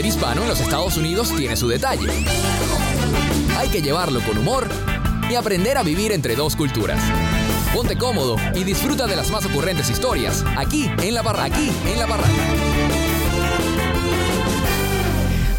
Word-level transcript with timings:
ser 0.00 0.06
hispano 0.06 0.42
en 0.42 0.48
los 0.48 0.60
Estados 0.60 0.96
Unidos 0.96 1.30
tiene 1.36 1.56
su 1.56 1.68
detalle. 1.68 2.08
Hay 3.58 3.68
que 3.68 3.82
llevarlo 3.82 4.22
con 4.22 4.38
humor 4.38 4.66
y 5.28 5.34
aprender 5.34 5.76
a 5.76 5.82
vivir 5.82 6.12
entre 6.12 6.36
dos 6.36 6.56
culturas. 6.56 7.02
Ponte 7.74 7.98
cómodo 7.98 8.36
y 8.54 8.64
disfruta 8.64 9.06
de 9.06 9.16
las 9.16 9.30
más 9.30 9.44
ocurrentes 9.44 9.90
historias 9.90 10.42
aquí 10.56 10.90
en 11.02 11.12
la 11.12 11.20
barra, 11.20 11.44
aquí 11.44 11.70
en 11.86 11.98
la 11.98 12.06
barranca. 12.06 12.99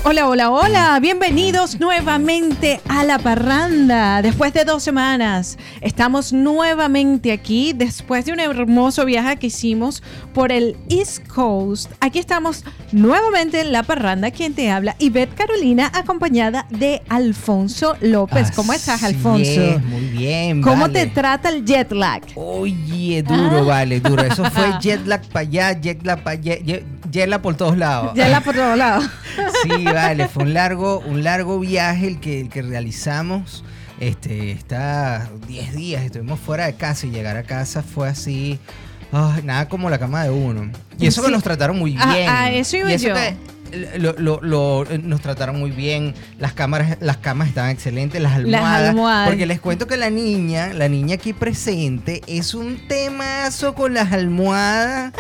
Hola, 0.04 0.28
hola, 0.28 0.50
hola, 0.50 1.00
bienvenidos 1.00 1.80
nuevamente 1.80 2.82
a 2.90 3.04
La 3.04 3.20
Parranda. 3.20 4.24
Después 4.24 4.52
de 4.52 4.66
dos 4.66 4.82
semanas, 4.82 5.60
estamos 5.80 6.34
nuevamente 6.34 7.32
aquí, 7.32 7.74
después 7.74 8.26
de 8.26 8.34
un 8.34 8.40
hermoso 8.40 9.06
viaje 9.06 9.38
que 9.38 9.48
hicimos 9.48 10.02
por 10.34 10.52
el 10.52 10.76
East 10.90 11.28
Coast. 11.28 11.92
Aquí 12.00 12.18
estamos 12.18 12.66
nuevamente 12.92 13.62
en 13.62 13.72
La 13.72 13.84
Parranda, 13.84 14.32
quien 14.32 14.56
te 14.56 14.72
habla, 14.72 14.96
y 14.98 15.12
Beth 15.12 15.36
Carolina, 15.36 15.92
acompañada 15.94 16.66
de 16.72 17.04
Alfonso 17.08 17.96
López. 18.02 18.50
¿Cómo 18.56 18.74
estás, 18.74 19.04
Alfonso? 19.04 19.80
muy 19.88 20.08
bien. 20.08 20.64
¿Cómo 20.64 20.90
te 20.90 21.06
trata 21.06 21.50
el 21.50 21.64
jet 21.64 21.92
lag? 21.92 22.24
Oye, 22.34 23.22
duro, 23.22 23.60
ah. 23.60 23.66
vale, 23.66 24.00
duro. 24.00 24.24
Eso 24.24 24.46
fue 24.46 24.66
jet 24.82 25.06
lag 25.06 25.22
para 25.28 25.42
allá, 25.42 25.80
jet 25.80 26.04
lag 26.04 26.24
para 26.24 26.40
allá, 26.40 26.56
jet 26.58 27.01
lag 27.14 27.42
por 27.42 27.56
todos 27.56 27.78
lados. 27.78 28.14
Jet 28.16 28.30
lag 28.30 28.44
por 28.44 28.56
todos 28.56 28.78
lados. 28.78 29.06
Sí, 29.64 29.84
vale, 29.86 30.28
fue 30.28 30.44
un 30.44 30.54
largo, 30.54 31.00
un 31.00 31.24
largo 31.24 31.60
viaje 31.60 32.08
el 32.08 32.20
que, 32.20 32.42
el 32.42 32.50
que 32.50 32.62
realizamos. 32.62 33.64
Este, 34.00 34.52
está 34.52 35.30
10 35.48 35.76
días, 35.76 36.04
estuvimos 36.04 36.40
fuera 36.40 36.66
de 36.66 36.74
casa 36.74 37.06
y 37.06 37.12
llegar 37.12 37.38
a 37.38 37.44
casa 37.44 37.84
fue 37.84 38.10
así, 38.10 38.60
nada 39.44 39.70
como 39.70 39.92
la 39.92 40.00
cama 40.00 40.24
de 40.24 40.32
uno. 40.32 40.72
Y 40.98 41.06
eso 41.06 41.22
que 41.22 41.30
nos 41.30 41.44
trataron 41.44 41.78
muy 41.78 41.96
ah, 42.00 42.14
bien. 42.14 42.28
Ah, 42.28 42.52
eso 42.52 42.78
iba 42.78 42.96
yo 42.96 43.14
lo, 43.98 44.86
nos 45.04 45.22
trataron 45.22 45.60
muy 45.60 45.72
bien, 45.72 46.14
las 46.40 46.54
cámaras, 46.54 46.98
las 47.00 47.18
camas 47.18 47.50
estaban 47.50 47.72
excelentes, 47.72 48.22
las 48.22 48.34
almohadas, 48.34 49.28
Porque 49.28 49.46
les 49.46 49.60
cuento 49.60 49.88
que 49.88 49.98
la 49.98 50.10
niña, 50.10 50.74
la 50.74 50.90
niña 50.90 51.16
aquí 51.16 51.34
presente, 51.34 52.22
es 52.28 52.54
un 52.54 52.88
temazo 52.88 53.74
con 53.74 53.94
las 53.94 54.12
almohadas 54.12 55.14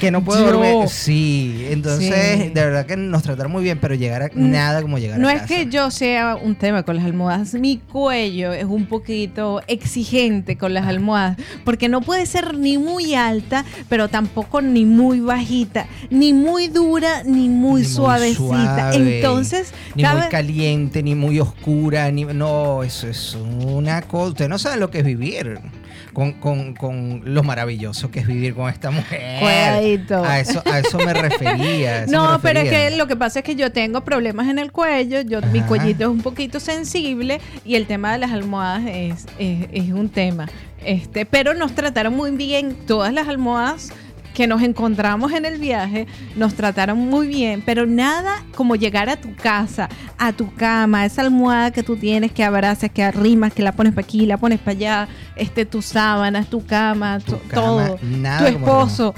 que 0.00 0.10
no 0.10 0.22
puedo 0.24 0.44
dormir. 0.52 0.88
Sí, 0.88 1.66
entonces 1.70 2.52
de 2.54 2.64
verdad 2.64 2.86
que 2.86 2.96
nos 2.96 3.22
trataron 3.22 3.52
muy 3.52 3.62
bien, 3.62 3.78
pero 3.80 3.94
llegar 3.94 4.22
a 4.22 4.26
mm, 4.26 4.50
nada 4.50 4.82
como 4.82 4.98
llegar 4.98 5.18
no 5.18 5.28
a 5.28 5.32
casa. 5.32 5.46
No 5.46 5.54
es 5.54 5.64
que 5.64 5.70
yo 5.70 5.90
sea 5.90 6.36
un 6.36 6.54
tema 6.56 6.82
con 6.82 6.96
las 6.96 7.04
almohadas, 7.04 7.54
mi 7.54 7.78
cuello 7.78 8.52
es 8.52 8.64
un 8.64 8.86
poquito 8.86 9.62
exigente 9.66 10.56
con 10.56 10.74
las 10.74 10.86
almohadas, 10.86 11.36
porque 11.64 11.88
no 11.88 12.00
puede 12.00 12.26
ser 12.26 12.56
ni 12.58 12.78
muy 12.78 13.14
alta, 13.14 13.64
pero 13.88 14.08
tampoco 14.08 14.62
ni 14.62 14.84
muy 14.84 15.20
bajita, 15.20 15.86
ni 16.10 16.32
muy 16.32 16.68
dura, 16.68 17.22
ni 17.24 17.48
muy 17.48 17.79
suavecita. 17.84 18.94
Entonces, 18.94 19.72
ni 19.94 20.04
muy 20.04 20.28
caliente, 20.30 21.02
ni 21.02 21.14
muy 21.14 21.40
oscura, 21.40 22.10
ni 22.10 22.24
no, 22.24 22.82
eso 22.82 23.08
es 23.08 23.34
una 23.34 24.02
cosa. 24.02 24.30
Usted 24.30 24.48
no 24.48 24.58
sabe 24.58 24.78
lo 24.78 24.90
que 24.90 24.98
es 24.98 25.04
vivir. 25.04 25.58
Con, 26.12 26.32
con, 26.32 26.74
con, 26.74 27.22
lo 27.24 27.44
maravilloso 27.44 28.10
que 28.10 28.18
es 28.18 28.26
vivir 28.26 28.54
con 28.54 28.68
esta 28.68 28.90
mujer. 28.90 29.44
A 29.44 30.40
eso, 30.40 30.60
a 30.66 30.80
eso 30.80 30.98
me 30.98 31.14
refería. 31.14 32.06
no, 32.08 32.40
pero 32.42 32.60
es 32.60 32.68
que 32.68 32.96
lo 32.96 33.06
que 33.06 33.14
pasa 33.14 33.40
es 33.40 33.44
que 33.44 33.54
yo 33.54 33.70
tengo 33.70 34.00
problemas 34.00 34.48
en 34.48 34.58
el 34.58 34.72
cuello, 34.72 35.20
yo, 35.20 35.40
mi 35.52 35.60
cuellito 35.60 36.02
es 36.04 36.08
un 36.10 36.20
poquito 36.20 36.58
sensible 36.58 37.40
y 37.64 37.76
el 37.76 37.86
tema 37.86 38.12
de 38.12 38.18
las 38.18 38.32
almohadas 38.32 38.82
es, 38.86 39.26
es, 39.38 39.68
es 39.72 39.92
un 39.92 40.08
tema. 40.08 40.48
Este, 40.84 41.26
pero 41.26 41.54
nos 41.54 41.74
trataron 41.74 42.16
muy 42.16 42.30
bien 42.30 42.74
todas 42.86 43.12
las 43.12 43.28
almohadas 43.28 43.92
que 44.34 44.46
nos 44.46 44.62
encontramos 44.62 45.32
en 45.32 45.44
el 45.44 45.58
viaje, 45.58 46.06
nos 46.36 46.54
trataron 46.54 46.98
muy 46.98 47.28
bien, 47.28 47.62
pero 47.64 47.86
nada 47.86 48.44
como 48.54 48.76
llegar 48.76 49.08
a 49.08 49.16
tu 49.16 49.34
casa, 49.34 49.88
a 50.18 50.32
tu 50.32 50.52
cama, 50.54 51.04
esa 51.04 51.22
almohada 51.22 51.70
que 51.70 51.82
tú 51.82 51.96
tienes, 51.96 52.32
que 52.32 52.44
abrazas, 52.44 52.90
que 52.90 53.02
arrimas, 53.02 53.52
que 53.52 53.62
la 53.62 53.72
pones 53.72 53.92
para 53.92 54.04
aquí, 54.04 54.26
la 54.26 54.36
pones 54.36 54.58
para 54.58 54.72
allá, 54.72 55.08
este, 55.36 55.64
tus 55.64 55.86
sábanas, 55.86 56.48
tu 56.48 56.64
cama, 56.64 57.18
todo, 57.52 57.98
tu 58.38 58.46
esposo. 58.46 59.14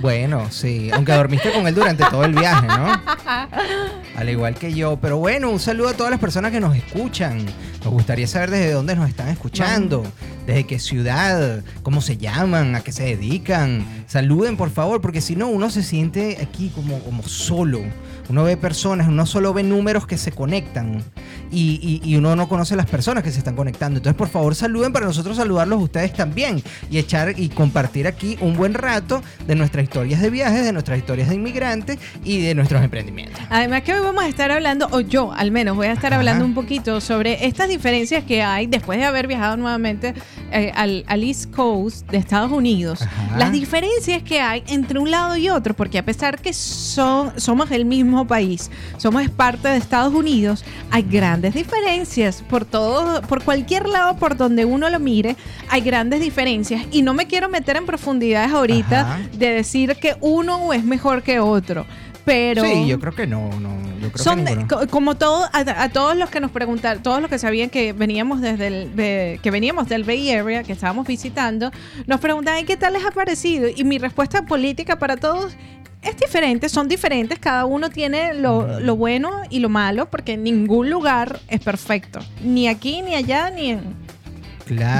Bueno, 0.00 0.46
sí, 0.50 0.90
aunque 0.92 1.12
dormiste 1.12 1.52
con 1.52 1.66
él 1.66 1.74
durante 1.74 2.04
todo 2.04 2.24
el 2.24 2.32
viaje, 2.32 2.66
¿no? 2.66 2.86
Al 4.16 4.28
igual 4.28 4.54
que 4.54 4.72
yo. 4.72 4.98
Pero 5.00 5.18
bueno, 5.18 5.50
un 5.50 5.60
saludo 5.60 5.88
a 5.88 5.94
todas 5.94 6.10
las 6.10 6.20
personas 6.20 6.52
que 6.52 6.60
nos 6.60 6.76
escuchan. 6.76 7.44
Nos 7.84 7.92
gustaría 7.92 8.26
saber 8.26 8.50
desde 8.50 8.72
dónde 8.72 8.94
nos 8.94 9.08
están 9.08 9.28
escuchando 9.28 10.04
desde 10.48 10.64
qué 10.64 10.78
ciudad, 10.78 11.62
cómo 11.82 12.00
se 12.00 12.16
llaman, 12.16 12.74
a 12.74 12.80
qué 12.80 12.90
se 12.90 13.04
dedican. 13.04 13.84
Saluden, 14.06 14.56
por 14.56 14.70
favor, 14.70 15.02
porque 15.02 15.20
si 15.20 15.36
no, 15.36 15.48
uno 15.48 15.68
se 15.68 15.82
siente 15.82 16.38
aquí 16.40 16.72
como, 16.74 17.00
como 17.00 17.22
solo. 17.22 17.82
Uno 18.28 18.44
ve 18.44 18.56
personas, 18.56 19.08
uno 19.08 19.24
solo 19.26 19.54
ve 19.54 19.62
números 19.62 20.06
que 20.06 20.18
se 20.18 20.32
conectan 20.32 21.02
y, 21.50 22.16
uno 22.16 22.34
no 22.34 22.48
conoce 22.48 22.74
las 22.76 22.86
personas 22.86 23.22
que 23.22 23.30
se 23.30 23.38
están 23.38 23.54
conectando. 23.54 23.98
Entonces, 23.98 24.16
por 24.16 24.28
favor, 24.28 24.54
saluden 24.54 24.92
para 24.92 25.06
nosotros 25.06 25.36
saludarlos 25.36 25.80
ustedes 25.82 26.12
también 26.12 26.62
y 26.90 26.98
echar 26.98 27.38
y 27.38 27.48
compartir 27.48 28.06
aquí 28.06 28.36
un 28.40 28.56
buen 28.56 28.74
rato 28.74 29.22
de 29.46 29.54
nuestras 29.54 29.84
historias 29.84 30.20
de 30.20 30.30
viajes, 30.30 30.64
de 30.64 30.72
nuestras 30.72 30.98
historias 30.98 31.28
de 31.28 31.36
inmigrantes 31.36 31.98
y 32.24 32.40
de 32.40 32.54
nuestros 32.54 32.82
emprendimientos. 32.82 33.40
Además 33.50 33.82
que 33.82 33.94
hoy 33.94 34.00
vamos 34.00 34.24
a 34.24 34.28
estar 34.28 34.50
hablando, 34.50 34.88
o 34.90 35.00
yo 35.00 35.32
al 35.32 35.50
menos 35.50 35.76
voy 35.76 35.86
a 35.86 35.92
estar 35.92 36.12
hablando 36.12 36.44
un 36.44 36.54
poquito 36.54 37.00
sobre 37.00 37.46
estas 37.46 37.68
diferencias 37.68 38.24
que 38.24 38.42
hay 38.42 38.66
después 38.66 38.98
de 38.98 39.04
haber 39.04 39.26
viajado 39.26 39.56
nuevamente 39.56 40.14
eh, 40.50 40.72
al, 40.74 41.04
East 41.22 41.54
Coast 41.54 42.10
de 42.10 42.18
Estados 42.18 42.50
Unidos. 42.50 43.00
Las 43.36 43.52
diferencias 43.52 44.22
que 44.22 44.40
hay 44.40 44.64
entre 44.68 44.98
un 44.98 45.10
lado 45.10 45.36
y 45.36 45.48
otro, 45.50 45.74
porque 45.74 45.98
a 45.98 46.04
pesar 46.04 46.40
que 46.40 46.52
son, 46.52 47.38
somos 47.38 47.70
el 47.70 47.84
mismo 47.84 48.17
país, 48.26 48.70
somos 48.96 49.28
parte 49.30 49.68
de 49.68 49.76
Estados 49.76 50.14
Unidos, 50.14 50.64
hay 50.90 51.02
grandes 51.02 51.54
diferencias. 51.54 52.42
Por 52.48 52.64
todo, 52.64 53.22
por 53.22 53.42
cualquier 53.42 53.88
lado 53.88 54.16
por 54.16 54.36
donde 54.36 54.64
uno 54.64 54.90
lo 54.90 55.00
mire, 55.00 55.36
hay 55.68 55.80
grandes 55.80 56.20
diferencias. 56.20 56.86
Y 56.90 57.02
no 57.02 57.14
me 57.14 57.26
quiero 57.26 57.48
meter 57.48 57.76
en 57.76 57.86
profundidades 57.86 58.52
ahorita 58.52 59.18
de 59.32 59.50
decir 59.50 59.96
que 59.96 60.16
uno 60.20 60.72
es 60.72 60.84
mejor 60.84 61.22
que 61.22 61.40
otro. 61.40 61.86
Pero 62.24 62.62
sí, 62.62 62.86
yo 62.86 63.00
creo 63.00 63.14
que 63.14 63.26
no, 63.26 63.48
no 63.58 63.70
yo 64.00 64.12
creo 64.12 64.22
son 64.22 64.44
que 64.44 64.86
como 64.88 65.16
todo 65.16 65.48
a, 65.50 65.88
todos 65.88 66.14
los 66.14 66.28
que 66.28 66.40
nos 66.40 66.50
preguntaron, 66.50 67.02
todos 67.02 67.22
los 67.22 67.30
que 67.30 67.38
sabían 67.38 67.70
que 67.70 67.94
veníamos 67.94 68.42
desde 68.42 68.66
el 68.66 69.40
que 69.40 69.50
veníamos 69.50 69.88
del 69.88 70.04
Bay 70.04 70.30
Area, 70.30 70.62
que 70.62 70.72
estábamos 70.72 71.06
visitando, 71.06 71.70
nos 72.06 72.20
preguntaban 72.20 72.66
qué 72.66 72.76
tal 72.76 72.92
les 72.92 73.06
ha 73.06 73.12
parecido 73.12 73.68
y 73.74 73.82
mi 73.84 73.96
respuesta 73.96 74.44
política 74.44 74.98
para 74.98 75.16
todos 75.16 75.56
es 76.02 76.16
diferente, 76.16 76.68
son 76.68 76.88
diferentes, 76.88 77.38
cada 77.38 77.64
uno 77.64 77.90
tiene 77.90 78.34
lo, 78.34 78.80
lo, 78.80 78.96
bueno 78.96 79.32
y 79.50 79.58
lo 79.58 79.68
malo, 79.68 80.08
porque 80.08 80.36
ningún 80.36 80.90
lugar 80.90 81.40
es 81.48 81.60
perfecto, 81.60 82.20
ni 82.42 82.68
aquí, 82.68 83.02
ni 83.02 83.14
allá, 83.14 83.50
ni 83.50 83.70
en 83.70 84.08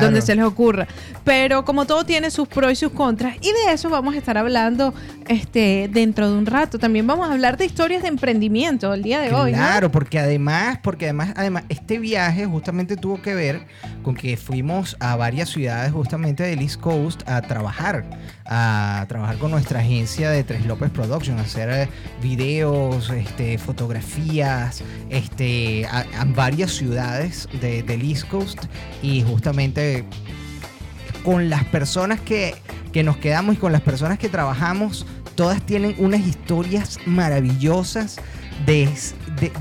donde 0.00 0.22
se 0.22 0.34
les 0.34 0.44
ocurra. 0.44 0.86
Pero 1.25 1.64
como 1.64 1.84
todo 1.84 2.04
tiene 2.04 2.31
sus 2.31 2.48
pros 2.48 2.72
y 2.72 2.76
sus 2.76 2.92
contras, 2.92 3.36
y 3.41 3.53
de 3.53 3.72
eso 3.72 3.91
vamos 3.91 4.14
a 4.14 4.19
estar 4.19 4.38
hablando 4.38 4.94
este, 5.28 5.89
dentro 5.93 6.31
de 6.31 6.39
un 6.39 6.47
rato. 6.47 6.78
También 6.78 7.06
vamos 7.06 7.28
a 7.28 7.33
hablar 7.33 7.56
de 7.56 7.66
historias 7.66 8.03
de 8.03 8.09
emprendimiento 8.09 8.93
el 8.93 9.03
día 9.03 9.21
de 9.21 9.33
hoy. 9.33 9.53
Claro, 9.53 9.91
porque 9.91 10.19
además, 10.19 10.78
porque 10.83 11.06
además, 11.06 11.33
además, 11.37 11.65
este 11.69 11.99
viaje 11.99 12.47
justamente 12.47 12.97
tuvo 12.97 13.21
que 13.22 13.34
ver 13.34 13.66
con 14.03 14.15
que 14.15 14.37
fuimos 14.37 14.97
a 15.00 15.16
varias 15.16 15.50
ciudades 15.50 15.93
justamente 15.93 16.43
del 16.43 16.61
East 16.61 16.81
Coast 16.81 17.28
a 17.28 17.43
trabajar, 17.43 18.05
a 18.47 19.05
trabajar 19.09 19.39
con 19.39 19.50
nuestra 19.50 19.81
agencia 19.81 20.31
de 20.31 20.44
Tres 20.44 20.66
López 20.66 20.91
Production, 20.91 21.39
a 21.39 21.43
hacer 21.43 21.69
eh, 21.71 21.89
videos, 22.22 23.10
este, 23.10 23.59
fotografías, 23.59 24.83
este, 25.10 25.87
a, 25.87 26.05
varias 26.34 26.72
ciudades 26.72 27.49
de, 27.60 27.83
del 27.83 28.03
East 28.03 28.28
Coast 28.28 28.65
y 29.03 29.22
justamente 29.22 30.05
con 31.25 31.50
las 31.50 31.65
personas 31.65 32.21
que, 32.21 32.55
nos 33.05 33.16
quedamos 33.19 33.55
y 33.55 33.59
con 33.59 33.71
las 33.71 33.83
personas 33.83 34.19
que 34.19 34.28
trabajamos, 34.28 35.06
todas 35.38 35.65
tienen 35.65 35.94
unas 35.99 36.26
historias 36.26 36.99
maravillosas 37.06 38.16
de, 38.66 38.89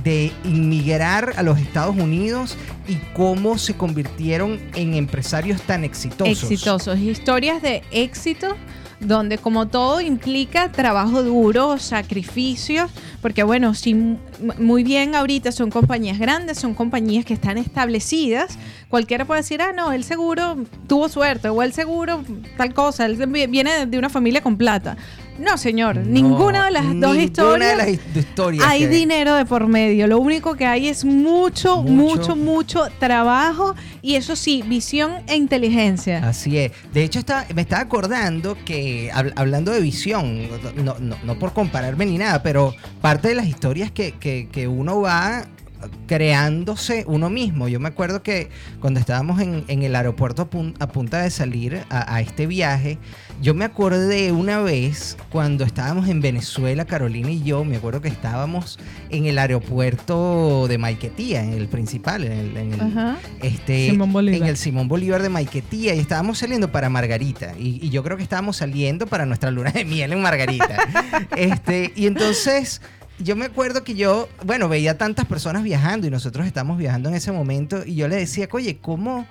de, 0.04 0.32
inmigrar 0.44 1.34
a 1.38 1.44
los 1.44 1.60
Estados 1.60 1.96
Unidos 1.96 2.58
y 2.88 2.96
cómo 3.14 3.60
se 3.60 3.76
convirtieron 3.76 4.60
en 4.74 4.96
empresarios 4.96 5.62
tan 5.62 5.84
exitosos. 5.84 6.42
Exitosos, 6.42 6.98
historias 6.98 7.62
de 7.62 7.84
éxito 7.92 8.56
donde 9.00 9.38
como 9.38 9.68
todo 9.68 10.02
implica 10.02 10.72
trabajo 10.72 11.22
duro, 11.22 11.78
sacrificios, 11.78 12.90
porque 13.22 13.44
bueno, 13.44 13.76
si 13.76 13.94
muy 13.94 14.84
bien 14.84 15.14
ahorita 15.14 15.52
son 15.52 15.70
compañías 15.70 16.18
grandes, 16.18 16.58
son 16.58 16.74
compañías 16.74 17.24
que 17.24 17.36
están 17.36 17.60
establecidas, 17.60 18.58
cualquiera 18.90 19.26
puede 19.26 19.42
decir, 19.42 19.62
ah, 19.62 19.72
no, 19.72 19.92
el 19.92 20.04
seguro 20.04 20.58
tuvo 20.88 21.10
suerte, 21.10 21.50
o 21.50 21.62
el 21.62 21.74
seguro 21.74 22.24
tal 22.58 22.74
cosa, 22.74 23.06
él 23.06 23.18
viene 23.28 23.86
de 23.86 23.98
una 24.00 24.10
familia 24.10 24.42
con 24.42 24.58
plata. 24.58 24.98
No, 25.40 25.58
señor, 25.58 25.98
ninguna 25.98 26.66
de 26.66 26.72
las 26.72 27.00
dos 27.00 27.16
historias. 27.16 27.78
De 27.78 27.78
las 27.78 27.90
historias 28.18 28.66
hay 28.68 28.86
dinero 28.88 29.36
de 29.36 29.46
por 29.46 29.68
medio. 29.68 30.08
Lo 30.08 30.20
único 30.20 30.56
que 30.56 30.66
hay 30.66 30.88
es 30.88 31.06
mucho, 31.06 31.84
mucho, 31.84 32.36
mucho, 32.36 32.88
trabajo 33.00 33.76
y 34.02 34.16
eso 34.16 34.36
sí, 34.36 34.64
visión 34.66 35.12
e 35.28 35.36
inteligencia. 35.36 36.28
Así 36.28 36.58
es. 36.58 36.72
De 36.94 37.04
hecho, 37.04 37.20
está, 37.20 37.46
me 37.56 37.62
estaba 37.62 37.82
acordando 37.84 38.58
que 38.66 39.12
hablando 39.36 39.72
de 39.72 39.82
visión, 39.82 40.48
no, 40.76 40.96
no, 41.00 41.16
no 41.24 41.40
por 41.40 41.54
compararme 41.54 42.06
ni 42.06 42.18
nada, 42.18 42.42
pero 42.42 42.74
parte 43.02 43.28
de 43.30 43.36
las 43.36 43.48
historias 43.48 43.92
que, 43.92 44.14
que- 44.14 44.48
que 44.52 44.68
uno 44.68 45.02
va 45.02 45.46
creándose 46.08 47.04
uno 47.08 47.30
mismo. 47.30 47.68
Yo 47.68 47.80
me 47.80 47.88
acuerdo 47.90 48.24
que 48.24 48.50
cuando 48.80 49.00
estábamos 49.00 49.40
en, 49.42 49.64
en 49.68 49.84
el 49.84 49.96
aeropuerto 49.96 50.44
a, 50.44 50.50
pun- 50.50 50.76
a 50.80 50.88
punta 50.88 51.22
de 51.22 51.30
salir 51.30 51.84
a, 51.90 52.16
a 52.16 52.22
este 52.22 52.48
viaje, 52.48 52.98
yo 53.42 53.54
me 53.54 53.66
acordé 53.66 54.32
una 54.32 54.60
vez 54.60 55.18
cuando 55.30 55.64
estábamos 55.64 56.08
en 56.10 56.22
Venezuela, 56.22 56.86
Carolina 56.86 57.30
y 57.30 57.44
yo, 57.44 57.64
me 57.64 57.78
acuerdo 57.78 58.02
que 58.02 58.08
estábamos 58.08 58.80
en 59.10 59.26
el 59.26 59.38
aeropuerto 59.38 60.68
de 60.68 60.78
Maiquetía, 60.78 61.44
en 61.44 61.54
el 61.54 61.68
principal, 61.68 62.24
en 62.24 62.32
el, 62.32 62.58
en 62.58 62.74
el- 62.74 62.82
Ajá. 62.82 63.18
este, 63.42 63.90
Simón 63.92 64.12
Bolívar. 64.14 64.42
en 64.42 64.48
el 64.48 64.58
Simón 64.58 64.88
Bolívar 64.88 65.22
de 65.22 65.30
Maiquetía 65.30 65.94
y 65.96 66.00
estábamos 66.00 66.38
saliendo 66.40 66.72
para 66.72 66.90
Margarita 66.90 67.54
y, 67.60 67.80
y 67.86 67.90
yo 67.90 68.04
creo 68.04 68.18
que 68.18 68.24
estábamos 68.24 68.58
saliendo 68.58 69.08
para 69.08 69.26
nuestra 69.26 69.52
luna 69.52 69.72
de 69.72 69.86
miel 69.86 70.14
en 70.14 70.22
Margarita. 70.22 70.78
este, 71.38 71.92
y 71.96 72.08
entonces 72.08 72.82
yo 73.20 73.36
me 73.36 73.46
acuerdo 73.46 73.84
que 73.84 73.96
yo, 73.96 74.30
bueno, 74.46 74.70
veía 74.70 74.98
tantas 74.98 75.26
personas 75.26 75.64
viajando 75.64 76.08
y 76.08 76.10
nosotros 76.10 76.46
estamos 76.46 76.78
viajando 76.78 77.10
en 77.10 77.16
ese 77.16 77.32
momento 77.32 77.84
y 77.86 77.96
yo 77.96 78.08
le 78.08 78.16
decía, 78.18 78.48
oye, 78.52 78.78
¿cómo, 78.78 79.26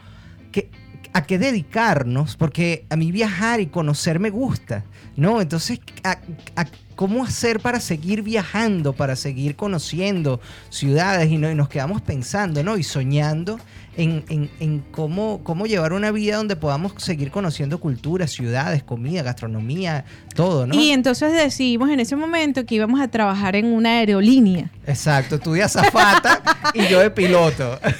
qué- 0.52 0.68
a 1.12 1.22
qué 1.24 1.38
dedicarnos? 1.38 2.36
Porque 2.36 2.84
a 2.90 2.96
mí 2.96 3.12
viajar 3.12 3.60
y 3.60 3.66
conocer 3.66 4.18
me 4.18 4.30
gusta, 4.30 4.84
¿no? 5.16 5.40
Entonces, 5.40 5.80
a- 6.04 6.18
a- 6.56 6.66
¿cómo 6.96 7.24
hacer 7.24 7.60
para 7.60 7.78
seguir 7.80 8.22
viajando, 8.22 8.92
para 8.92 9.16
seguir 9.16 9.54
conociendo 9.56 10.40
ciudades? 10.70 11.30
Y, 11.30 11.38
no, 11.38 11.50
y 11.50 11.54
nos 11.54 11.68
quedamos 11.68 12.02
pensando, 12.02 12.62
¿no? 12.64 12.76
Y 12.78 12.82
soñando 12.82 13.60
en, 13.96 14.24
en- 14.28 14.50
en 14.60 14.80
cómo, 14.90 15.40
cómo 15.42 15.66
llevar 15.66 15.92
una 15.92 16.10
vida 16.10 16.36
donde 16.36 16.56
podamos 16.56 16.92
seguir 16.98 17.30
conociendo 17.30 17.80
culturas, 17.80 18.30
ciudades, 18.30 18.82
comida, 18.82 19.22
gastronomía, 19.22 20.04
todo, 20.34 20.66
¿no? 20.66 20.74
Y 20.74 20.90
entonces 20.90 21.32
decidimos 21.32 21.90
en 21.90 22.00
ese 22.00 22.14
momento 22.16 22.64
que 22.66 22.74
íbamos 22.74 23.00
a 23.00 23.08
trabajar 23.08 23.56
en 23.56 23.66
una 23.66 23.98
aerolínea. 23.98 24.70
Exacto, 24.86 25.38
tú 25.38 25.52
de 25.52 25.62
azafata 25.62 26.42
y 26.74 26.86
yo 26.88 27.00
de 27.00 27.10
piloto. 27.10 27.78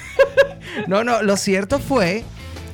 No, 0.88 1.02
no, 1.04 1.22
lo 1.22 1.38
cierto 1.38 1.78
fue 1.78 2.22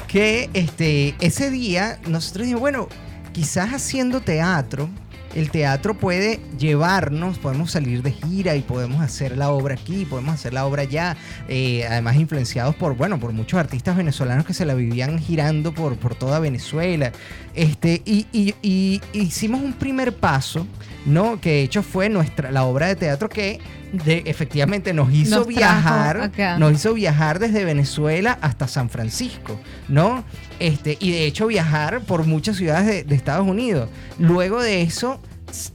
que 0.09 0.51
este, 0.55 1.15
ese 1.21 1.51
día 1.51 2.01
nosotros 2.09 2.43
dijimos, 2.47 2.61
bueno, 2.61 2.89
quizás 3.33 3.73
haciendo 3.73 4.21
teatro, 4.21 4.89
el 5.35 5.51
teatro 5.51 5.95
puede 5.95 6.41
llevarnos, 6.59 7.39
podemos 7.39 7.71
salir 7.71 8.03
de 8.03 8.13
gira 8.13 8.55
y 8.57 8.63
podemos 8.63 9.01
hacer 9.01 9.37
la 9.37 9.51
obra 9.51 9.75
aquí, 9.75 10.05
podemos 10.05 10.35
hacer 10.35 10.53
la 10.53 10.67
obra 10.67 10.83
allá, 10.83 11.17
eh, 11.49 11.85
además 11.89 12.17
influenciados 12.17 12.75
por, 12.75 12.97
bueno, 12.97 13.19
por 13.19 13.33
muchos 13.33 13.59
artistas 13.59 13.97
venezolanos 13.97 14.45
que 14.45 14.55
se 14.55 14.65
la 14.65 14.75
vivían 14.75 15.19
girando 15.19 15.73
por, 15.73 15.97
por 15.97 16.15
toda 16.15 16.39
Venezuela. 16.39 17.13
Este, 17.55 18.03
y, 18.05 18.27
y- 18.33 18.55
y 18.63 19.01
hicimos 19.13 19.63
un 19.63 19.73
primer 19.73 20.15
paso, 20.17 20.67
¿no? 21.07 21.41
Que 21.41 21.51
de 21.51 21.63
hecho 21.63 21.83
fue 21.83 22.09
nuestra, 22.09 22.51
la 22.51 22.65
obra 22.65 22.87
de 22.87 22.97
teatro 22.97 23.29
que 23.29 23.61
de, 23.93 24.23
efectivamente 24.27 24.95
nos 24.95 25.13
hizo 25.13 25.39
Nos 25.39 25.47
viajar, 25.47 26.31
nos 26.59 26.73
hizo 26.73 26.95
viajar 26.95 27.39
desde 27.39 27.65
Venezuela 27.65 28.39
hasta 28.41 28.67
San 28.69 28.89
Francisco, 28.89 29.59
¿no? 29.89 30.25
Este, 30.59 30.97
y 31.01 31.11
de 31.11 31.27
hecho 31.27 31.47
viajar 31.47 32.01
por 32.01 32.27
muchas 32.27 32.57
ciudades 32.57 32.87
de, 32.87 33.05
de 33.05 33.15
Estados 33.15 33.47
Unidos. 33.47 33.89
Luego 34.19 34.63
de 34.63 34.83
eso 34.83 35.21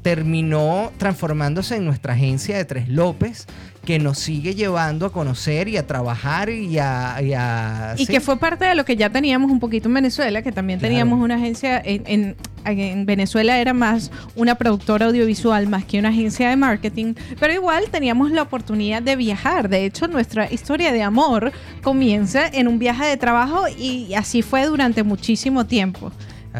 terminó 0.01 0.91
transformándose 0.97 1.75
en 1.75 1.85
nuestra 1.85 2.13
agencia 2.13 2.57
de 2.57 2.65
Tres 2.65 2.89
López, 2.89 3.45
que 3.85 3.99
nos 3.99 4.19
sigue 4.19 4.53
llevando 4.53 5.05
a 5.05 5.11
conocer 5.13 5.69
y 5.69 5.77
a 5.77 5.87
trabajar 5.87 6.49
y 6.49 6.77
a... 6.77 7.15
Y, 7.21 7.33
a- 7.33 7.95
Y 7.97 8.05
sí. 8.05 8.11
que 8.11 8.19
fue 8.19 8.37
parte 8.37 8.65
de 8.65 8.75
lo 8.75 8.83
que 8.83 8.97
ya 8.97 9.09
teníamos 9.09 9.49
un 9.49 9.59
poquito 9.61 9.87
en 9.87 9.93
Venezuela, 9.93 10.41
que 10.41 10.51
también 10.51 10.79
Claro. 10.79 10.89
teníamos 10.91 11.21
una 11.21 11.35
agencia 11.35 11.81
en, 11.83 12.03
en- 12.05 12.35
en 12.65 13.05
Venezuela 13.05 13.59
era 13.59 13.73
más 13.73 14.11
una 14.35 14.55
productora 14.55 15.05
audiovisual 15.05 15.67
más 15.69 15.85
que 15.85 15.99
una 15.99 16.09
agencia 16.09 16.49
de 16.49 16.57
marketing, 16.57 17.13
pero 17.39 17.53
igual 17.53 17.85
teníamos 17.89 18.29
la 18.31 18.41
oportunidad 18.41 19.01
de 19.01 19.15
viajar. 19.15 19.69
De 19.69 19.85
hecho, 19.85 20.09
nuestra 20.09 20.51
historia 20.51 20.91
de 20.91 21.01
amor 21.01 21.53
comienza 21.81 22.45
en 22.45 22.67
un 22.67 22.77
viaje 22.77 23.05
de 23.05 23.15
trabajo 23.15 23.69
y 23.69 24.13
así 24.15 24.41
fue 24.41 24.65
durante 24.65 25.03
muchísimo 25.03 25.65
tiempo. 25.65 26.11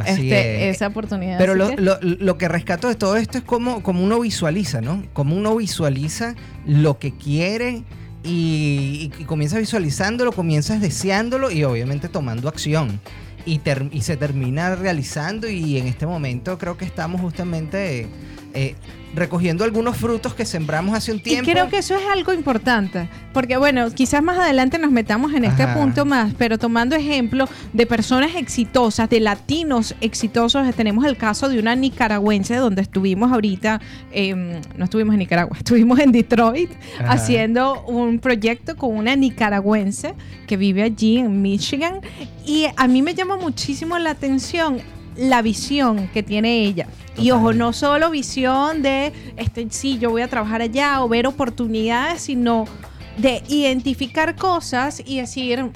Así 0.01 0.31
este, 0.31 0.69
es. 0.69 0.75
Esa 0.77 0.87
oportunidad. 0.87 1.37
Pero 1.37 1.55
lo, 1.55 1.69
que- 1.69 1.77
lo- 1.81 1.99
lo 2.01 2.37
que 2.37 2.47
rescato 2.47 2.87
de 2.87 2.95
todo 2.95 3.15
esto 3.17 3.37
es 3.37 3.43
como, 3.43 3.81
como 3.83 4.03
uno 4.03 4.19
visualiza, 4.19 4.81
¿no? 4.81 5.03
Como 5.13 5.35
uno 5.35 5.55
visualiza 5.55 6.35
lo 6.65 6.99
que 6.99 7.11
quiere 7.13 7.83
y, 8.23 9.11
y- 9.17 9.21
y 9.21 9.25
comienza 9.25 9.57
visualizándolo, 9.59 10.31
comienzas 10.31 10.81
deseándolo 10.81 11.51
y 11.51 11.63
obviamente 11.63 12.09
tomando 12.09 12.49
acción. 12.49 12.99
Y, 13.45 13.59
ter- 13.59 13.87
y 13.93 14.01
se 14.01 14.17
termina 14.17 14.75
realizando 14.75 15.47
y 15.49 15.77
en 15.77 15.87
este 15.87 16.05
momento 16.05 16.57
creo 16.57 16.75
que 16.75 16.83
estamos 16.83 17.21
justamente 17.21 18.05
eh, 18.57 18.75
recogiendo 19.13 19.63
algunos 19.63 19.97
frutos 19.97 20.33
que 20.33 20.45
sembramos 20.45 20.95
hace 20.95 21.11
un 21.11 21.19
tiempo. 21.19 21.49
Y 21.49 21.53
creo 21.53 21.69
que 21.69 21.77
eso 21.77 21.95
es 21.95 22.01
algo 22.11 22.33
importante, 22.33 23.07
porque 23.33 23.57
bueno, 23.57 23.89
quizás 23.91 24.21
más 24.23 24.37
adelante 24.37 24.79
nos 24.79 24.91
metamos 24.91 25.33
en 25.33 25.45
este 25.45 25.63
Ajá. 25.63 25.75
punto 25.75 26.05
más, 26.05 26.33
pero 26.37 26.57
tomando 26.57 26.95
ejemplo 26.95 27.47
de 27.73 27.85
personas 27.85 28.35
exitosas, 28.35 29.09
de 29.09 29.19
latinos 29.19 29.95
exitosos, 30.01 30.67
tenemos 30.75 31.05
el 31.05 31.17
caso 31.17 31.49
de 31.49 31.59
una 31.59 31.75
nicaragüense 31.75 32.55
donde 32.55 32.81
estuvimos 32.81 33.31
ahorita, 33.31 33.79
em, 34.11 34.59
no 34.75 34.85
estuvimos 34.85 35.13
en 35.13 35.19
Nicaragua, 35.19 35.55
estuvimos 35.57 35.99
en 35.99 36.11
Detroit 36.11 36.71
Ajá. 36.99 37.13
haciendo 37.13 37.83
un 37.83 38.19
proyecto 38.19 38.75
con 38.75 38.95
una 38.95 39.15
nicaragüense 39.15 40.15
que 40.47 40.57
vive 40.57 40.81
allí 40.83 41.19
en 41.19 41.41
Michigan 41.41 42.01
y 42.45 42.65
a 42.75 42.87
mí 42.87 43.01
me 43.01 43.13
llama 43.13 43.37
muchísimo 43.37 43.97
la 43.99 44.11
atención 44.11 44.81
la 45.17 45.41
visión 45.41 46.07
que 46.13 46.23
tiene 46.23 46.63
ella. 46.63 46.87
Y 47.17 47.31
ojo, 47.31 47.53
no 47.53 47.73
solo 47.73 48.11
visión 48.11 48.81
de, 48.83 49.11
este, 49.37 49.67
sí, 49.69 49.97
yo 49.97 50.11
voy 50.11 50.21
a 50.21 50.27
trabajar 50.27 50.61
allá 50.61 51.03
o 51.03 51.09
ver 51.09 51.25
oportunidades, 51.25 52.21
sino 52.21 52.65
de 53.17 53.41
identificar 53.47 54.35
cosas 54.35 55.01
y 55.03 55.17
decir, 55.17 55.71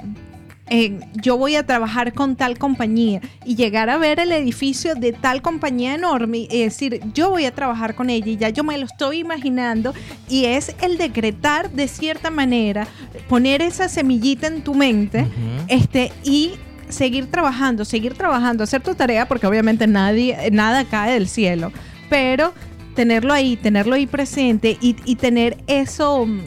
eh, 0.73 0.99
yo 1.15 1.35
voy 1.35 1.55
a 1.55 1.65
trabajar 1.65 2.13
con 2.13 2.37
tal 2.37 2.57
compañía. 2.57 3.19
Y 3.43 3.55
llegar 3.55 3.89
a 3.89 3.97
ver 3.97 4.19
el 4.19 4.31
edificio 4.31 4.95
de 4.95 5.11
tal 5.11 5.41
compañía 5.41 5.95
enorme 5.95 6.47
y 6.49 6.61
decir, 6.61 7.01
yo 7.13 7.29
voy 7.29 7.45
a 7.45 7.53
trabajar 7.53 7.93
con 7.93 8.09
ella 8.09 8.27
y 8.27 8.37
ya 8.37 8.49
yo 8.49 8.63
me 8.63 8.77
lo 8.77 8.85
estoy 8.85 9.17
imaginando. 9.17 9.93
Y 10.29 10.45
es 10.45 10.73
el 10.81 10.97
decretar 10.97 11.71
de 11.71 11.89
cierta 11.89 12.29
manera, 12.29 12.87
poner 13.27 13.61
esa 13.61 13.89
semillita 13.89 14.47
en 14.47 14.61
tu 14.61 14.73
mente 14.73 15.27
este 15.67 16.13
y 16.23 16.51
seguir 16.91 17.27
trabajando, 17.29 17.85
seguir 17.85 18.13
trabajando, 18.13 18.63
hacer 18.63 18.81
tu 18.81 18.93
tarea 18.95 19.27
porque 19.27 19.47
obviamente 19.47 19.87
nadie 19.87 20.49
nada 20.51 20.85
cae 20.85 21.13
del 21.13 21.27
cielo, 21.27 21.71
pero 22.09 22.53
tenerlo 22.95 23.33
ahí, 23.33 23.55
tenerlo 23.57 23.95
ahí 23.95 24.05
presente 24.07 24.77
y, 24.81 24.95
y 25.05 25.15
tener 25.15 25.57
eso 25.67 26.25
mm, 26.25 26.41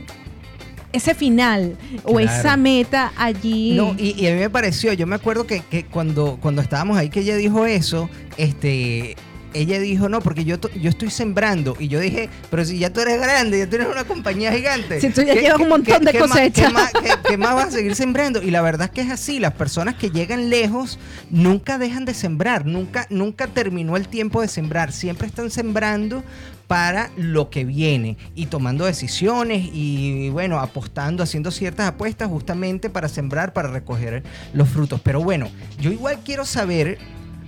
ese 0.92 1.14
final 1.14 1.76
o 2.04 2.12
Claro. 2.14 2.20
esa 2.30 2.56
meta 2.56 3.12
allí. 3.16 3.72
No, 3.74 3.94
y, 3.98 4.10
y 4.20 4.28
a 4.28 4.34
mí 4.34 4.40
me 4.40 4.50
pareció, 4.50 4.92
yo 4.92 5.06
me 5.06 5.16
acuerdo 5.16 5.46
que, 5.46 5.60
que 5.60 5.84
cuando, 5.86 6.38
cuando 6.40 6.62
estábamos 6.62 6.96
ahí 6.96 7.08
que 7.10 7.20
ella 7.20 7.34
dijo 7.36 7.66
eso, 7.66 8.08
este, 8.36 9.16
ella 9.54 9.78
dijo, 9.78 10.08
no, 10.08 10.20
porque 10.20 10.44
yo, 10.44 10.56
yo 10.80 10.90
estoy 10.90 11.10
sembrando. 11.10 11.76
Y 11.78 11.88
yo 11.88 12.00
dije, 12.00 12.28
pero 12.50 12.64
si 12.64 12.78
ya 12.78 12.92
tú 12.92 13.00
eres 13.00 13.20
grande, 13.20 13.58
ya 13.58 13.68
tienes 13.68 13.88
una 13.88 14.04
compañía 14.04 14.52
gigante. 14.52 15.00
Si 15.00 15.10
tú 15.10 15.22
ya 15.22 15.34
¿qué- 15.34 15.42
llevas 15.42 15.60
un 15.60 15.68
montón 15.68 16.00
qué- 16.00 16.04
de 16.06 16.12
qué 16.12 16.20
más- 16.20 16.28
cosecha?" 16.30 16.66
¿Qué 16.66 16.72
más, 16.72 16.92
qué- 16.92 17.14
qué 17.28 17.36
más 17.38 17.54
vas 17.54 17.68
a 17.68 17.70
seguir 17.70 17.94
sembrando? 17.94 18.42
Y 18.42 18.50
la 18.50 18.60
verdad 18.62 18.86
es 18.88 18.90
que 18.92 19.00
es 19.00 19.10
así, 19.10 19.38
las 19.38 19.52
personas 19.54 19.94
que 19.94 20.10
llegan 20.10 20.50
lejos 20.50 20.98
nunca 21.30 21.78
dejan 21.78 22.04
de 22.04 22.14
sembrar, 22.14 22.66
nunca, 22.66 23.06
nunca 23.10 23.46
terminó 23.46 23.96
el 23.96 24.08
tiempo 24.08 24.40
de 24.40 24.48
sembrar, 24.48 24.92
siempre 24.92 25.26
están 25.28 25.50
sembrando 25.50 26.22
para 26.66 27.10
lo 27.16 27.50
que 27.50 27.64
viene 27.66 28.16
y 28.34 28.46
tomando 28.46 28.86
decisiones 28.86 29.68
y 29.72 30.30
bueno, 30.30 30.60
apostando, 30.60 31.22
haciendo 31.22 31.50
ciertas 31.50 31.86
apuestas 31.88 32.28
justamente 32.28 32.88
para 32.88 33.08
sembrar, 33.08 33.52
para 33.52 33.68
recoger 33.68 34.22
los 34.54 34.68
frutos. 34.70 35.00
Pero 35.04 35.22
bueno, 35.22 35.48
yo 35.78 35.92
igual 35.92 36.20
quiero 36.24 36.46
saber, 36.46 36.98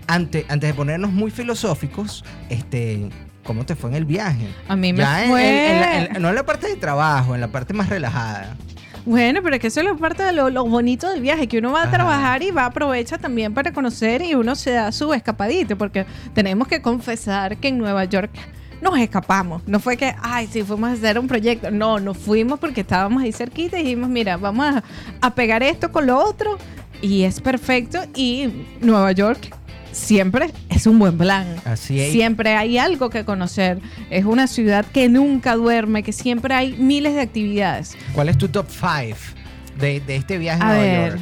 ante- 0.07 0.47
antes 0.49 0.71
de 0.71 0.75
ponernos 0.75 1.13
muy 1.13 1.31
filosóficos, 1.31 2.25
este, 2.49 3.09
¿cómo 3.45 3.65
te 3.67 3.75
fue 3.77 3.91
en 3.91 3.97
el 3.97 4.05
viaje? 4.05 4.49
a 4.69 4.77
mí 4.77 4.93
me 4.93 5.01
Ya 5.01 5.25
fue. 5.29 5.49
en- 5.69 5.75
en 5.75 5.81
la- 5.81 6.05
en- 6.17 6.23
no 6.23 6.29
en 6.29 6.35
la 6.35 6.45
parte 6.47 6.69
de 6.69 6.77
trabajo, 6.77 7.35
en 7.35 7.41
la 7.41 7.49
parte 7.49 7.75
más 7.75 7.89
relajada. 7.89 8.57
Bueno, 9.05 9.41
pero 9.43 9.55
es 9.55 9.61
que 9.61 9.69
eso 9.69 9.81
es 9.81 9.87
la 9.87 9.95
parte 9.95 10.25
de 10.25 10.33
lo, 10.33 10.51
lo 10.51 10.65
bonito 10.67 11.09
del 11.09 11.21
viaje, 11.21 11.47
que 11.47 11.59
uno 11.59 11.71
va 11.71 11.81
a 11.81 11.83
Ajá. 11.85 11.93
trabajar 11.93 12.43
y 12.43 12.51
va 12.51 12.63
a 12.63 12.67
aprovechar 12.67 13.21
también 13.21 13.55
para 13.55 13.73
conocer 13.73 14.21
y 14.23 14.35
uno 14.35 14.57
se 14.57 14.73
da 14.73 14.91
su 14.91 15.15
escapadito, 15.15 15.79
porque 15.79 16.07
tenemos 16.35 16.67
que 16.67 16.83
confesar 16.83 17.57
que 17.59 17.69
en 17.69 17.79
Nueva 17.79 18.05
York 18.05 18.31
nos 18.83 18.99
escapamos. 18.99 19.63
No 19.69 19.79
fue 19.79 19.97
que, 19.97 20.13
ay, 20.23 20.49
sí, 20.51 20.65
fuimos 20.65 20.91
a 20.91 20.93
hacer 20.95 21.21
un 21.21 21.29
proyecto. 21.29 21.71
No, 21.71 22.01
nos 22.01 22.19
fuimos 22.19 22.59
porque 22.59 22.81
estábamos 22.81 23.23
ahí 23.23 23.31
cerquita 23.33 23.79
y 23.79 23.85
dijimos, 23.85 24.11
mira, 24.11 24.37
vamos 24.39 24.67
a, 24.67 24.83
a 25.21 25.35
pegar 25.37 25.63
esto 25.63 25.93
con 25.93 26.07
lo 26.07 26.19
otro 26.19 26.59
y 27.01 27.23
es 27.23 27.41
perfecto. 27.41 28.01
Y 28.17 28.51
Nueva 28.81 29.13
York 29.13 29.55
siempre 29.97 30.51
es 30.69 30.87
un 30.87 30.99
buen 30.99 31.17
plan. 31.19 31.47
Así 31.65 31.99
es. 32.01 32.13
Siempre 32.13 32.55
hay 32.55 32.79
algo 32.79 33.11
que 33.11 33.25
conocer. 33.25 33.81
Es 34.11 34.25
una 34.25 34.47
ciudad 34.47 34.85
que 34.87 35.09
nunca 35.09 35.57
duerme, 35.57 36.03
que 36.03 36.13
siempre 36.13 36.55
hay 36.55 36.75
miles 36.75 37.15
de 37.15 37.21
actividades. 37.23 37.97
¿Cuál 38.15 38.29
es 38.29 38.39
tu 38.39 38.49
top 38.49 38.67
5 38.71 39.17
de, 39.79 40.01
de 40.01 40.17
este 40.17 40.39
viaje 40.39 40.63
a, 40.63 40.67
A 40.71 40.75
Nueva 40.77 40.83
ver. 40.83 41.11
York? 41.13 41.21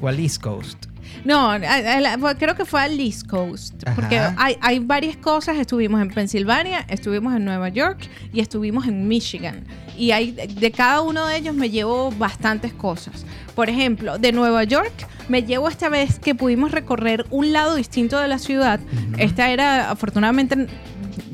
¿Cuál 0.00 0.20
East 0.20 0.40
Coast? 0.42 0.86
No, 1.24 1.50
a- 1.50 1.54
a 1.54 2.00
la- 2.00 2.34
creo 2.38 2.54
que 2.54 2.64
fue 2.66 2.82
al 2.82 3.00
East 3.00 3.26
Coast. 3.26 3.82
Ajá. 3.86 3.94
Porque 3.94 4.18
hay, 4.18 4.56
hay 4.60 4.78
varias 4.80 5.16
cosas. 5.16 5.56
Estuvimos 5.56 6.02
en 6.02 6.08
Pensilvania, 6.10 6.84
estuvimos 6.88 7.34
en 7.34 7.44
Nueva 7.46 7.70
York 7.70 7.98
y 8.32 8.40
estuvimos 8.40 8.86
en 8.86 9.08
Michigan. 9.08 9.64
Y 9.96 10.10
hay, 10.10 10.32
de 10.32 10.70
cada 10.72 11.00
uno 11.02 11.26
de 11.26 11.36
ellos 11.36 11.54
me 11.54 11.70
llevo 11.70 12.10
bastantes 12.12 12.72
cosas. 12.72 13.24
Por 13.54 13.68
ejemplo, 13.68 14.18
de 14.18 14.32
Nueva 14.32 14.64
York 14.64 14.92
me 15.28 15.42
llevo 15.42 15.68
esta 15.68 15.88
vez 15.88 16.18
que 16.18 16.34
pudimos 16.34 16.72
recorrer 16.72 17.24
un 17.30 17.52
lado 17.52 17.76
distinto 17.76 18.18
de 18.18 18.28
la 18.28 18.38
ciudad. 18.38 18.80
Esta 19.18 19.50
era, 19.50 19.90
afortunadamente, 19.90 20.66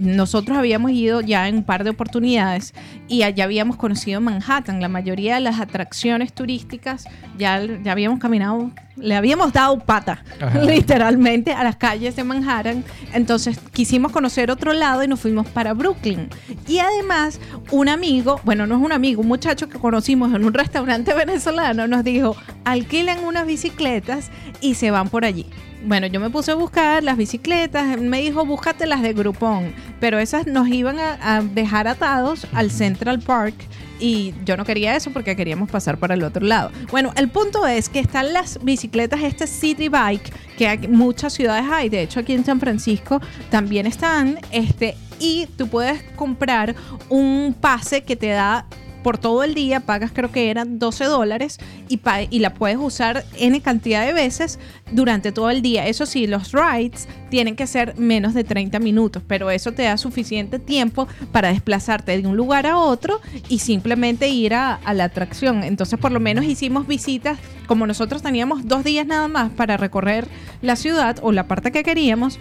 nosotros 0.00 0.56
habíamos 0.56 0.90
ido 0.92 1.20
ya 1.20 1.48
en 1.48 1.56
un 1.56 1.64
par 1.64 1.84
de 1.84 1.90
oportunidades 1.90 2.74
y 3.08 3.22
allá 3.22 3.44
habíamos 3.44 3.76
conocido 3.76 4.20
Manhattan. 4.20 4.80
La 4.80 4.88
mayoría 4.88 5.34
de 5.34 5.40
las 5.40 5.60
atracciones 5.60 6.32
turísticas 6.32 7.04
ya, 7.38 7.62
ya 7.82 7.92
habíamos 7.92 8.18
caminado, 8.18 8.70
le 8.96 9.14
habíamos 9.14 9.52
dado 9.52 9.78
pata 9.78 10.24
Ajá. 10.40 10.58
literalmente 10.62 11.52
a 11.52 11.62
las 11.64 11.76
calles 11.76 12.16
de 12.16 12.24
Manhattan. 12.24 12.84
Entonces 13.12 13.58
quisimos 13.72 14.12
conocer 14.12 14.50
otro 14.50 14.72
lado 14.72 15.04
y 15.04 15.08
nos 15.08 15.20
fuimos 15.20 15.46
para 15.48 15.74
Brooklyn. 15.74 16.28
Y 16.66 16.78
además, 16.78 17.40
un 17.70 17.88
amigo, 17.88 18.40
bueno, 18.44 18.66
no 18.66 18.76
es 18.76 18.82
un 18.82 18.92
amigo, 18.92 19.20
un 19.20 19.28
muchacho 19.28 19.68
que 19.68 19.78
conocimos 19.78 20.34
en 20.34 20.44
un 20.44 20.54
restaurante 20.54 21.12
venezolano 21.20 21.86
nos 21.86 22.04
dijo, 22.04 22.36
alquilen 22.64 23.24
unas 23.24 23.46
bicicletas 23.46 24.30
y 24.60 24.74
se 24.74 24.90
van 24.90 25.08
por 25.08 25.24
allí. 25.24 25.46
Bueno, 25.82 26.06
yo 26.06 26.20
me 26.20 26.28
puse 26.28 26.52
a 26.52 26.54
buscar 26.54 27.02
las 27.02 27.16
bicicletas, 27.16 27.98
me 27.98 28.20
dijo, 28.20 28.44
búscate 28.44 28.86
las 28.86 29.00
de 29.00 29.14
Groupon, 29.14 29.72
pero 29.98 30.18
esas 30.18 30.46
nos 30.46 30.68
iban 30.68 30.98
a, 30.98 31.36
a 31.36 31.42
dejar 31.42 31.88
atados 31.88 32.46
al 32.52 32.70
Central 32.70 33.20
Park 33.20 33.54
y 34.00 34.34
yo 34.44 34.56
no 34.56 34.64
quería 34.64 34.96
eso 34.96 35.10
porque 35.10 35.36
queríamos 35.36 35.70
pasar 35.70 35.98
para 35.98 36.14
el 36.14 36.22
otro 36.22 36.44
lado. 36.44 36.70
Bueno, 36.90 37.12
el 37.16 37.28
punto 37.28 37.66
es 37.66 37.88
que 37.88 38.00
están 38.00 38.32
las 38.32 38.62
bicicletas, 38.62 39.22
este 39.22 39.46
City 39.46 39.88
Bike, 39.88 40.32
que 40.56 40.68
hay, 40.68 40.88
muchas 40.88 41.32
ciudades 41.32 41.64
hay, 41.70 41.88
de 41.88 42.02
hecho 42.02 42.20
aquí 42.20 42.32
en 42.32 42.44
San 42.44 42.60
Francisco 42.60 43.20
también 43.50 43.86
están, 43.86 44.38
este, 44.50 44.96
y 45.18 45.46
tú 45.56 45.68
puedes 45.68 46.02
comprar 46.16 46.74
un 47.08 47.54
pase 47.58 48.02
que 48.02 48.16
te 48.16 48.28
da 48.28 48.66
por 49.02 49.18
todo 49.18 49.42
el 49.44 49.54
día, 49.54 49.80
pagas 49.80 50.10
creo 50.12 50.30
que 50.30 50.50
eran 50.50 50.78
12 50.78 51.04
dólares 51.04 51.58
y, 51.88 52.00
y 52.30 52.38
la 52.38 52.54
puedes 52.54 52.78
usar 52.78 53.24
N 53.38 53.60
cantidad 53.60 54.04
de 54.04 54.12
veces 54.12 54.58
durante 54.92 55.32
todo 55.32 55.50
el 55.50 55.62
día. 55.62 55.86
Eso 55.86 56.06
sí, 56.06 56.26
los 56.26 56.52
rides 56.52 57.08
tienen 57.30 57.56
que 57.56 57.66
ser 57.66 57.96
menos 57.98 58.34
de 58.34 58.44
30 58.44 58.78
minutos, 58.78 59.22
pero 59.26 59.50
eso 59.50 59.72
te 59.72 59.82
da 59.82 59.96
suficiente 59.96 60.58
tiempo 60.58 61.08
para 61.32 61.48
desplazarte 61.48 62.20
de 62.20 62.26
un 62.26 62.36
lugar 62.36 62.66
a 62.66 62.78
otro 62.78 63.20
y 63.48 63.60
simplemente 63.60 64.28
ir 64.28 64.54
a, 64.54 64.74
a 64.74 64.94
la 64.94 65.04
atracción. 65.04 65.64
Entonces, 65.64 65.98
por 65.98 66.12
lo 66.12 66.20
menos 66.20 66.44
hicimos 66.44 66.86
visitas, 66.86 67.38
como 67.66 67.86
nosotros 67.86 68.22
teníamos 68.22 68.66
dos 68.66 68.84
días 68.84 69.06
nada 69.06 69.28
más 69.28 69.50
para 69.50 69.76
recorrer 69.76 70.26
la 70.62 70.76
ciudad 70.76 71.18
o 71.22 71.32
la 71.32 71.46
parte 71.46 71.72
que 71.72 71.82
queríamos, 71.82 72.38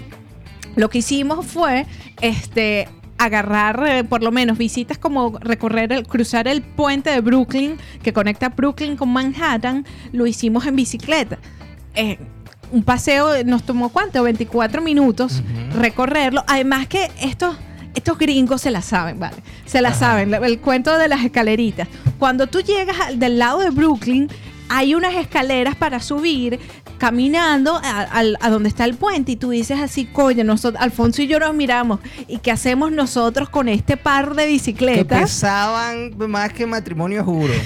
lo 0.75 0.89
que 0.89 0.99
hicimos 0.99 1.45
fue 1.45 1.85
este 2.21 2.87
agarrar 3.19 3.83
eh, 3.87 4.03
por 4.03 4.23
lo 4.23 4.31
menos 4.31 4.57
visitas 4.57 4.97
como 4.97 5.37
recorrer 5.39 5.91
el 5.93 6.07
cruzar 6.07 6.47
el 6.47 6.61
puente 6.61 7.09
de 7.11 7.21
Brooklyn 7.21 7.77
que 8.01 8.13
conecta 8.13 8.49
Brooklyn 8.49 8.95
con 8.95 9.09
Manhattan 9.09 9.85
lo 10.11 10.25
hicimos 10.25 10.65
en 10.65 10.75
bicicleta. 10.75 11.37
Eh, 11.95 12.17
un 12.71 12.83
paseo 12.83 13.35
eh, 13.35 13.43
nos 13.43 13.63
tomó 13.63 13.89
cuánto 13.89 14.23
24 14.23 14.81
minutos 14.81 15.41
recorrerlo. 15.75 16.43
Además 16.47 16.87
que 16.87 17.11
estos 17.21 17.55
estos 17.95 18.17
gringos 18.19 18.61
se 18.61 18.69
la 18.71 18.81
saben, 18.83 19.19
¿vale? 19.19 19.37
Se 19.65 19.81
la 19.81 19.93
saben, 19.93 20.31
el 20.33 20.59
cuento 20.59 20.97
de 20.97 21.07
las 21.07 21.23
escaleritas. 21.25 21.87
Cuando 22.19 22.45
tú 22.47 22.61
llegas 22.61 22.99
al- 22.99 23.19
del 23.19 23.39
lado 23.39 23.59
de 23.59 23.71
Brooklyn, 23.71 24.29
hay 24.69 24.93
unas 24.93 25.15
escaleras 25.15 25.75
para 25.75 25.99
subir 25.99 26.59
caminando 26.99 27.75
a, 27.83 28.01
al- 28.01 28.37
a 28.41 28.49
donde 28.51 28.69
está 28.69 28.85
el 28.85 28.93
puente 28.95 29.31
y 29.31 29.35
tú 29.35 29.49
dices 29.49 29.79
así, 29.79 30.05
coño, 30.05 30.43
nosotros, 30.43 30.81
Alfonso 30.83 31.23
y 31.23 31.27
yo 31.27 31.39
nos 31.39 31.53
miramos 31.55 31.99
y 32.27 32.37
qué 32.37 32.51
hacemos 32.51 32.91
nosotros 32.91 33.49
con 33.49 33.67
este 33.69 33.97
par 33.97 34.35
de 34.35 34.43
Que 34.43 34.49
bicicletas. 34.51 35.21
pesaban 35.21 36.11
más 36.29 36.53
que 36.53 36.65
matrimonio, 36.67 37.23
juro. 37.23 37.53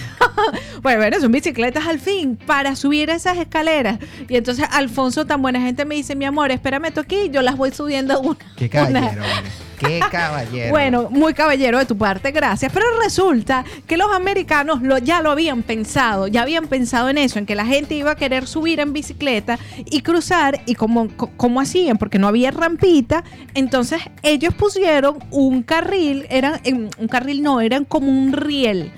Bueno, 0.81 0.99
bueno, 0.99 1.19
son 1.19 1.31
bicicletas 1.31 1.85
al 1.87 1.99
fin 1.99 2.37
para 2.47 2.75
subir 2.75 3.09
esas 3.09 3.37
escaleras. 3.37 3.99
Y 4.27 4.35
entonces 4.35 4.65
Alfonso, 4.71 5.25
tan 5.25 5.41
buena 5.41 5.61
gente, 5.61 5.85
me 5.85 5.95
dice, 5.95 6.15
mi 6.15 6.25
amor, 6.25 6.51
espérame 6.51 6.91
tú 6.91 7.01
aquí, 7.01 7.29
yo 7.31 7.41
las 7.41 7.55
voy 7.55 7.71
subiendo 7.71 8.19
una. 8.19 8.37
Qué 8.57 8.65
una". 8.65 8.71
caballero, 9.01 9.21
vale. 9.21 9.49
Qué 9.85 9.99
caballero. 10.11 10.69
Bueno, 10.71 11.07
muy 11.09 11.33
caballero 11.33 11.77
de 11.79 11.85
tu 11.85 11.97
parte, 11.97 12.31
gracias. 12.31 12.71
Pero 12.73 12.85
resulta 13.03 13.63
que 13.87 13.97
los 13.97 14.11
americanos 14.13 14.81
lo, 14.81 14.97
ya 14.97 15.21
lo 15.21 15.31
habían 15.31 15.63
pensado, 15.63 16.27
ya 16.27 16.41
habían 16.43 16.67
pensado 16.67 17.09
en 17.09 17.17
eso, 17.17 17.39
en 17.39 17.45
que 17.45 17.55
la 17.55 17.65
gente 17.65 17.95
iba 17.95 18.11
a 18.11 18.15
querer 18.15 18.47
subir 18.47 18.79
en 18.79 18.93
bicicleta 18.93 19.59
y 19.89 20.01
cruzar, 20.01 20.61
y 20.65 20.75
como, 20.75 21.07
co- 21.15 21.29
como 21.37 21.59
hacían, 21.61 21.97
porque 21.97 22.19
no 22.19 22.27
había 22.27 22.51
rampita, 22.51 23.23
entonces 23.53 24.01
ellos 24.21 24.53
pusieron 24.53 25.17
un 25.31 25.63
carril, 25.63 26.25
eran 26.29 26.59
en- 26.63 26.89
un 26.97 27.07
carril 27.07 27.41
no, 27.43 27.61
eran 27.61 27.85
como 27.85 28.09
un 28.11 28.33
riel. 28.33 28.91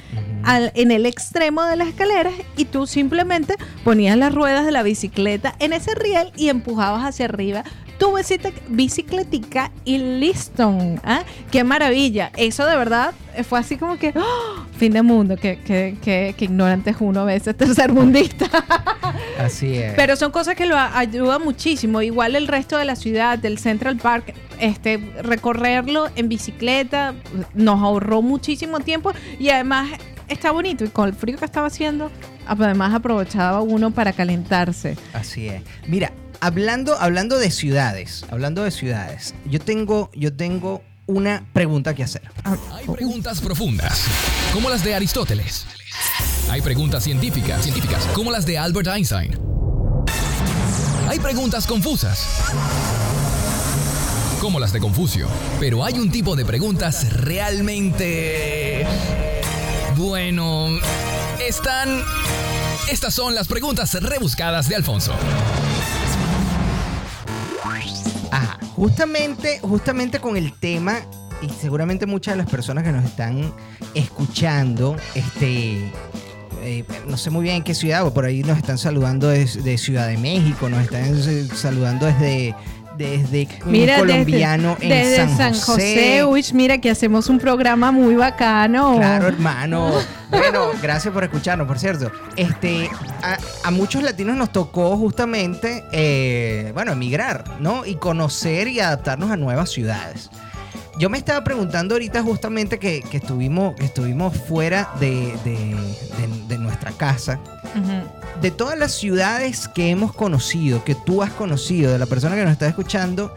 al- 0.48 0.72
en 0.76 0.92
el 0.92 1.08
extremo 1.08 1.64
de 1.64 1.76
las 1.76 1.88
escaleras 1.88 2.32
y 2.56 2.66
tú 2.66 2.86
simplemente 2.86 3.56
ponías 3.84 4.16
las 4.16 4.32
ruedas 4.32 4.64
de 4.64 4.72
la 4.72 4.84
bicicleta 4.84 5.56
en 5.58 5.74
ese 5.74 5.96
riel 5.96 6.32
y 6.38 6.50
empujabas 6.50 7.04
hacia 7.04 7.26
arriba 7.26 7.64
tu 7.98 8.14
bicicletica 8.70 9.72
y 9.86 9.98
listo. 9.98 10.75
¿Ah? 11.04 11.24
¡Qué 11.52 11.64
maravilla! 11.64 12.32
Eso 12.38 12.66
de 12.66 12.76
verdad 12.76 13.14
eh, 13.36 13.44
fue 13.44 13.60
así 13.60 13.78
como 13.78 13.98
que 13.98 14.14
¡oh! 14.16 14.66
fin 14.78 14.92
de 14.94 15.02
mundo, 15.02 15.38
que, 15.38 15.60
que, 15.60 15.98
que, 16.02 16.36
que 16.38 16.46
ignorante 16.46 16.90
es 16.92 16.98
uno 17.00 17.22
a 17.22 17.26
veces, 17.26 17.56
tercermundista. 17.58 18.46
Así 19.40 19.76
es. 19.78 19.94
Pero 19.96 20.16
son 20.16 20.32
cosas 20.32 20.56
que 20.56 20.66
lo 20.66 20.78
a- 20.78 20.98
ayudan 20.98 21.44
muchísimo. 21.44 22.02
Igual 22.02 22.36
el 22.36 22.48
resto 22.48 22.78
de 22.78 22.86
la 22.86 22.96
ciudad, 22.96 23.38
del 23.40 23.58
Central 23.58 23.98
Park, 23.98 24.34
este, 24.60 24.98
recorrerlo 25.22 26.08
en 26.16 26.30
bicicleta 26.30 27.14
nos 27.54 27.82
ahorró 27.82 28.22
muchísimo 28.22 28.80
tiempo 28.80 29.12
y 29.40 29.50
además 29.50 29.90
está 30.28 30.52
bonito. 30.52 30.86
Y 30.86 30.90
con 30.90 31.08
el 31.10 31.16
frío 31.16 31.38
que 31.38 31.46
estaba 31.46 31.68
haciendo, 31.68 32.12
además 32.48 32.94
aprovechaba 32.94 33.62
uno 33.62 33.92
para 33.92 34.14
calentarse. 34.14 34.98
Así 35.14 35.48
es. 35.48 35.62
Mira, 35.88 36.12
hablando, 36.40 37.00
hablando 37.00 37.38
de 37.38 37.52
ciudades, 37.52 38.26
hablando 38.30 38.64
de 38.64 38.72
ciudades, 38.72 39.34
yo 39.46 39.60
tengo, 39.60 40.10
yo 40.14 40.36
tengo 40.36 40.82
una 41.08 41.46
pregunta 41.54 41.94
que 41.94 42.04
hacer. 42.04 42.24
Hay 42.72 42.88
preguntas 42.88 43.42
profundas, 43.42 44.06
como 44.54 44.70
las 44.70 44.84
de 44.84 44.96
Aristóteles. 44.96 45.66
Hay 46.50 46.62
preguntas 46.62 47.04
científicas, 47.04 47.64
científicas, 47.64 48.06
como 48.14 48.32
las 48.32 48.46
de 48.46 48.58
Albert 48.58 48.88
Einstein. 48.88 49.38
Hay 51.08 51.20
preguntas 51.20 51.68
confusas, 51.68 52.28
como 54.40 54.60
las 54.60 54.74
de 54.74 54.80
Confucio. 54.80 55.28
Pero 55.60 55.84
hay 55.84 56.00
un 56.00 56.12
tipo 56.12 56.36
de 56.36 56.46
preguntas 56.46 57.12
realmente... 57.14 58.86
Bueno, 59.96 60.68
están... 61.40 62.04
Estas 62.90 63.14
son 63.16 63.34
las 63.34 63.48
preguntas 63.48 63.94
rebuscadas 63.96 64.70
de 64.70 64.76
Alfonso. 64.76 65.16
Ajá, 68.32 68.58
justamente, 68.76 69.60
justamente 69.62 70.20
con 70.20 70.38
el 70.38 70.52
tema, 70.54 71.00
y 71.42 71.50
seguramente 71.50 72.06
muchas 72.06 72.34
de 72.36 72.38
las 72.44 72.50
personas 72.50 72.84
que 72.84 72.92
nos 72.92 73.04
están 73.06 73.54
escuchando, 73.94 74.96
este, 75.16 75.92
eh, 76.62 76.84
no 77.08 77.18
sé 77.18 77.30
muy 77.30 77.44
bien 77.44 77.58
en 77.58 77.64
qué 77.64 77.74
ciudad, 77.76 78.12
por 78.14 78.26
ahí 78.26 78.42
nos 78.44 78.58
están 78.58 78.78
saludando 78.78 79.28
des- 79.28 79.64
de, 79.64 79.78
Ciudad 79.78 80.08
de 80.08 80.18
México, 80.18 80.70
nos 80.70 80.82
están 80.84 81.04
eh, 81.06 81.48
saludando 81.54 82.06
desde, 82.06 82.56
desde 82.98 83.48
un 83.66 83.72
Mira, 83.72 84.00
colombiano 84.00 84.78
desde, 84.80 85.22
en 85.22 85.30
desde 85.30 85.38
San, 85.38 85.54
José. 85.54 86.24
Uy, 86.24 86.46
mira 86.54 86.78
que 86.80 86.90
hacemos 86.90 87.30
un 87.30 87.40
programa 87.40 87.92
muy 87.92 88.16
bacano. 88.16 88.96
Claro, 88.98 89.28
hermano. 89.28 89.92
Bueno, 90.30 90.70
gracias 90.82 91.14
por 91.14 91.24
escucharnos, 91.24 91.68
por 91.68 91.80
cierto. 91.80 92.12
Este, 92.36 92.90
a, 93.22 93.38
a 93.64 93.72
muchos 93.72 94.04
latinos 94.04 94.36
nos 94.36 94.52
tocó 94.52 94.98
justamente, 94.98 95.84
eh, 95.92 96.72
bueno, 96.74 96.94
emigrar, 96.94 97.44
¿no? 97.60 97.86
Y 97.86 97.96
conocer 97.96 98.68
y 98.68 98.80
adaptarnos 98.80 99.32
a 99.32 99.38
nuevas 99.38 99.70
ciudades. 99.70 100.30
Yo 100.98 101.10
me 101.10 101.18
estaba 101.18 101.44
preguntando 101.44 101.96
ahorita 101.96 102.22
justamente 102.24 102.80
que, 102.80 103.02
que 103.02 103.18
estuvimos, 103.18 103.76
que 103.76 103.86
estuvimos 103.86 104.36
fuera 104.38 104.90
de, 105.00 105.36
de- 105.44 105.76
de- 105.76 106.46
de 106.48 106.58
nuestra 106.58 106.92
casa. 106.92 107.40
De 108.42 108.52
todas 108.52 108.78
las 108.80 108.94
ciudades 108.94 109.68
que 109.68 109.90
hemos 109.90 110.14
conocido, 110.14 110.84
que 110.86 110.96
tú 110.96 111.22
has 111.22 111.32
conocido, 111.32 111.92
de 111.92 112.00
la 112.00 112.06
persona 112.06 112.36
que 112.36 112.44
nos 112.44 112.52
está 112.54 112.68
escuchando, 112.68 113.34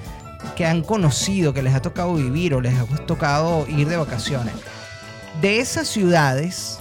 que 0.56 0.64
han 0.66 0.82
conocido, 0.82 1.52
que 1.52 1.62
les 1.62 1.74
ha 1.74 1.82
tocado 1.82 2.14
vivir 2.14 2.54
o 2.54 2.60
les 2.60 2.78
ha 2.78 2.84
tocado 3.06 3.66
ir 3.68 3.88
de 3.88 3.96
vacaciones. 3.96 4.54
De 5.40 5.58
esas 5.58 5.88
ciudades. 5.88 6.78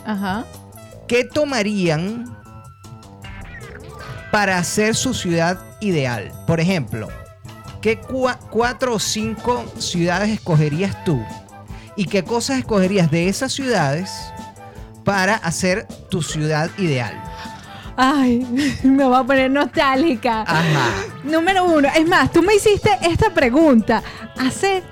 ¿qué 1.08 1.24
tomarían 1.24 2.38
para 4.32 4.58
hacer 4.60 4.96
su 4.96 5.14
ciudad 5.16 5.60
ideal? 5.80 6.32
Por 6.46 6.60
ejemplo, 6.60 7.08
¿qué 7.88 8.02
cua- 8.02 8.38
cuatro 8.50 8.96
o 8.96 9.00
cinco 9.00 9.64
ciudades 9.78 10.28
escogerías 10.30 11.06
tú? 11.06 11.24
¿Y 11.96 12.04
qué 12.04 12.22
cosas 12.22 12.60
escogerías 12.60 13.10
de 13.10 13.30
esas 13.30 13.54
ciudades 13.54 14.12
para 15.06 15.36
hacer 15.36 15.88
tu 16.10 16.22
ciudad 16.22 16.70
ideal? 16.78 17.14
Ay, 17.96 18.46
me 18.84 19.06
voy 19.06 19.16
a 19.16 19.24
poner 19.24 19.50
nostálgica. 19.50 20.42
Ajá. 20.42 20.90
Número 21.24 21.64
uno. 21.64 21.88
Es 21.96 22.06
más, 22.06 22.30
tú 22.30 22.42
me 22.44 22.56
hiciste 22.56 22.90
esta 23.04 23.30
pregunta 23.30 24.04
hace 24.38 24.84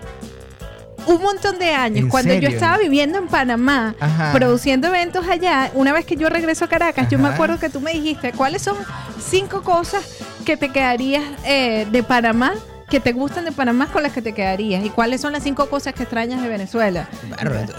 un 1.05 1.21
montón 1.21 1.59
de 1.59 1.71
años, 1.73 1.99
¿En 1.99 2.09
cuando 2.09 2.33
yo 2.35 2.47
estaba 2.47 2.77
viviendo 2.77 3.17
en 3.17 3.27
Panamá, 3.27 3.93
Ajá. 3.99 4.31
produciendo 4.31 4.87
eventos 4.87 5.27
allá, 5.27 5.69
una 5.73 5.91
vez 5.91 6.05
que 6.05 6.15
yo 6.15 6.29
regreso 6.29 6.63
a 6.63 6.69
Caracas, 6.69 7.09
yo 7.09 7.19
me 7.19 7.27
acuerdo 7.27 7.59
que 7.59 7.67
tú 7.67 7.81
me 7.81 7.91
dijiste, 7.91 8.31
¿cuáles 8.31 8.61
son 8.61 8.77
cinco 9.19 9.63
cosas 9.63 10.01
que 10.45 10.55
te 10.55 10.69
quedarías 10.69 11.23
eh, 11.43 11.85
de 11.91 12.01
Panamá, 12.03 12.53
que 12.89 12.99
te 12.99 13.11
gustan 13.13 13.45
de 13.45 13.51
Panamá 13.51 13.87
con 13.87 14.03
las 14.03 14.11
que 14.13 14.21
te 14.21 14.33
quedarías? 14.33 14.85
¿Y 14.85 14.89
cuáles 14.89 15.21
son 15.21 15.33
las 15.33 15.43
cinco 15.43 15.67
cosas 15.69 15.93
que 15.93 16.03
extrañas 16.03 16.41
de 16.41 16.47
Venezuela? 16.47 17.07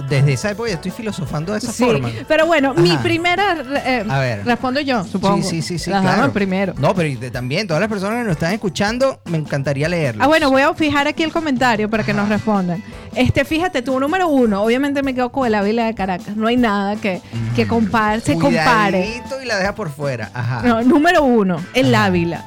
Desde 0.09 0.33
esa 0.33 0.51
época 0.51 0.69
ya 0.69 0.75
estoy 0.77 0.91
filosofando 0.91 1.53
de 1.53 1.59
esa 1.59 1.73
Sí, 1.73 1.85
forma. 1.85 2.11
pero 2.27 2.47
bueno, 2.47 2.75
mi 2.75 2.97
primera... 2.99 3.57
eh, 3.85 4.05
A 4.09 4.19
ver. 4.19 4.45
Respondo 4.45 4.81
yo, 4.81 5.05
supongo. 5.05 5.43
Sí, 5.43 5.63
sí, 5.63 5.63
sí, 5.63 5.79
sí, 5.79 5.91
Las 5.91 6.03
claro. 6.03 6.33
primero. 6.33 6.75
No, 6.79 6.95
pero 6.95 7.09
también 7.31 7.67
todas 7.67 7.81
las 7.81 7.89
personas 7.89 8.19
que 8.19 8.25
nos 8.25 8.33
están 8.33 8.53
escuchando, 8.53 9.21
me 9.27 9.39
encantaría 9.39 9.89
leerlo. 9.89 10.23
Ah, 10.25 10.27
bueno, 10.27 10.51
voy 10.51 10.63
a 10.63 10.75
fijar 10.75 11.07
aquí 11.07 11.23
el 11.23 11.33
comentario 11.33 11.89
para 11.89 12.03
que 12.05 12.13
nos 12.13 12.29
respondan. 12.29 12.83
Este, 13.15 13.45
fíjate, 13.45 13.83
tu 13.83 13.99
número 14.01 14.29
uno, 14.29 14.63
obviamente 14.63 15.03
me 15.03 15.15
quedo 15.15 15.31
con 15.31 15.47
el 15.47 15.55
Ávila 15.55 15.87
de 15.87 15.95
Caracas. 15.95 16.37
No 16.37 16.49
hay 16.49 16.57
nada 16.57 16.97
que, 16.97 17.23
que 17.55 17.67
compare, 17.67 18.21
se 18.21 18.35
compare. 18.35 19.23
Y 19.43 19.47
la 19.47 19.57
deja 19.59 19.75
por 19.75 19.91
fuera. 19.91 20.31
Ajá. 20.35 20.63
No, 20.65 20.83
número 20.83 21.23
uno, 21.23 21.63
el 21.75 21.95
Ajá. 21.95 22.07
Ávila. 22.07 22.45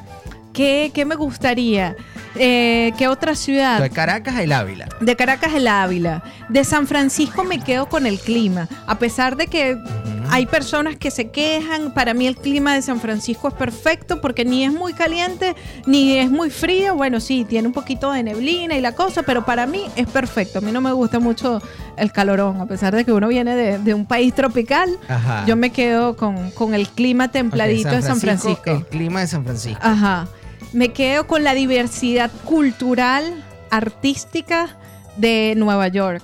¿Qué, 0.52 0.90
qué 0.94 1.04
me 1.04 1.14
gustaría? 1.14 1.96
Eh, 2.36 2.92
¿Qué 2.98 3.08
otra 3.08 3.34
ciudad? 3.34 3.80
De 3.80 3.90
Caracas 3.90 4.38
El 4.38 4.52
Ávila. 4.52 4.88
De 5.00 5.16
Caracas 5.16 5.54
el 5.54 5.68
Ávila. 5.68 6.22
De 6.48 6.64
San 6.64 6.86
Francisco 6.86 7.44
me 7.44 7.62
quedo 7.62 7.88
con 7.88 8.06
el 8.06 8.18
clima. 8.18 8.68
A 8.86 8.98
pesar 8.98 9.36
de 9.36 9.46
que 9.46 9.76
hay 10.30 10.46
personas 10.46 10.96
que 10.96 11.10
se 11.10 11.30
quejan, 11.30 11.92
para 11.92 12.14
mí 12.14 12.26
el 12.26 12.36
clima 12.36 12.74
de 12.74 12.82
San 12.82 13.00
Francisco 13.00 13.48
es 13.48 13.54
perfecto 13.54 14.20
porque 14.20 14.44
ni 14.44 14.64
es 14.64 14.72
muy 14.72 14.92
caliente 14.92 15.54
ni 15.86 16.18
es 16.18 16.30
muy 16.30 16.50
frío. 16.50 16.94
Bueno, 16.94 17.20
sí, 17.20 17.44
tiene 17.48 17.68
un 17.68 17.74
poquito 17.74 18.12
de 18.12 18.22
neblina 18.22 18.76
y 18.76 18.80
la 18.80 18.92
cosa, 18.92 19.22
pero 19.22 19.44
para 19.44 19.66
mí 19.66 19.84
es 19.96 20.06
perfecto. 20.08 20.58
A 20.58 20.62
mí 20.62 20.72
no 20.72 20.80
me 20.80 20.92
gusta 20.92 21.18
mucho 21.18 21.60
el 21.96 22.12
calorón, 22.12 22.60
a 22.60 22.66
pesar 22.66 22.94
de 22.94 23.04
que 23.04 23.12
uno 23.12 23.28
viene 23.28 23.54
de, 23.56 23.78
de 23.78 23.94
un 23.94 24.06
país 24.06 24.34
tropical. 24.34 24.98
Ajá. 25.08 25.44
Yo 25.46 25.56
me 25.56 25.70
quedo 25.70 26.16
con, 26.16 26.50
con 26.52 26.74
el 26.74 26.88
clima 26.88 27.28
templadito 27.28 27.90
de 27.90 28.02
San 28.02 28.20
Francisco. 28.20 28.70
El 28.70 28.86
clima 28.86 29.20
de 29.20 29.26
San 29.26 29.44
Francisco. 29.44 29.80
Ajá. 29.82 30.28
Me 30.72 30.92
quedo 30.92 31.26
con 31.26 31.42
la 31.42 31.54
diversidad 31.54 32.30
cultural, 32.44 33.44
artística 33.70 34.76
de 35.16 35.54
Nueva 35.56 35.88
York. 35.88 36.22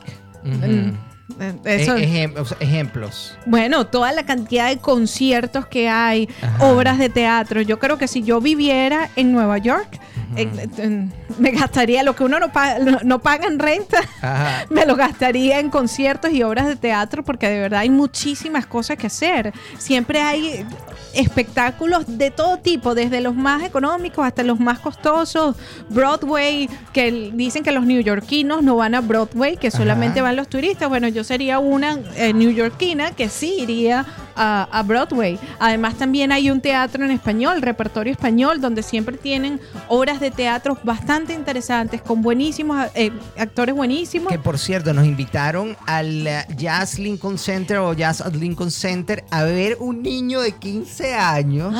Eso, 1.65 1.97
E- 1.97 2.07
ejem- 2.09 2.57
ejemplos. 2.61 3.37
bueno, 3.47 3.87
toda 3.87 4.13
la 4.13 4.25
cantidad 4.25 4.69
de 4.69 4.79
conciertos 4.79 5.67
que 5.67 5.89
hay, 5.89 6.29
Ajá. 6.41 6.65
obras 6.67 6.99
de 6.99 7.09
teatro. 7.09 7.61
Yo 7.61 7.79
creo 7.79 7.99
que 7.99 8.09
si 8.09 8.23
yo 8.23 8.41
viviera 8.41 9.11
en 9.17 9.33
Nueva 9.33 9.59
York, 9.59 10.01
en- 10.35 10.71
en- 10.79 11.13
me 11.39 11.51
gastaría 11.53 12.03
lo 12.03 12.17
que 12.17 12.25
uno 12.25 12.41
no 12.41 12.51
paga, 12.53 12.79
no, 12.81 12.99
no 13.05 13.19
paga 13.21 13.47
en 13.47 13.59
renta. 13.59 14.01
Ajá. 14.23 14.65
Me 14.71 14.85
lo 14.87 14.97
gastaría 14.97 15.61
en 15.61 15.71
conciertos 15.71 16.33
y 16.33 16.43
obras 16.43 16.67
de 16.67 16.77
teatro 16.77 17.23
porque 17.25 17.49
de 17.49 17.61
verdad 17.61 17.81
hay 17.81 17.91
muchísimas 17.91 18.67
cosas 18.67 18.97
que 18.97 19.07
hacer. 19.07 19.53
Siempre 19.79 20.21
hay 20.21 20.65
espectáculos 21.15 22.05
de 22.07 22.31
todo 22.31 22.59
tipo, 22.59 22.95
desde 22.95 23.21
los 23.21 23.35
más 23.35 23.63
económicos 23.63 24.27
hasta 24.27 24.43
los 24.43 24.61
más 24.61 24.79
costosos. 24.81 25.57
Broadway, 25.89 26.69
que 26.93 27.31
dicen 27.33 27.63
que 27.63 27.73
los 27.73 27.85
neoyorquinos 27.87 28.63
no 28.63 28.77
van 28.77 28.95
a 28.95 29.01
Broadway, 29.01 29.57
que 29.57 29.71
solamente 29.71 30.21
Ajá. 30.21 30.29
van 30.29 30.37
los 30.37 30.49
turistas. 30.49 30.89
Bueno, 30.89 31.09
yo 31.09 31.25
sería 31.25 31.59
una 31.59 31.99
eh, 32.17 32.33
neoyorquina 32.33 33.13
que 33.13 33.29
sí 33.29 33.57
iría 33.61 34.05
a, 34.37 34.69
a 34.71 34.83
Broadway. 34.83 35.39
Además 35.59 35.95
también 35.95 36.33
hay 36.33 36.51
un 36.51 36.61
teatro 36.61 37.05
en 37.05 37.11
español, 37.11 37.63
repertorio 37.63 38.13
español, 38.13 38.61
donde 38.61 38.83
siempre 38.83 39.17
tienen 39.17 39.61
obras 39.89 40.16
de 40.21 40.31
teatro 40.31 40.79
bastante 40.83 41.33
interesantes, 41.35 42.03
con 42.03 42.23
buenísimos 42.23 42.87
eh, 42.95 43.11
actores 43.37 43.75
buenísimos. 43.75 44.33
Que 44.33 44.39
por 44.39 44.59
cierto, 44.59 44.93
nos 44.93 45.07
invitaron 45.07 45.77
al 45.87 46.27
eh, 46.27 46.47
Jazz 46.57 46.99
Lincoln 46.99 47.39
Center 47.39 47.79
o 47.79 47.93
Jazz 47.93 48.21
at 48.21 48.35
Lincoln 48.35 48.71
Center 48.71 49.25
a 49.31 49.45
ver 49.45 49.77
un 49.81 50.03
niño 50.03 50.41
de 50.41 50.53
15 50.53 51.15
años 51.15 51.75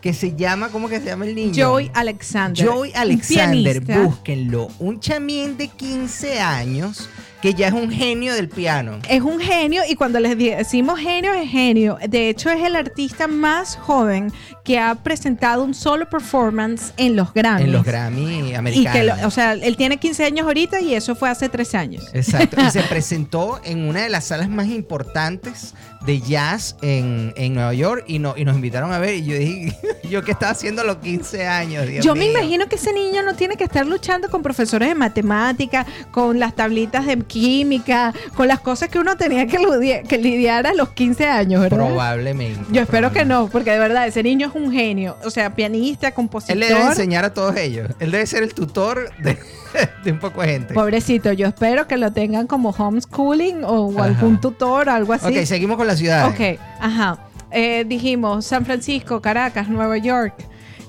que 0.00 0.12
se 0.12 0.34
llama, 0.36 0.68
¿cómo 0.68 0.88
que 0.88 1.00
se 1.00 1.06
llama 1.06 1.26
el 1.26 1.34
niño? 1.34 1.52
Joy 1.52 1.90
Alexander. 1.94 2.66
Joy 2.66 2.92
Alexander, 2.94 3.82
pianista. 3.84 4.02
búsquenlo. 4.02 4.68
Un 4.78 5.00
chamín 5.00 5.56
de 5.56 5.68
15 5.68 6.40
años 6.40 7.08
que 7.42 7.54
ya 7.54 7.68
es 7.68 7.72
un 7.72 7.90
genio 7.90 8.34
del 8.34 8.48
piano. 8.48 8.98
Es 9.08 9.22
un 9.22 9.38
genio 9.38 9.82
y 9.88 9.94
cuando 9.94 10.18
les 10.18 10.36
decimos 10.36 10.98
genio 10.98 11.32
es 11.34 11.48
genio. 11.48 11.96
De 12.08 12.28
hecho 12.28 12.50
es 12.50 12.62
el 12.64 12.74
artista 12.74 13.28
más 13.28 13.76
joven 13.76 14.32
que 14.64 14.78
ha 14.78 14.94
presentado 14.96 15.62
un 15.64 15.72
solo 15.72 16.08
performance 16.10 16.92
en 16.96 17.14
los 17.16 17.32
Grammys. 17.32 17.64
En 17.66 17.72
los 17.72 17.84
Grammy 17.84 18.50
Y 18.50 18.54
americanos. 18.54 18.92
que, 18.92 19.04
lo- 19.04 19.26
o 19.28 19.30
sea, 19.30 19.52
él 19.52 19.76
tiene 19.76 19.98
15 19.98 20.24
años 20.24 20.46
ahorita 20.46 20.80
y 20.80 20.94
eso 20.94 21.14
fue 21.14 21.30
hace 21.30 21.48
3 21.48 21.74
años. 21.74 22.04
Exacto. 22.12 22.60
Y 22.60 22.70
se 22.70 22.82
presentó 22.88 23.60
en 23.64 23.88
una 23.88 24.02
de 24.02 24.08
las 24.08 24.24
salas 24.24 24.48
más 24.48 24.66
importantes 24.66 25.74
de 26.04 26.20
jazz 26.20 26.76
en, 26.80 27.32
en 27.36 27.54
Nueva 27.54 27.74
York 27.74 28.04
y, 28.06 28.18
no, 28.18 28.34
y 28.36 28.44
nos 28.44 28.54
invitaron 28.54 28.92
a 28.92 28.98
ver. 28.98 29.14
Y 29.14 29.24
yo 29.24 29.36
dije, 29.36 29.76
¿yo 30.08 30.22
qué 30.22 30.32
estaba 30.32 30.52
haciendo 30.52 30.82
a 30.82 30.84
los 30.84 30.96
15 30.96 31.46
años? 31.46 31.86
Dios 31.86 32.04
Yo 32.04 32.14
me 32.14 32.26
imagino 32.26 32.68
que 32.68 32.76
ese 32.76 32.92
niño 32.92 33.22
no 33.22 33.34
tiene 33.34 33.56
que 33.56 33.64
estar 33.64 33.86
luchando 33.86 34.28
con 34.30 34.42
profesores 34.42 34.88
de 34.88 34.94
matemática, 34.94 35.86
con 36.10 36.38
las 36.38 36.54
tablitas 36.54 37.06
de 37.06 37.18
química, 37.18 38.14
con 38.34 38.48
las 38.48 38.60
cosas 38.60 38.88
que 38.88 38.98
uno 38.98 39.16
tenía 39.16 39.46
que, 39.46 39.58
lidiar, 39.58 40.04
que 40.04 40.18
lidiar 40.18 40.66
a 40.66 40.74
los 40.74 40.90
15 40.90 41.26
años, 41.26 41.60
¿verdad? 41.60 41.86
Probablemente. 41.86 42.60
Yo 42.70 42.82
espero 42.82 43.12
que 43.12 43.24
no, 43.24 43.48
porque 43.48 43.72
de 43.72 43.78
verdad 43.78 44.06
ese 44.06 44.22
niño 44.22 44.48
es 44.48 44.54
un 44.54 44.72
genio. 44.72 45.16
O 45.24 45.30
sea, 45.30 45.54
pianista, 45.54 46.12
compositor. 46.12 46.54
Él 46.54 46.60
le 46.60 46.68
debe 46.68 46.82
enseñar 46.82 47.24
a 47.24 47.34
todos 47.34 47.56
ellos. 47.56 47.90
Él 47.98 48.10
debe 48.10 48.26
ser 48.26 48.42
el 48.42 48.54
tutor 48.54 49.10
de, 49.18 49.36
de 50.04 50.12
un 50.12 50.18
poco 50.18 50.42
de 50.42 50.48
gente. 50.48 50.74
Pobrecito, 50.74 51.32
yo 51.32 51.48
espero 51.48 51.88
que 51.88 51.96
lo 51.96 52.12
tengan 52.12 52.46
como 52.46 52.70
homeschooling 52.70 53.64
o 53.64 53.92
Ajá. 53.92 54.04
algún 54.04 54.40
tutor, 54.40 54.88
algo 54.88 55.12
así. 55.12 55.26
Ok, 55.26 55.44
seguimos 55.44 55.76
con 55.76 55.87
la 55.88 55.96
ciudad. 55.96 56.28
Ok, 56.28 56.58
ajá. 56.80 57.18
Eh, 57.50 57.84
dijimos 57.86 58.44
San 58.46 58.64
Francisco, 58.64 59.20
Caracas, 59.20 59.68
Nueva 59.68 59.96
York. 59.98 60.34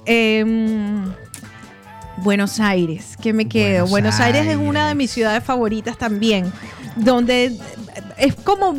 em, 0.06 1.12
Buenos 2.18 2.60
Aires, 2.60 3.16
que 3.22 3.32
me 3.32 3.48
quedo. 3.48 3.88
Buenos 3.88 4.18
Buenos, 4.18 4.20
Aires. 4.20 4.46
es 4.48 4.58
una 4.58 4.80
de 4.82 4.86
Aires. 4.88 4.98
mis 4.98 5.12
ciudades 5.12 5.44
favoritas 5.44 5.98
también, 5.98 6.52
donde 6.98 7.58
es 8.18 8.36
como 8.36 8.76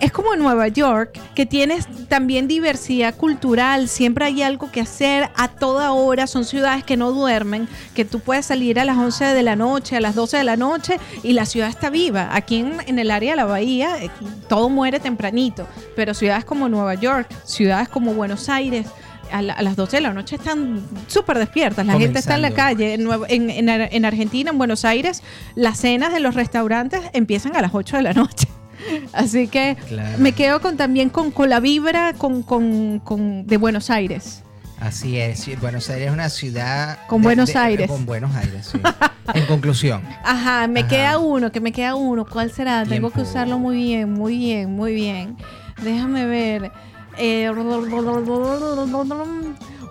es 0.00 0.12
como 0.12 0.36
Nueva 0.36 0.68
York, 0.68 1.18
que 1.34 1.44
tienes 1.46 1.86
también 2.08 2.46
diversidad 2.48 3.14
cultural, 3.16 3.88
siempre 3.88 4.26
hay 4.26 4.42
algo 4.42 4.70
que 4.70 4.80
hacer 4.80 5.30
a 5.36 5.48
toda 5.48 5.92
hora, 5.92 6.26
son 6.26 6.44
ciudades 6.44 6.84
que 6.84 6.96
no 6.96 7.10
duermen, 7.12 7.68
que 7.94 8.04
tú 8.04 8.20
puedes 8.20 8.46
salir 8.46 8.78
a 8.78 8.84
las 8.84 8.96
11 8.96 9.24
de 9.26 9.42
la 9.42 9.56
noche, 9.56 9.96
a 9.96 10.00
las 10.00 10.14
12 10.14 10.36
de 10.36 10.44
la 10.44 10.56
noche 10.56 10.98
y 11.22 11.32
la 11.32 11.46
ciudad 11.46 11.68
está 11.68 11.90
viva. 11.90 12.28
Aquí 12.32 12.56
en, 12.56 12.76
en 12.86 12.98
el 12.98 13.10
área 13.10 13.32
de 13.32 13.36
la 13.36 13.44
bahía 13.44 14.02
eh, 14.02 14.10
todo 14.48 14.68
muere 14.68 15.00
tempranito, 15.00 15.66
pero 15.96 16.14
ciudades 16.14 16.44
como 16.44 16.68
Nueva 16.68 16.94
York, 16.94 17.28
ciudades 17.44 17.88
como 17.88 18.14
Buenos 18.14 18.48
Aires, 18.48 18.86
a, 19.30 19.42
la- 19.42 19.52
a 19.54 19.62
las 19.62 19.76
12 19.76 19.96
de 19.98 20.00
la 20.00 20.12
noche 20.14 20.36
están 20.36 20.80
súper 21.06 21.38
despiertas, 21.38 21.84
la 21.84 21.92
gente 22.04 22.18
está 22.20 22.36
en 22.36 22.42
la 22.42 22.48
calle. 22.56 22.94
En, 22.94 23.58
en- 23.58 23.68
en 23.70 24.04
Argentina, 24.06 24.50
en 24.50 24.56
Buenos 24.58 24.84
Aires, 24.86 25.22
las 25.54 25.78
cenas 25.80 26.12
de 26.14 26.20
los 26.20 26.34
restaurantes 26.34 27.00
empiezan 27.12 27.54
a 27.56 27.60
las 27.60 27.74
8 27.74 27.96
de 27.98 28.02
la 28.04 28.12
noche. 28.14 28.48
Así 29.12 29.48
que 29.48 29.76
Claro. 29.88 30.18
me 30.18 30.32
quedo 30.32 30.60
con 30.60 30.76
también 30.76 31.08
con, 31.10 31.30
con 31.30 31.48
la 31.48 31.60
vibra 31.60 32.12
con, 32.14 32.42
con- 32.42 33.00
con- 33.00 33.46
de 33.46 33.56
Buenos 33.56 33.90
Aires. 33.90 34.42
Así 34.80 35.18
es. 35.18 35.44
Buenos 35.60 35.90
Aires 35.90 36.06
es 36.08 36.12
una 36.12 36.28
ciudad. 36.28 36.98
Con 37.08 37.20
Buenos 37.22 37.56
Aires. 37.56 37.88
Con 37.90 38.06
Buenos 38.06 38.34
Aires, 38.36 38.68
sí. 38.70 38.78
en 39.34 39.44
conclusión. 39.46 40.02
Ajá, 40.24 40.68
me 40.68 40.80
Ajá. 40.80 40.88
queda 40.88 41.18
uno, 41.18 41.50
que 41.50 41.60
me 41.60 41.72
queda 41.72 41.96
uno. 41.96 42.24
¿Cuál 42.24 42.52
será? 42.52 42.84
Tengo 42.84 43.10
que 43.10 43.22
usarlo 43.22 43.58
muy 43.58 43.76
bien, 43.76 44.12
muy 44.12 44.38
bien, 44.38 44.70
muy 44.70 44.94
bien. 44.94 45.36
Déjame 45.82 46.26
ver. 46.26 46.70
Eh, 47.16 47.50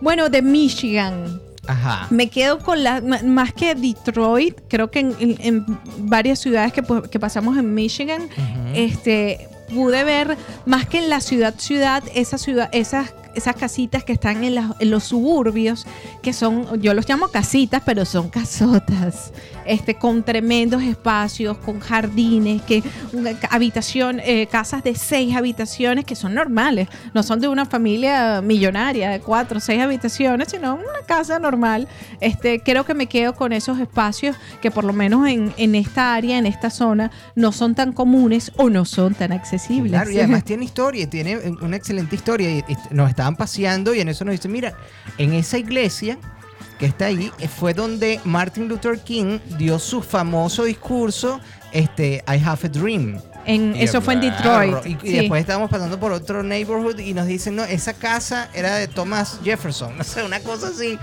bueno, 0.01 0.29
de 0.29 0.41
Michigan. 0.41 1.41
Ajá. 1.67 2.07
Me 2.09 2.29
quedo 2.29 2.59
con 2.59 2.83
la, 2.83 3.01
más 3.23 3.53
que 3.53 3.75
Detroit, 3.75 4.57
creo 4.67 4.89
que 4.89 4.99
en, 4.99 5.15
en- 5.19 5.37
en 5.41 5.65
varias 5.99 6.39
ciudades 6.39 6.73
que, 6.73 6.83
pu- 6.83 7.07
que 7.09 7.19
pasamos 7.19 7.57
en 7.57 7.73
Michigan, 7.73 8.29
este, 8.73 9.47
pude 9.73 10.03
ver 10.03 10.37
más 10.65 10.87
que 10.87 10.97
en 10.99 11.09
la 11.09 11.19
ciudad 11.19 11.53
ciudad, 11.57 12.03
esa 12.15 12.37
ciudad, 12.37 12.69
esas 12.71 13.13
esas 13.37 13.55
casitas 13.55 14.03
que 14.03 14.13
están 14.13 14.43
en, 14.43 14.57
en 14.79 14.91
los 14.91 15.03
suburbios, 15.03 15.85
que 16.21 16.33
son, 16.33 16.81
yo 16.81 16.93
los 16.93 17.07
llamo 17.07 17.27
casitas, 17.27 17.81
pero 17.85 18.05
son 18.05 18.29
casotas, 18.29 19.31
este, 19.65 19.95
con 19.95 20.23
tremendos 20.23 20.81
espacios, 20.83 21.57
con 21.57 21.79
jardines, 21.79 22.61
que 22.63 22.83
habitación, 23.49 24.19
eh, 24.23 24.47
casas 24.47 24.83
de 24.83 24.95
seis 24.95 25.35
habitaciones 25.35 26.05
que 26.05 26.15
son 26.15 26.33
normales, 26.33 26.87
no 27.13 27.23
son 27.23 27.39
de 27.39 27.47
una 27.47 27.65
familia 27.65 28.41
millonaria 28.41 29.09
de 29.09 29.19
cuatro 29.19 29.57
o 29.57 29.61
seis 29.61 29.81
habitaciones, 29.81 30.49
sino 30.49 30.75
una 30.75 31.05
casa 31.05 31.39
normal. 31.39 31.87
Este, 32.21 32.61
creo 32.61 32.85
que 32.85 32.93
me 32.93 33.07
quedo 33.07 33.35
con 33.35 33.53
esos 33.53 33.79
espacios 33.79 34.35
que 34.61 34.71
por 34.71 34.83
lo 34.83 34.93
menos 34.93 35.27
en, 35.27 35.53
en 35.57 35.75
esta 35.75 36.15
área, 36.15 36.37
en 36.37 36.45
esta 36.45 36.69
zona, 36.69 37.11
no 37.35 37.51
son 37.51 37.75
tan 37.75 37.93
comunes 37.93 38.51
o 38.57 38.69
no 38.69 38.85
son 38.85 39.13
tan 39.13 39.31
accesibles. 39.31 39.91
Claro, 39.91 40.11
y 40.11 40.19
además 40.19 40.43
tiene 40.45 40.65
historia, 40.65 41.09
tiene 41.09 41.37
una 41.61 41.75
excelente 41.75 42.15
historia. 42.15 42.49
Y, 42.49 42.63
y 42.67 42.77
nos 42.91 43.09
estaba 43.09 43.26
estaban 43.27 43.35
paseando 43.35 43.93
y 43.93 43.99
en 43.99 44.07
eso 44.07 44.23
nos 44.23 44.33
dice, 44.33 44.47
mira, 44.47 44.73
en 45.17 45.33
esa 45.33 45.57
iglesia 45.57 46.17
que 46.79 46.85
está 46.85 47.07
ahí 47.07 47.31
eh, 47.39 47.47
fue 47.47 47.73
donde 47.73 48.21
Martin 48.23 48.67
Luther 48.67 48.99
King 48.99 49.39
dio 49.57 49.79
su 49.79 50.01
famoso 50.01 50.63
discurso, 50.63 51.39
este, 51.73 52.23
I 52.27 52.41
Have 52.43 52.67
a 52.67 52.69
Dream. 52.69 53.19
En, 53.45 53.75
Y 53.75 53.83
eso 53.83 54.01
fue 54.01 54.13
en 54.13 54.21
Detroit. 54.21 54.85
Y, 54.85 54.91
y 54.91 55.11
sí. 55.11 55.17
después 55.17 55.41
estábamos 55.41 55.69
pasando 55.69 55.99
por 55.99 56.11
otro 56.11 56.43
neighborhood 56.43 56.99
y 56.99 57.13
nos 57.13 57.27
dicen, 57.27 57.55
no, 57.55 57.63
esa 57.63 57.93
casa 57.93 58.49
era 58.53 58.75
de 58.75 58.87
Thomas 58.87 59.39
Jefferson. 59.43 59.97
No 59.97 60.03
sé, 60.03 60.23
una 60.23 60.39
cosa 60.41 60.67
así. 60.67 60.97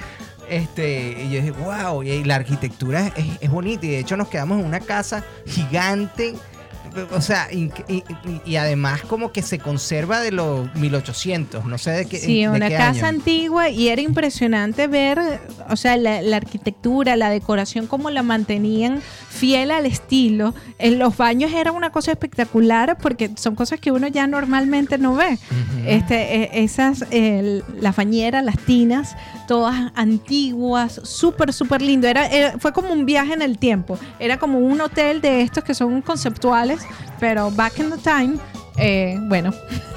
Este, 0.49 1.23
y 1.23 1.31
yo 1.31 1.41
dije, 1.41 1.51
wow, 1.53 2.03
y 2.03 2.23
la 2.25 2.37
arquitectura 2.37 3.09
es, 3.17 3.27
es 3.41 3.51
bonita. 3.51 3.87
Y 3.87 3.91
de 3.91 3.99
hecho 3.99 4.17
nos 4.17 4.29
quedamos 4.29 4.61
en 4.61 4.67
una 4.67 4.81
casa 4.81 5.25
gigante. 5.47 6.35
O 7.12 7.20
sea, 7.20 7.48
y, 7.52 7.70
y- 8.46 8.57
además 8.57 9.02
como 9.02 9.33
que 9.33 9.42
se 9.42 9.59
conserva 9.59 10.20
de 10.20 10.30
los 10.33 10.72
1800, 10.76 11.64
no 11.64 11.78
sé 11.78 11.90
de 11.90 12.07
qué 12.07 12.18
Sí, 12.18 12.42
de 12.42 12.48
una 12.48 12.68
qué 12.68 12.76
casa 12.76 13.09
año. 13.09 13.18
antigua 13.18 13.68
y 13.68 13.88
era 13.88 14.00
impresionante 14.02 14.87
ver, 14.87 15.18
o 15.68 15.76
sea, 15.76 15.96
la, 15.96 16.22
la 16.22 16.37
arquitectura, 16.37 17.16
la 17.16 17.30
decoración, 17.30 17.87
cómo 17.87 18.11
la 18.11 18.22
mantenían 18.22 19.00
fiel 19.28 19.70
al 19.72 19.87
estilo. 19.87 20.54
En 20.78 20.98
los 20.98 21.16
baños 21.16 21.52
era 21.52 21.72
una 21.72 21.90
cosa 21.90 22.12
espectacular 22.12 22.96
porque 23.00 23.30
son 23.37 23.54
cosas 23.57 23.80
que 23.80 23.90
uno 23.90 24.07
ya 24.09 24.26
normalmente 24.26 24.96
no 24.98 25.14
ve. 25.16 25.38
Este, 25.87 26.42
eh, 26.44 26.50
esas, 26.64 27.04
eh, 27.11 27.62
las 27.80 27.96
bañeras, 27.96 28.44
las 28.44 28.59
tinas, 28.59 29.16
todas 29.46 29.92
antiguas, 29.94 31.00
súper, 31.04 31.52
súper 31.52 31.83
lindo. 31.83 32.07
Era, 32.09 32.26
era- 32.26 32.59
fue 32.59 32.72
como 32.72 32.92
un 32.92 33.04
viaje 33.07 33.33
en 33.35 33.42
el 33.42 33.59
tiempo. 33.59 33.98
Era 34.18 34.38
como 34.38 34.59
un 34.59 34.80
hotel 34.80 35.20
de 35.20 35.42
estos 35.42 35.64
que 35.64 35.74
son 35.74 36.00
conceptuales, 36.02 36.80
pero 37.20 37.50
back 37.50 37.78
in 37.78 37.90
the 37.90 37.98
time, 37.98 38.37
eh, 38.76 39.16
bueno, 39.28 39.52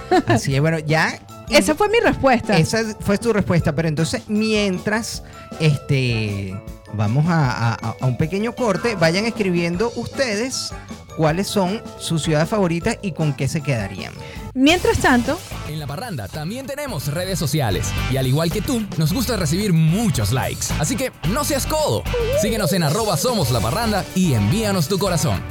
Así 0.27 0.55
es, 0.55 0.61
bueno, 0.61 0.79
ya 0.79 1.19
esa 1.49 1.75
fue 1.75 1.89
mi 1.89 1.99
respuesta. 1.99 2.57
Esa 2.57 2.79
fue 2.99 3.17
tu 3.17 3.31
respuesta, 3.33 3.73
pero 3.73 3.87
entonces 3.87 4.23
mientras 4.27 5.23
este 5.59 6.55
vamos 6.93 7.25
a, 7.27 7.73
a- 7.73 7.95
a 7.99 8.05
un 8.05 8.17
pequeño 8.17 8.53
corte, 8.55 8.95
vayan 8.95 9.25
escribiendo 9.25 9.91
ustedes 9.95 10.71
cuáles 11.17 11.47
son 11.47 11.81
sus 11.99 12.23
ciudades 12.23 12.47
favoritas 12.49 12.97
y 13.01 13.11
con 13.11 13.33
qué 13.33 13.47
se 13.47 13.61
quedarían. 13.61 14.13
Mientras 14.57 14.97
tanto, 14.97 15.37
En 15.69 15.77
La 15.77 15.85
Parranda 15.85 16.27
también 16.27 16.65
tenemos 16.65 17.13
redes 17.13 17.37
sociales 17.37 17.93
y 18.11 18.17
al 18.17 18.25
igual 18.25 18.51
que 18.51 18.59
tú, 18.59 18.83
nos 18.97 19.13
gusta 19.13 19.37
recibir 19.37 19.71
muchos 19.71 20.31
likes. 20.31 20.65
Así 20.79 20.95
que 20.95 21.11
no 21.29 21.43
seas 21.43 21.67
codo. 21.67 22.03
Síguenos 22.41 22.73
en 22.73 22.81
arroba 22.81 23.17
somos 23.17 23.51
La 23.51 23.59
Parranda 23.59 24.03
y 24.15 24.33
envíanos 24.33 24.87
tu 24.87 24.97
corazón. 24.97 25.43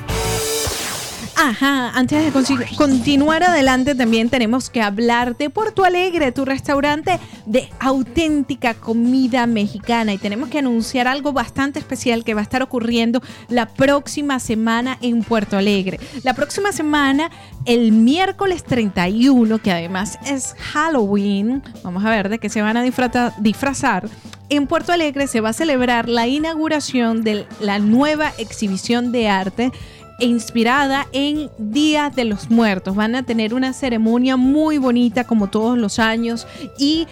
Ajá, 1.39 1.91
antes 1.91 2.25
de 2.25 2.33
continuar 2.79 3.43
adelante 3.43 3.95
también 3.95 4.31
tenemos 4.31 4.71
que 4.71 4.81
hablar 4.81 5.37
de 5.37 5.51
Puerto 5.51 5.85
Alegre, 5.85 6.33
tu 6.33 6.47
restaurante 6.47 7.21
de 7.45 7.69
auténtica 7.79 8.73
comida 8.73 9.47
mexicana 9.47 10.15
y 10.15 10.19
tenemos 10.19 10.49
que 10.49 10.61
anunciar 10.61 11.07
algo 11.07 11.35
bastante 11.35 11.79
especial 11.79 12.25
que 12.25 12.33
va 12.33 12.41
a 12.41 12.43
estar 12.43 12.63
ocurriendo 12.63 13.21
la 13.51 13.67
próxima 13.67 14.41
semana 14.41 14.97
en 15.03 15.23
Puerto 15.23 15.59
Alegre. 15.59 16.01
La 16.23 16.33
próxima 16.33 16.73
semana, 16.73 17.31
el 17.67 17.93
miércoles 17.93 18.65
31, 18.65 19.59
que 19.59 19.73
además 19.73 20.19
es 20.25 20.55
Halloween, 20.73 21.63
vamos 21.85 22.03
a 22.03 22.09
ver 22.09 22.31
de 22.31 22.39
qué 22.39 22.49
se 22.49 22.63
van 22.63 22.79
a 22.79 22.83
disfrazar. 22.83 24.09
En 24.49 24.69
Puerto 24.69 24.93
Alegre 24.93 25.27
se 25.27 25.41
va 25.41 25.49
a 25.49 25.53
celebrar 25.53 26.09
la 26.09 26.29
inauguración 26.29 27.23
de 27.23 27.47
la 27.61 27.81
nueva 27.81 28.33
exhibición 28.39 29.11
de 29.11 29.29
arte 29.29 29.73
e 30.19 30.27
inspirada 30.27 31.07
en 31.13 31.51
Día 31.59 32.11
de 32.15 32.25
los 32.25 32.51
Muertos. 32.51 32.97
Van 32.97 33.15
a 33.15 33.23
tener 33.23 33.55
una 33.55 33.73
ceremonia 33.73 34.37
muy 34.37 34.79
bonita 34.79 35.25
como 35.25 35.49
todos 35.49 35.77
los 35.79 35.99
años 35.99 36.47
y 36.79 37.07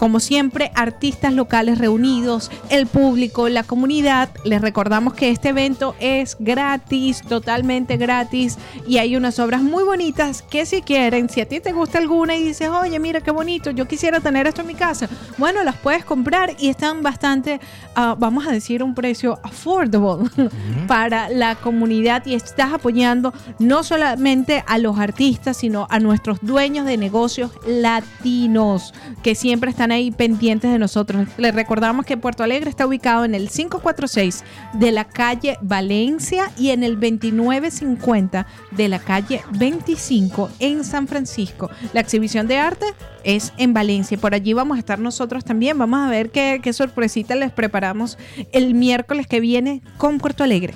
como 0.00 0.18
siempre, 0.18 0.72
artistas 0.74 1.34
locales 1.34 1.76
reunidos, 1.76 2.50
el 2.70 2.86
público, 2.86 3.50
la 3.50 3.64
comunidad. 3.64 4.30
Les 4.46 4.62
recordamos 4.62 5.12
que 5.12 5.28
este 5.28 5.50
evento 5.50 5.94
es 6.00 6.38
gratis, 6.40 7.20
totalmente 7.20 7.98
gratis, 7.98 8.56
y 8.88 8.96
hay 8.96 9.14
unas 9.14 9.38
obras 9.38 9.60
muy 9.60 9.84
bonitas 9.84 10.40
que 10.40 10.64
si 10.64 10.80
quieren, 10.80 11.28
si 11.28 11.42
a 11.42 11.46
ti 11.46 11.60
te 11.60 11.72
gusta 11.72 11.98
alguna 11.98 12.34
y 12.34 12.42
dices, 12.42 12.70
oye, 12.70 12.98
mira 12.98 13.20
qué 13.20 13.30
bonito, 13.30 13.72
yo 13.72 13.86
quisiera 13.86 14.20
tener 14.20 14.46
esto 14.46 14.62
en 14.62 14.68
mi 14.68 14.74
casa, 14.74 15.06
bueno, 15.36 15.62
las 15.64 15.76
puedes 15.76 16.02
comprar 16.06 16.56
y 16.58 16.70
están 16.70 17.02
bastante, 17.02 17.60
ah, 17.94 18.16
vamos 18.18 18.46
a 18.46 18.52
decir, 18.52 18.82
un 18.82 18.94
precio 18.94 19.38
affordable 19.42 20.30
para 20.86 21.28
la 21.28 21.56
comunidad 21.56 22.24
y 22.24 22.36
estás 22.36 22.72
apoyando 22.72 23.34
no 23.58 23.82
solamente 23.82 24.64
a 24.66 24.78
los 24.78 24.98
artistas, 24.98 25.58
sino 25.58 25.86
a 25.90 26.00
nuestros 26.00 26.38
dueños 26.40 26.86
de 26.86 26.96
negocios 26.96 27.50
latinos 27.66 28.94
que 29.22 29.34
siempre 29.34 29.70
están 29.70 29.89
ahí 29.92 30.10
pendientes 30.10 30.70
de 30.70 30.78
nosotros. 30.78 31.26
Les 31.36 31.54
recordamos 31.54 32.06
que 32.06 32.16
Puerto 32.16 32.42
Alegre 32.42 32.70
está 32.70 32.86
ubicado 32.86 33.24
en 33.24 33.34
el 33.34 33.48
546 33.48 34.44
de 34.74 34.92
la 34.92 35.04
calle 35.04 35.58
Valencia 35.60 36.50
y 36.56 36.70
en 36.70 36.82
el 36.82 36.94
2950 36.94 38.46
de 38.70 38.88
la 38.88 38.98
calle 38.98 39.42
25 39.52 40.50
en 40.58 40.84
San 40.84 41.08
Francisco. 41.08 41.70
La 41.92 42.00
exhibición 42.00 42.46
de 42.46 42.58
arte 42.58 42.86
es 43.24 43.52
en 43.56 43.74
Valencia. 43.74 44.18
Por 44.18 44.34
allí 44.34 44.52
vamos 44.52 44.76
a 44.76 44.80
estar 44.80 44.98
nosotros 44.98 45.44
también. 45.44 45.78
Vamos 45.78 46.00
a 46.00 46.10
ver 46.10 46.30
qué, 46.30 46.60
qué 46.62 46.72
sorpresita 46.72 47.34
les 47.34 47.52
preparamos 47.52 48.18
el 48.52 48.74
miércoles 48.74 49.26
que 49.26 49.40
viene 49.40 49.82
con 49.96 50.18
Puerto 50.18 50.44
Alegre. 50.44 50.74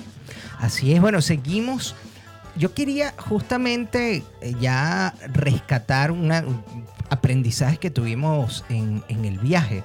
Así 0.59 0.93
es, 0.93 1.01
bueno, 1.01 1.21
seguimos. 1.21 1.95
Yo 2.57 2.73
quería 2.73 3.13
justamente 3.17 4.23
eh, 4.41 4.55
ya 4.59 5.13
rescatar 5.33 6.11
una, 6.11 6.45
un 7.05 7.13
aprendizaje 7.17 7.77
que 7.77 7.89
tuvimos 7.91 8.63
en, 8.69 9.03
el 9.09 9.39
viaje. 9.39 9.83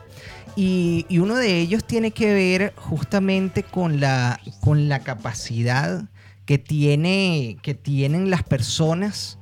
Y, 0.56 1.06
uno 1.18 1.36
de 1.36 1.58
ellos 1.60 1.84
tiene 1.84 2.10
que 2.10 2.32
ver 2.34 2.72
justamente 2.76 3.62
con 3.62 4.00
la, 4.00 4.40
con 4.60 4.88
la 4.88 5.00
capacidad 5.00 6.04
que, 6.44 6.58
tiene, 6.58 7.56
que 7.62 7.74
tienen 7.74 8.30
las 8.30 8.42
personas 8.42 9.38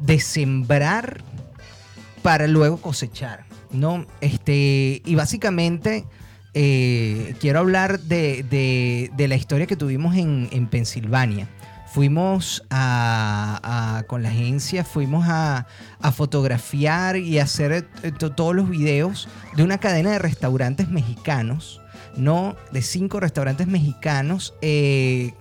de 0.00 0.20
sembrar 0.20 1.22
para 2.22 2.46
luego 2.46 2.78
cosechar, 2.78 3.44
¿no? 3.72 4.06
Este, 4.20 5.02
y 5.04 5.14
básicamente 5.14 6.04
eh, 6.54 7.34
quiero 7.40 7.58
hablar 7.58 8.00
de, 8.00 8.44
de- 8.44 9.10
de 9.16 9.28
la 9.28 9.34
historia 9.36 9.66
que 9.66 9.76
tuvimos 9.76 10.16
en, 10.16 10.48
en 10.52 10.66
Pensilvania. 10.68 11.48
Fuimos 11.94 12.64
a, 12.70 14.02
con 14.08 14.24
la 14.24 14.30
agencia, 14.30 14.82
fuimos 14.84 15.26
a, 15.28 15.68
a 16.00 16.10
fotografiar 16.10 17.16
y 17.16 17.38
hacer 17.38 17.86
eh, 18.02 18.10
to- 18.10 18.32
todos 18.32 18.52
los 18.52 18.68
videos 18.68 19.28
de 19.54 19.62
una 19.62 19.78
cadena 19.78 20.10
de 20.10 20.18
restaurantes 20.18 20.88
mexicanos, 20.88 21.80
¿no? 22.16 22.56
De 22.72 22.82
cinco 22.82 23.20
restaurantes 23.20 23.68
mexicanos 23.68 24.54
eh, 24.60 25.34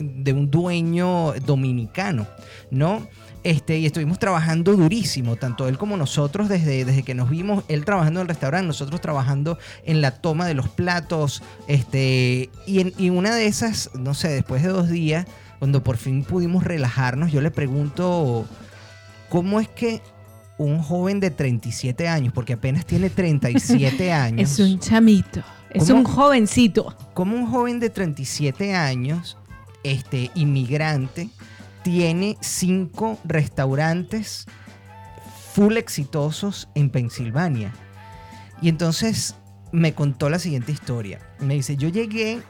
de 0.00 0.32
un 0.32 0.50
dueño 0.50 1.34
dominicano, 1.46 2.26
¿no? 2.72 3.06
Este, 3.44 3.78
y 3.78 3.86
estuvimos 3.86 4.18
trabajando 4.18 4.74
durísimo, 4.74 5.36
tanto 5.36 5.68
él 5.68 5.78
como 5.78 5.96
nosotros, 5.96 6.48
desde, 6.48 6.84
desde 6.84 7.04
que 7.04 7.14
nos 7.14 7.30
vimos, 7.30 7.62
él 7.68 7.84
trabajando 7.84 8.18
en 8.18 8.24
el 8.24 8.28
restaurante, 8.28 8.66
nosotros 8.66 9.00
trabajando 9.00 9.56
en 9.84 10.00
la 10.00 10.10
toma 10.20 10.46
de 10.46 10.54
los 10.54 10.68
platos. 10.68 11.44
Este, 11.68 12.50
y, 12.66 12.80
en, 12.80 12.92
y 12.98 13.10
una 13.10 13.36
de 13.36 13.46
esas, 13.46 13.90
no 13.94 14.14
sé, 14.14 14.30
después 14.30 14.64
de 14.64 14.68
dos 14.70 14.88
días, 14.88 15.26
cuando 15.62 15.84
por 15.84 15.96
fin 15.96 16.24
pudimos 16.24 16.64
relajarnos, 16.64 17.30
yo 17.30 17.40
le 17.40 17.52
pregunto, 17.52 18.46
¿cómo 19.28 19.60
es 19.60 19.68
que 19.68 20.02
un 20.58 20.82
joven 20.82 21.20
de 21.20 21.30
37 21.30 22.08
años, 22.08 22.32
porque 22.32 22.54
apenas 22.54 22.84
tiene 22.84 23.10
37 23.10 24.12
años, 24.12 24.50
Es 24.50 24.58
un 24.58 24.80
chamito, 24.80 25.40
es 25.70 25.88
un 25.88 26.02
jovencito. 26.02 26.96
cómo 27.14 27.36
un 27.36 27.46
joven 27.46 27.78
de 27.78 27.90
37 27.90 28.74
años, 28.74 29.38
este, 29.84 30.32
inmigrante, 30.34 31.28
tiene 31.84 32.36
cinco 32.40 33.20
restaurantes 33.22 34.46
full 35.52 35.76
exitosos 35.76 36.68
en 36.74 36.90
Pensilvania. 36.90 37.72
Y 38.60 38.68
entonces 38.68 39.36
me 39.70 39.94
contó 39.94 40.28
la 40.28 40.40
siguiente 40.40 40.72
historia. 40.72 41.20
Me 41.38 41.54
dice, 41.54 41.76
yo 41.76 41.88
llegué 41.88 42.42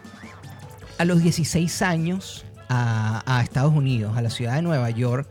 a 0.96 1.04
los 1.04 1.22
16 1.22 1.82
años 1.82 2.46
a, 2.74 3.42
Estados 3.42 3.72
Unidos, 3.74 4.16
a 4.16 4.22
la 4.22 4.30
ciudad 4.30 4.54
de 4.54 4.62
Nueva 4.62 4.90
York, 4.90 5.28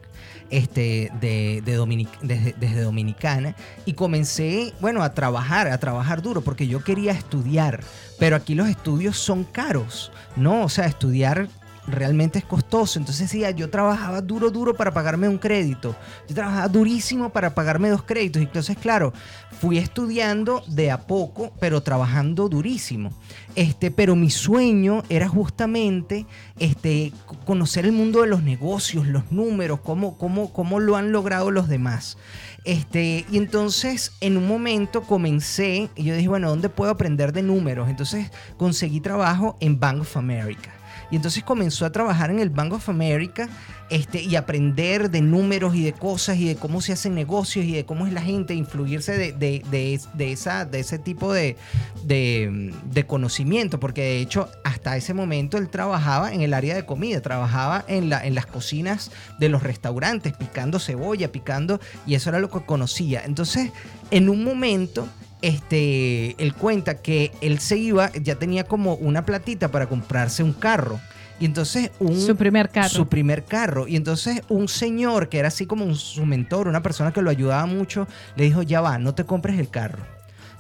este, 0.50 1.12
de, 1.22 1.62
de 1.66 1.78
Dominic- 1.80 2.20
desde, 2.22 2.54
desde 2.60 2.82
Dominicana, 2.82 3.56
y 3.86 3.94
comencé, 3.94 4.74
bueno, 4.82 5.02
a 5.02 5.14
trabajar, 5.14 5.68
a 5.68 5.78
trabajar 5.78 6.22
duro, 6.22 6.42
porque 6.42 6.68
yo 6.68 6.84
quería 6.84 7.14
estudiar, 7.14 7.82
pero 8.20 8.36
aquí 8.36 8.54
los 8.54 8.68
estudios 8.68 9.18
son 9.18 9.44
caros, 9.46 10.12
¿no? 10.36 10.64
O 10.64 10.70
sea, 10.70 10.86
estudiar 10.86 11.48
realmente 11.88 12.40
es 12.40 12.46
costoso. 12.46 13.00
Entonces 13.00 13.30
decía, 13.30 13.52
yo 13.52 13.70
trabajaba 13.70 14.22
duro, 14.22 14.52
duro 14.52 14.76
para 14.76 14.94
pagarme 14.94 15.28
un 15.28 15.38
crédito. 15.38 15.96
Yo 16.28 16.36
trabajaba 16.36 16.68
durísimo 16.68 17.30
para 17.30 17.54
pagarme 17.54 17.90
dos 17.90 18.04
créditos. 18.04 18.42
Entonces, 18.42 18.78
claro, 18.78 19.14
fui 19.60 19.78
estudiando 19.78 20.64
de 20.68 20.92
a 20.92 21.02
poco, 21.02 21.52
pero 21.60 21.82
trabajando 21.82 22.50
durísimo. 22.50 23.12
Este, 23.56 23.92
pero 23.92 24.16
mi 24.16 24.30
sueño 24.30 25.04
era 25.10 25.28
justamente 25.28 26.26
este, 26.60 27.12
conocer 27.46 27.86
el 27.86 27.92
mundo 27.92 28.22
de 28.22 28.28
los 28.28 28.44
negocios, 28.44 29.08
los 29.08 29.32
números, 29.32 29.80
cómo, 29.82 30.18
cómo, 30.18 30.54
cómo 30.54 30.80
lo 30.80 30.96
han 30.96 31.12
logrado 31.12 31.52
los 31.52 31.68
demás. 31.68 32.18
Este, 32.64 33.26
y 33.32 33.38
entonces 33.38 34.14
en 34.22 34.38
un 34.38 34.48
momento 34.48 35.02
comencé, 35.02 35.90
y 35.96 36.04
yo 36.04 36.16
dije, 36.16 36.28
bueno, 36.28 36.50
¿dónde 36.50 36.70
puedo 36.70 36.92
aprender 36.92 37.34
de 37.34 37.42
números? 37.42 37.90
Entonces 37.90 38.32
conseguí 38.58 39.02
trabajo 39.02 39.58
en 39.60 39.80
Bank 39.80 40.02
of 40.02 40.16
America. 40.16 40.81
Y 41.12 41.18
entonces 41.18 41.44
comenzó 41.44 41.86
a 41.86 41.92
trabajar 41.92 42.32
en 42.32 42.40
el 42.40 42.50
Bank 42.50 42.74
of 42.74 42.90
America 42.90 43.50
este, 43.90 44.22
y 44.22 44.38
aprender 44.38 45.12
de 45.12 45.22
números 45.22 45.76
y 45.76 45.84
de 45.84 45.92
cosas 45.92 46.38
y 46.38 46.48
de 46.48 46.56
cómo 46.56 46.80
se 46.80 46.94
hacen 46.94 47.14
negocios 47.14 47.66
y 47.66 47.74
de 47.74 47.86
cómo 47.86 48.08
es 48.08 48.14
la 48.14 48.22
gente, 48.22 48.54
influirse 48.54 49.18
de, 49.18 49.34
de, 49.34 50.00
de, 50.14 50.32
esa, 50.32 50.64
de 50.64 50.80
ese 50.80 50.98
tipo 50.98 51.34
de, 51.34 51.58
de, 52.06 53.06
conocimiento, 53.06 53.82
porque 53.82 54.02
de 54.02 54.20
hecho 54.22 54.48
hasta 54.64 54.96
ese 54.96 55.14
momento 55.14 55.58
él 55.58 55.68
trabajaba 55.70 56.34
en 56.34 56.40
el 56.40 56.54
área 56.54 56.74
de 56.74 56.86
comida, 56.86 57.20
trabajaba 57.20 57.84
en, 57.90 58.10
la, 58.10 58.26
en 58.26 58.34
las 58.34 58.46
cocinas 58.46 59.12
de 59.40 59.50
los 59.50 59.62
restaurantes, 59.62 60.32
picando 60.32 60.80
cebolla, 60.80 61.32
picando, 61.32 61.82
y 62.06 62.16
eso 62.16 62.30
era 62.30 62.40
lo 62.40 62.50
que 62.50 62.62
conocía. 62.62 63.24
Entonces, 63.26 63.72
en 64.12 64.30
un 64.30 64.46
momento 64.46 65.08
este, 65.42 66.42
él 66.42 66.54
cuenta 66.54 67.02
que 67.02 67.32
él 67.42 67.60
se 67.60 67.78
iba, 67.78 68.12
ya 68.14 68.36
tenía 68.36 68.64
como 68.64 68.96
una 68.96 69.26
platita 69.26 69.72
para 69.72 69.88
comprarse 69.88 70.44
un 70.44 70.54
carro. 70.54 71.00
Y 71.40 71.46
entonces 71.46 71.90
un... 72.00 72.20
Su 72.20 72.36
primer 72.36 72.70
carro. 72.70 72.90
Su 72.90 73.08
primer 73.08 73.44
carro. 73.44 73.88
Y 73.88 73.96
entonces 73.96 74.42
un 74.48 74.68
señor 74.68 75.28
que 75.28 75.40
era 75.40 75.48
así 75.48 75.66
como 75.66 75.94
su 75.96 76.26
mentor, 76.26 76.68
una 76.68 76.84
persona 76.84 77.12
que 77.12 77.24
lo 77.24 77.32
ayudaba 77.32 77.66
mucho, 77.66 78.08
le 78.36 78.44
dijo, 78.44 78.62
ya 78.62 78.82
va, 78.82 79.00
no 79.00 79.16
te 79.16 79.26
compres 79.26 79.58
el 79.60 79.70
carro. 79.70 80.06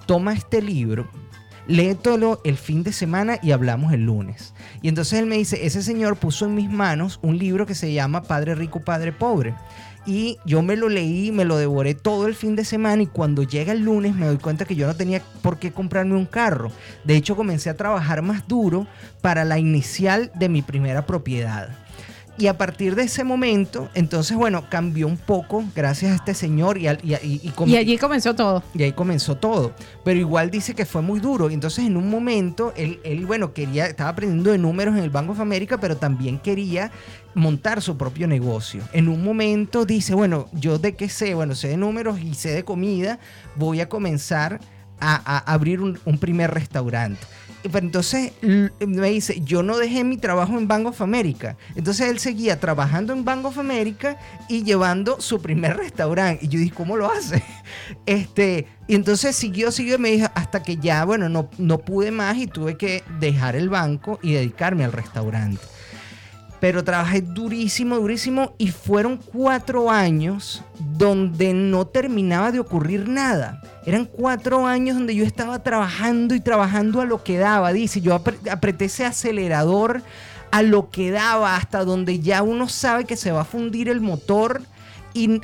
Toma 0.08 0.34
este 0.34 0.62
libro, 0.62 1.08
léetelo 1.67 2.41
el 2.44 2.58
fin 2.58 2.82
de 2.82 2.91
semana 2.94 3.38
y 3.44 3.52
hablamos 3.52 3.94
el 3.94 4.06
lunes. 4.06 4.56
Y 4.82 4.88
entonces 4.88 5.20
él 5.20 5.28
me 5.28 5.38
dice, 5.38 5.67
ese 5.67 5.84
señor 5.84 6.17
puso 6.17 6.46
en 6.46 6.56
mis 6.56 6.70
manos 6.70 7.20
un 7.22 7.38
libro 7.38 7.67
que 7.67 7.76
se 7.76 7.94
llama 7.94 8.24
Padre 8.24 8.56
Rico, 8.56 8.80
Padre 8.80 9.12
Pobre. 9.12 9.54
Y 10.05 10.39
yo 10.45 10.61
me 10.61 10.75
lo 10.75 10.89
leí, 10.89 11.31
me 11.31 11.45
lo 11.45 11.57
devoré 11.57 11.93
todo 11.93 12.27
el 12.27 12.35
fin 12.35 12.55
de 12.55 12.65
semana 12.65 13.03
y 13.03 13.07
cuando 13.07 13.43
llega 13.43 13.71
el 13.71 13.81
lunes 13.81 14.15
me 14.15 14.25
doy 14.25 14.37
cuenta 14.37 14.65
que 14.65 14.75
yo 14.75 14.87
no 14.87 14.95
tenía 14.95 15.21
por 15.41 15.59
qué 15.59 15.71
comprarme 15.71 16.15
un 16.15 16.25
carro. 16.25 16.71
De 17.03 17.15
hecho 17.15 17.35
comencé 17.35 17.69
a 17.69 17.77
trabajar 17.77 18.21
más 18.21 18.47
duro 18.47 18.87
para 19.21 19.45
la 19.45 19.59
inicial 19.59 20.31
de 20.35 20.49
mi 20.49 20.61
primera 20.61 21.05
propiedad. 21.05 21.69
Y 22.38 22.48
a 22.48 22.58
partir 22.58 22.96
de 22.96 23.04
ese 23.04 23.24
momento, 23.24 23.89
entonces, 23.94 24.36
bueno, 24.36 24.63
cambió 24.70 25.06
un 25.06 25.17
poco 25.17 25.63
gracias 25.76 26.12
a 26.12 26.15
este 26.15 26.34
señor 26.34 26.78
y, 26.78 26.88
y, 26.88 27.15
y, 27.22 27.54
y, 27.65 27.76
allí 27.76 27.98
comenzó 27.98 28.34
todo. 28.34 28.63
Y 28.74 28.84
ahí 28.84 28.94
comenzó 28.94 29.36
todo. 29.38 29.74
Pero 30.04 30.20
igual 30.20 30.50
dice 30.50 30.74
que 30.74 30.86
fue 30.86 31.02
muy 31.02 31.20
duro. 31.20 31.50
Entonces 31.50 31.86
en 31.86 31.98
un 31.98 32.10
momento, 32.10 32.74
él, 32.76 33.00
él, 33.04 33.26
bueno, 33.26 33.54
quería, 33.54 33.86
estaba 33.86 34.10
aprendiendo 34.10 34.52
de 34.52 34.58
números 34.58 34.96
en 34.98 35.04
el 35.04 35.10
Banco 35.10 35.36
de 35.36 35.41
América, 35.41 35.80
pero 35.80 35.98
también 35.98 36.39
quería 36.39 36.91
montar 37.34 37.82
su 37.82 37.98
propio 37.98 38.28
negocio. 38.28 38.82
En 38.94 39.08
un 39.08 39.24
momento 39.24 39.86
dice, 39.86 40.13
bueno, 40.13 40.48
yo 40.54 40.80
de 40.80 40.96
qué 40.96 41.10
sé, 41.10 41.34
bueno, 41.34 41.56
sé 41.56 41.70
de 41.70 41.78
números 41.78 42.20
y 42.20 42.34
sé 42.34 42.52
de 42.52 42.63
comida, 42.63 43.20
voy 43.56 43.82
a 43.82 43.89
comenzar 43.89 44.60
a, 45.00 45.52
abrir 45.52 45.82
un, 45.82 46.17
primer 46.20 46.52
restaurante. 46.52 47.20
Pero 47.63 47.80
entonces 47.80 48.34
me 48.41 49.10
dice, 49.10 49.41
yo 49.41 49.63
no 49.63 49.78
dejé 49.78 50.04
mi 50.04 50.17
trabajo 50.17 50.58
en 50.58 50.67
Bank 50.67 50.88
of 50.88 51.02
America. 51.02 51.58
Entonces 51.76 52.10
él 52.10 52.19
seguía 52.19 52.60
trabajando 52.60 53.13
en 53.13 53.24
Bank 53.24 53.45
of 53.45 53.58
America 53.58 54.17
y 54.47 54.63
llevando 54.63 55.21
su 55.21 55.41
primer 55.41 55.78
restaurante. 55.78 56.45
Y 56.45 56.50
yo 56.50 56.60
dije, 56.60 56.74
¿cómo 56.76 56.97
lo 56.97 57.12
hace? 57.12 57.43
Este, 58.06 58.67
y 58.88 58.95
entonces 58.95 59.36
siguió, 59.36 59.71
siguió, 59.71 59.97
me 59.97 60.12
dijo, 60.12 60.28
hasta 60.36 60.63
que 60.63 60.78
ya, 60.78 61.06
bueno, 61.06 61.30
no, 61.30 61.50
no 61.58 61.80
pude 61.80 62.12
más 62.12 62.38
y 62.38 62.47
tuve 62.47 62.78
que 62.78 63.04
dejar 63.19 63.56
el 63.56 63.69
banco 63.69 64.19
y 64.21 64.34
dedicarme 64.34 64.84
al 64.84 64.91
restaurante 64.91 65.62
pero 66.62 66.84
trabajé 66.84 67.21
durísimo, 67.21 67.95
durísimo 67.97 68.54
y 68.60 68.69
fueron 68.69 69.17
cuatro 69.17 69.89
años 69.89 70.63
donde 70.78 71.54
no 71.54 71.88
terminaba 71.88 72.52
de 72.52 72.60
ocurrir 72.60 73.10
nada. 73.10 73.63
Eran 73.84 74.06
cuatro 74.06 74.67
años 74.67 74.95
donde 74.95 75.15
yo 75.15 75.26
estaba 75.26 75.63
trabajando 75.63 76.36
y 76.36 76.39
trabajando 76.39 77.02
a 77.02 77.06
lo 77.06 77.24
que 77.24 77.39
daba. 77.39 77.74
Dice, 77.74 78.00
yo 78.00 78.13
apreté 78.13 78.86
ese 78.86 79.06
acelerador 79.06 80.04
a 80.52 80.62
lo 80.62 80.91
que 80.91 81.10
daba 81.10 81.56
hasta 81.56 81.84
donde 81.84 82.19
ya 82.19 82.43
uno 82.43 82.69
sabe 82.69 83.06
que 83.06 83.17
se 83.17 83.32
va 83.32 83.41
a 83.41 83.45
fundir 83.45 83.89
el 83.89 84.00
motor. 84.00 84.62
Y, 85.13 85.41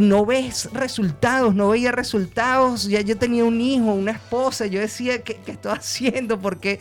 no 0.00 0.24
ves 0.24 0.70
resultados, 0.72 1.54
no 1.54 1.68
veía 1.68 1.92
resultados. 1.92 2.88
Ya 2.88 3.02
yo 3.02 3.18
tenía 3.18 3.44
un 3.44 3.60
hijo, 3.60 3.92
una 3.92 4.12
esposa. 4.12 4.64
Yo 4.64 4.80
decía, 4.80 5.22
¿qué, 5.22 5.38
qué 5.44 5.52
estoy 5.52 5.72
haciendo? 5.76 6.40
¿Por 6.40 6.58
qué, 6.58 6.78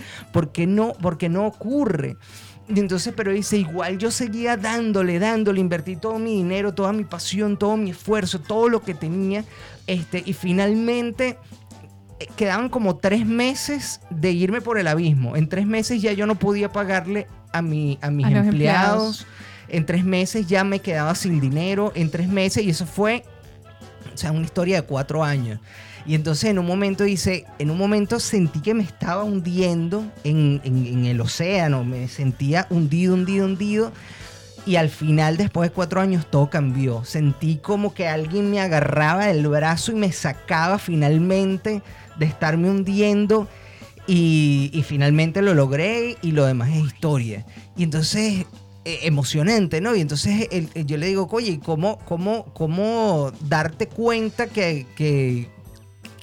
no, 0.65 0.93
porque 1.01 1.27
no 1.27 1.45
ocurre? 1.45 2.15
Y 2.67 2.79
entonces, 2.79 3.13
pero 3.15 3.31
dice, 3.31 3.57
igual 3.57 3.97
yo 3.99 4.09
seguía 4.09 4.57
dándole, 4.57 5.19
dándole, 5.19 5.59
invertí 5.59 5.95
todo 5.95 6.17
mi 6.17 6.37
dinero, 6.37 6.73
toda 6.73 6.93
mi 6.93 7.03
pasión, 7.03 7.57
todo 7.57 7.77
mi 7.77 7.91
esfuerzo, 7.91 8.39
todo 8.39 8.69
lo 8.69 8.81
que 8.81 8.95
tenía. 8.95 9.43
Este, 9.85 10.23
y 10.25 10.33
finalmente 10.33 11.37
eh, 12.19 12.27
quedaban 12.35 12.69
como 12.69 12.97
tres 12.97 13.25
meses 13.25 14.01
de 14.09 14.31
irme 14.31 14.61
por 14.61 14.79
el 14.79 14.87
abismo. 14.87 15.35
En 15.35 15.47
tres 15.47 15.67
meses 15.67 16.01
ya 16.01 16.11
yo 16.13 16.25
no 16.25 16.35
podía 16.35 16.71
pagarle 16.71 17.27
a, 17.53 17.61
mi, 17.61 17.99
a 18.01 18.09
mis 18.09 18.25
empleados. 18.27 19.27
En 19.67 19.85
tres 19.85 20.03
meses 20.03 20.47
ya 20.47 20.63
me 20.63 20.79
quedaba 20.79 21.13
sin 21.13 21.39
dinero. 21.39 21.91
En 21.93 22.09
tres 22.09 22.27
meses, 22.27 22.63
y 22.63 22.71
eso 22.71 22.87
fue, 22.87 23.23
o 24.11 24.17
sea, 24.17 24.31
una 24.31 24.43
historia 24.43 24.81
de 24.81 24.87
cuatro 24.87 25.23
años. 25.23 25.59
Y 26.05 26.13
entonces 26.13 26.51
en 26.51 26.59
un 26.59 26.67
momento 26.67 27.03
dice, 27.03 27.45
en 27.57 27.71
un 27.71 27.77
momento 27.77 28.19
sentí 28.19 28.59
que 28.59 28.73
me 28.73 28.83
estaba 28.83 29.23
hundiendo 29.23 30.05
en, 30.23 31.05
el 31.05 31.19
océano, 31.19 31.83
me 31.83 32.07
sentía 32.07 32.67
hundido, 32.69 33.15
hundido, 33.15 33.45
hundido. 33.45 33.91
Y 34.67 34.77
al 34.77 34.89
final, 34.89 35.37
después 35.37 35.69
de 35.69 35.73
cuatro 35.73 36.01
años, 36.01 36.27
todo 36.29 36.49
cambió. 36.49 37.03
Sentí 37.05 37.57
como 37.57 37.93
que 37.93 38.07
alguien 38.07 38.49
me 38.49 38.59
agarraba 38.59 39.27
del 39.27 39.47
brazo 39.47 39.91
y 39.91 39.95
me 39.95 40.11
sacaba 40.11 40.79
finalmente 40.79 41.81
de 42.17 42.25
estarme 42.25 42.69
hundiendo. 42.69 43.47
Y, 44.07 44.83
finalmente 44.87 45.41
lo 45.41 45.55
logré 45.55 46.17
y 46.21 46.31
lo 46.31 46.45
demás 46.45 46.69
es 46.69 46.85
historia. 46.85 47.45
Y 47.75 47.83
entonces 47.83 48.45
e, 48.85 49.07
emocionante, 49.07 49.81
¿no? 49.81 49.95
Y 49.95 50.01
entonces 50.01 50.47
yo 50.85 50.97
le 50.97 51.07
digo, 51.07 51.27
oye, 51.31 51.59
¿cómo, 51.63 51.97
cómo, 52.05 52.45
cómo 52.53 53.31
darte 53.47 53.87
cuenta 53.87 54.45
que, 54.47 54.85
que, 54.95 55.47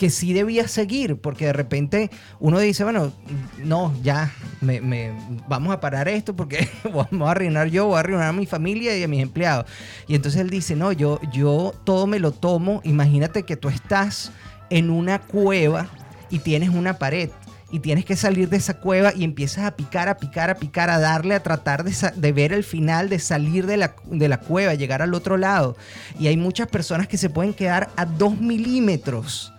que 0.03 0.11
sí 0.11 0.33
debía 0.33 0.67
seguir, 0.67 1.15
porque 1.19 1.47
de 1.47 1.53
repente 1.53 2.11
uno 2.41 2.59
dice, 2.59 2.83
bueno, 2.83 3.13
no, 3.59 3.95
ya, 4.03 4.33
me, 4.61 5.13
vamos 5.47 5.73
a 5.73 5.79
parar 5.79 6.09
esto 6.09 6.35
porque 6.35 6.69
vamos 6.93 7.29
a 7.29 7.31
arruinar 7.31 7.69
yo, 7.69 7.87
voy 7.87 7.99
a 7.99 8.01
arruinar 8.01 8.27
a 8.27 8.33
mi 8.33 8.45
familia 8.45 8.99
y 8.99 9.05
a 9.05 9.07
mis 9.07 9.23
empleados. 9.23 9.65
Y 10.09 10.17
entonces 10.17 10.41
él 10.41 10.51
dice, 10.51 10.75
no, 10.75 10.91
yo, 10.91 11.21
yo 11.33 11.73
todo 11.85 12.09
me 12.09 12.19
lo 12.19 12.33
tomo, 12.33 12.81
imagínate 12.83 13.45
que 13.45 13.57
tú 13.57 13.69
estás 13.69 14.33
en 14.71 14.91
una 14.91 15.21
cueva 15.21 15.87
y 16.31 16.41
tienes 16.41 16.71
una 16.71 16.99
pared 16.99 17.31
y 17.71 17.79
tienes 17.79 18.05
que 18.05 18.17
salir 18.17 18.49
de 18.49 18.57
esa 18.57 18.81
cueva 18.81 19.13
y 19.15 19.23
empiezas 19.23 19.67
a 19.67 19.77
picar, 19.77 20.09
a 20.09 20.17
picar, 20.17 20.51
a 20.51 20.57
picar, 20.57 20.91
a 20.91 20.99
darle, 20.99 21.37
a 21.37 21.45
tratar 21.45 21.85
de, 21.85 21.95
de, 22.17 22.33
ver 22.33 22.53
el 22.53 22.65
final, 22.65 23.09
de 23.09 23.21
salir 23.21 23.67
de 23.67 23.77
la, 23.77 23.95
de 24.07 24.29
la 24.29 24.41
cueva, 24.41 24.75
llegar 24.75 25.01
al 25.01 25.15
otro 25.15 25.37
lado. 25.37 25.77
Y 26.19 26.27
hay 26.27 26.37
muchas 26.37 26.67
personas 26.67 27.07
que 27.07 27.19
se 27.19 27.31
pueden 27.31 27.55
quedar 27.55 27.91
a 27.95 28.05
dos 28.05 28.41
milímetros 28.41 29.53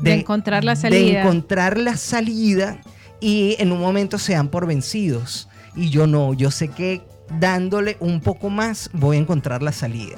de, 0.00 0.14
encontrar 0.14 0.64
la 0.64 0.76
salida. 0.76 1.00
De 1.00 1.20
encontrar 1.20 1.78
la 1.78 1.96
salida 1.96 2.80
y 3.20 3.56
en 3.58 3.72
un 3.72 3.80
momento 3.80 4.18
se 4.18 4.32
dan 4.32 4.48
por 4.48 4.66
vencidos. 4.66 5.48
Y 5.76 5.90
yo 5.90 6.06
no, 6.06 6.34
yo 6.34 6.50
sé 6.50 6.68
que 6.68 7.02
dándole 7.38 7.96
un 8.00 8.20
poco 8.20 8.50
más 8.50 8.90
voy 8.92 9.16
a 9.16 9.20
encontrar 9.20 9.62
la 9.62 9.72
salida. 9.72 10.16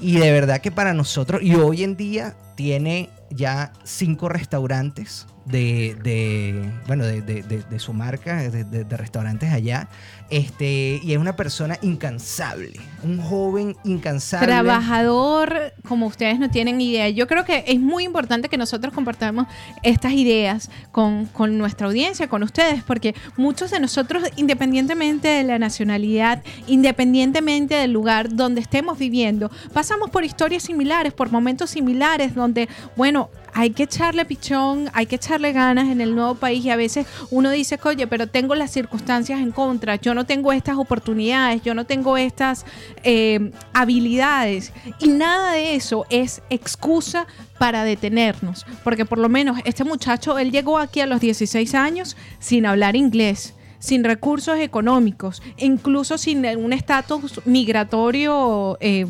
Y 0.00 0.16
de 0.16 0.30
verdad 0.32 0.60
que 0.60 0.70
para 0.70 0.94
nosotros, 0.94 1.42
y 1.42 1.54
hoy 1.56 1.82
en 1.82 1.96
día 1.96 2.36
tiene 2.54 3.10
ya 3.30 3.72
cinco 3.84 4.28
restaurantes 4.28 5.26
de, 5.48 6.70
bueno, 6.86 7.04
de, 7.04 7.78
su 7.78 7.92
marca, 7.92 8.42
de, 8.50 8.96
restaurantes 8.96 9.52
allá. 9.52 9.88
Este, 10.30 11.00
y 11.02 11.12
es 11.12 11.18
una 11.18 11.36
persona 11.36 11.78
incansable, 11.80 12.78
un 13.02 13.18
joven 13.18 13.76
incansable. 13.84 14.46
Trabajador, 14.46 15.72
como 15.86 16.06
ustedes 16.06 16.38
no 16.38 16.50
tienen 16.50 16.80
idea. 16.80 17.08
Yo 17.08 17.26
creo 17.26 17.44
que 17.46 17.64
es 17.66 17.80
muy 17.80 18.04
importante 18.04 18.48
que 18.50 18.58
nosotros 18.58 18.92
compartamos 18.92 19.46
estas 19.82 20.12
ideas 20.12 20.70
con, 20.92 21.26
con 21.26 21.56
nuestra 21.56 21.86
audiencia, 21.86 22.28
con 22.28 22.42
ustedes, 22.42 22.82
porque 22.82 23.14
muchos 23.38 23.70
de 23.70 23.80
nosotros, 23.80 24.24
independientemente 24.36 25.28
de 25.28 25.44
la 25.44 25.58
nacionalidad, 25.58 26.42
independientemente 26.66 27.76
del 27.76 27.92
lugar 27.92 28.34
donde 28.34 28.60
estemos 28.60 28.98
viviendo, 28.98 29.50
pasamos 29.72 30.10
por 30.10 30.24
historias 30.24 30.62
similares, 30.62 31.14
por 31.14 31.30
momentos 31.30 31.70
similares, 31.70 32.34
donde, 32.34 32.68
bueno, 32.96 33.30
hay 33.54 33.70
que 33.70 33.84
echarle 33.84 34.24
pichón, 34.24 34.90
hay 34.92 35.06
que 35.06 35.16
echarle 35.16 35.52
ganas 35.52 35.88
en 35.88 36.00
el 36.00 36.14
nuevo 36.14 36.34
país 36.34 36.64
y 36.64 36.70
a 36.70 36.76
veces 36.76 37.06
uno 37.30 37.50
dice, 37.50 37.78
oye, 37.84 38.06
pero 38.06 38.26
tengo 38.26 38.54
las 38.54 38.70
circunstancias 38.70 39.40
en 39.40 39.52
contra, 39.52 39.96
yo 39.96 40.14
no 40.14 40.24
tengo 40.24 40.52
estas 40.52 40.76
oportunidades, 40.76 41.62
yo 41.62 41.74
no 41.74 41.84
tengo 41.86 42.16
estas 42.16 42.64
eh, 43.02 43.52
habilidades 43.72 44.72
y 45.00 45.08
nada 45.08 45.52
de 45.52 45.74
eso 45.74 46.06
es 46.10 46.42
excusa 46.50 47.26
para 47.58 47.84
detenernos, 47.84 48.66
porque 48.84 49.04
por 49.04 49.18
lo 49.18 49.28
menos 49.28 49.58
este 49.64 49.84
muchacho, 49.84 50.38
él 50.38 50.52
llegó 50.52 50.78
aquí 50.78 51.00
a 51.00 51.06
los 51.06 51.20
16 51.20 51.74
años 51.74 52.16
sin 52.38 52.66
hablar 52.66 52.96
inglés 52.96 53.54
sin 53.80 54.02
recursos 54.02 54.58
económicos, 54.58 55.40
incluso 55.56 56.18
sin 56.18 56.44
un 56.44 56.72
estatus 56.72 57.40
migratorio 57.44 58.76
eh, 58.80 59.06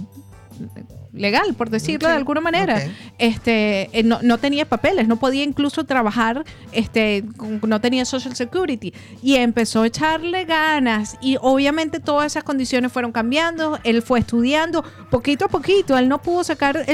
legal, 1.12 1.54
por 1.54 1.70
decirlo 1.70 2.08
de 2.08 2.14
alguna 2.14 2.40
manera. 2.40 2.82
Este, 3.18 3.88
eh, 3.98 4.02
no, 4.02 4.38
tenía 4.38 4.64
papeles, 4.66 5.08
no 5.08 5.18
podía 5.18 5.42
incluso 5.42 5.84
trabajar, 5.84 6.44
este, 6.72 7.24
no 7.66 7.80
tenía 7.80 8.04
Social 8.04 8.36
Security. 8.36 8.92
Y 9.22 9.36
empezó 9.36 9.82
a 9.82 9.86
echarle 9.86 10.44
ganas. 10.44 11.16
Y 11.20 11.36
obviamente 11.40 12.00
todas 12.00 12.26
esas 12.32 12.44
condiciones 12.44 12.92
fueron 12.92 13.12
cambiando. 13.12 13.78
Él 13.84 14.02
fue 14.02 14.20
estudiando 14.20 14.84
poquito 15.10 15.46
a 15.46 15.48
poquito. 15.48 15.96
Él 15.96 16.08
no 16.08 16.20
pudo 16.20 16.44
sacar 16.44 16.84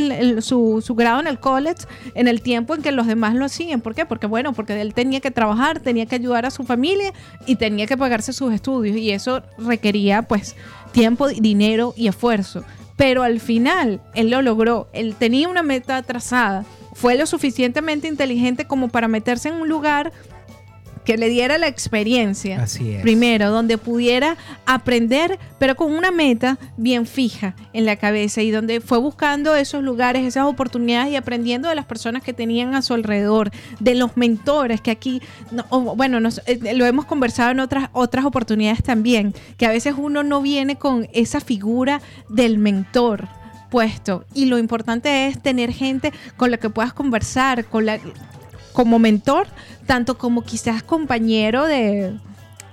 su, 0.41 0.83
su 0.85 0.95
grado 0.95 1.21
en 1.21 1.27
el 1.27 1.39
college 1.39 1.87
en 2.15 2.29
el 2.29 2.43
tiempo 2.43 2.75
en 2.75 2.83
que 2.83 2.93
los 2.93 3.07
demás 3.07 3.35
lo 3.35 3.45
hacían. 3.45 3.81
¿Por 3.81 3.95
qué? 3.95 4.07
Porque 4.07 4.27
bueno, 4.27 4.53
porque 4.53 4.81
él 4.81 4.95
tenía 4.95 5.21
que 5.21 5.31
trabajar, 5.31 5.81
tenía 5.81 6.07
que 6.07 6.17
ayudar 6.17 6.47
a 6.47 6.51
su 6.51 6.65
familia 6.65 7.13
y 7.47 7.57
tenía 7.57 7.87
que 7.87 7.97
pagarse 7.97 8.33
sus 8.33 8.53
estudios. 8.53 8.97
Y 8.97 9.11
eso 9.11 9.43
requería 9.59 10.23
pues 10.23 10.57
tiempo, 10.93 11.29
dinero 11.29 11.93
y 11.97 12.09
esfuerzo 12.09 12.65
pero 12.97 13.23
al 13.23 13.41
final 13.41 14.01
él 14.15 14.31
lo 14.31 14.43
logró, 14.43 14.89
él 14.93 15.15
tenía 15.19 15.49
una 15.49 15.63
meta 15.63 16.03
trazada, 16.03 16.65
fue 16.95 17.17
lo 17.17 17.27
suficientemente 17.27 18.09
inteligente 18.09 18.67
como 18.67 18.89
para 18.89 19.09
meterse 19.09 19.49
en 19.49 19.57
un 19.57 19.69
lugar 19.69 20.13
que 21.05 21.17
le 21.17 21.29
diera 21.29 21.59
la 21.59 21.69
experiencia. 21.69 22.63
Así 22.63 22.93
es. 22.93 23.03
Primero, 23.03 23.51
donde 23.51 23.79
pudiera 23.79 24.37
aprender, 24.67 25.39
pero 25.59 25.77
con 25.77 25.93
una 25.93 26.11
meta 26.11 26.59
bien 26.77 27.07
fija 27.07 27.55
en 27.73 27.85
la 27.85 27.97
cabeza 27.97 28.43
y 28.43 28.51
donde 28.51 28.81
fue 28.81 28.99
buscando 28.99 29.55
esos 29.55 29.83
lugares, 29.83 30.25
esas 30.25 30.47
oportunidades 30.47 31.13
y 31.13 31.17
aprendiendo 31.17 31.69
de 31.69 31.75
las 31.75 31.87
personas 31.87 32.23
que 32.23 32.33
tenían 32.33 32.75
a 32.75 32.83
su 32.83 32.95
alrededor, 32.95 33.51
de 33.81 33.95
los 33.95 34.17
mentores 34.17 34.81
que 34.81 34.91
aquí, 34.91 35.21
bueno, 35.97 36.19
eh, 36.47 36.75
lo 36.75 36.87
hemos 36.87 37.05
conversado 37.05 37.51
en 37.51 37.61
otras, 37.61 37.91
otras 37.93 38.25
oportunidades 38.25 38.83
también, 38.83 39.35
que 39.57 39.67
a 39.67 39.71
veces 39.71 39.95
uno 39.97 40.23
no 40.23 40.43
viene 40.43 40.77
con 40.77 41.09
esa 41.13 41.41
figura 41.41 42.01
del 42.29 42.59
mentor 42.59 43.29
puesto 43.71 44.25
y 44.35 44.45
lo 44.45 44.59
importante 44.59 45.27
es 45.27 45.43
tener 45.43 45.73
gente 45.73 46.13
con 46.37 46.51
la 46.51 46.59
que 46.59 46.71
puedas 46.71 46.93
conversar, 46.93 47.65
con 47.65 47.87
la 47.87 47.99
como 48.75 48.99
mentor, 48.99 49.47
tanto 49.87 50.19
como 50.19 50.43
quizás 50.43 50.83
compañero 50.83 51.65
de, 51.65 52.13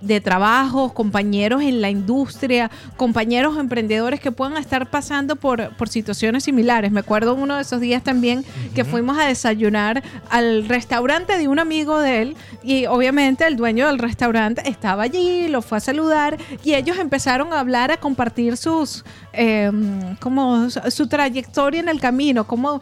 de 0.01 0.19
trabajo, 0.19 0.93
compañeros 0.93 1.61
en 1.61 1.81
la 1.81 1.89
industria, 1.89 2.71
compañeros 2.97 3.57
emprendedores 3.57 4.19
que 4.19 4.31
puedan 4.31 4.57
estar 4.57 4.89
pasando 4.89 5.35
por, 5.35 5.75
por 5.77 5.89
situaciones 5.89 6.43
similares. 6.43 6.91
Me 6.91 6.99
acuerdo 6.99 7.35
uno 7.35 7.55
de 7.55 7.61
esos 7.61 7.79
días 7.79 8.03
también 8.03 8.43
que 8.75 8.83
fuimos 8.83 9.17
a 9.17 9.25
desayunar 9.25 10.03
al 10.29 10.67
restaurante 10.67 11.37
de 11.37 11.47
un 11.47 11.59
amigo 11.59 11.99
de 11.99 12.21
él 12.21 12.35
y 12.63 12.85
obviamente 12.85 13.45
el 13.45 13.55
dueño 13.55 13.87
del 13.87 13.99
restaurante 13.99 14.67
estaba 14.67 15.03
allí, 15.03 15.47
lo 15.47 15.61
fue 15.61 15.77
a 15.77 15.81
saludar 15.81 16.37
y 16.63 16.73
ellos 16.73 16.97
empezaron 16.97 17.53
a 17.53 17.59
hablar, 17.59 17.91
a 17.91 17.97
compartir 17.97 18.57
sus, 18.57 19.05
em, 19.33 20.15
como 20.17 20.69
su 20.69 21.07
trayectoria 21.07 21.79
en 21.79 21.89
el 21.89 21.99
camino, 21.99 22.45
cómo 22.45 22.81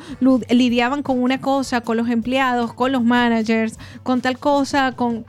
lidiaban 0.50 1.04
con 1.04 1.22
una 1.22 1.40
cosa, 1.42 1.82
con 1.82 1.98
los 1.98 2.10
empleados, 2.10 2.74
con 2.74 2.92
los 2.92 3.04
managers, 3.04 3.78
con 4.04 4.22
tal 4.22 4.38
cosa, 4.38 4.94
con 4.94 5.26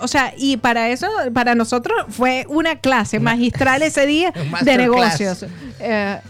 o 0.00 0.08
sea, 0.08 0.34
y 0.36 0.56
para 0.56 0.88
eso, 0.88 1.06
para 1.32 1.54
nosotros 1.54 2.06
fue 2.08 2.46
una 2.48 2.76
clase 2.76 3.20
magistral 3.20 3.82
ese 3.82 4.06
día 4.06 4.32
de 4.62 4.76
negocios. 4.76 5.44
Eh, 5.78 6.20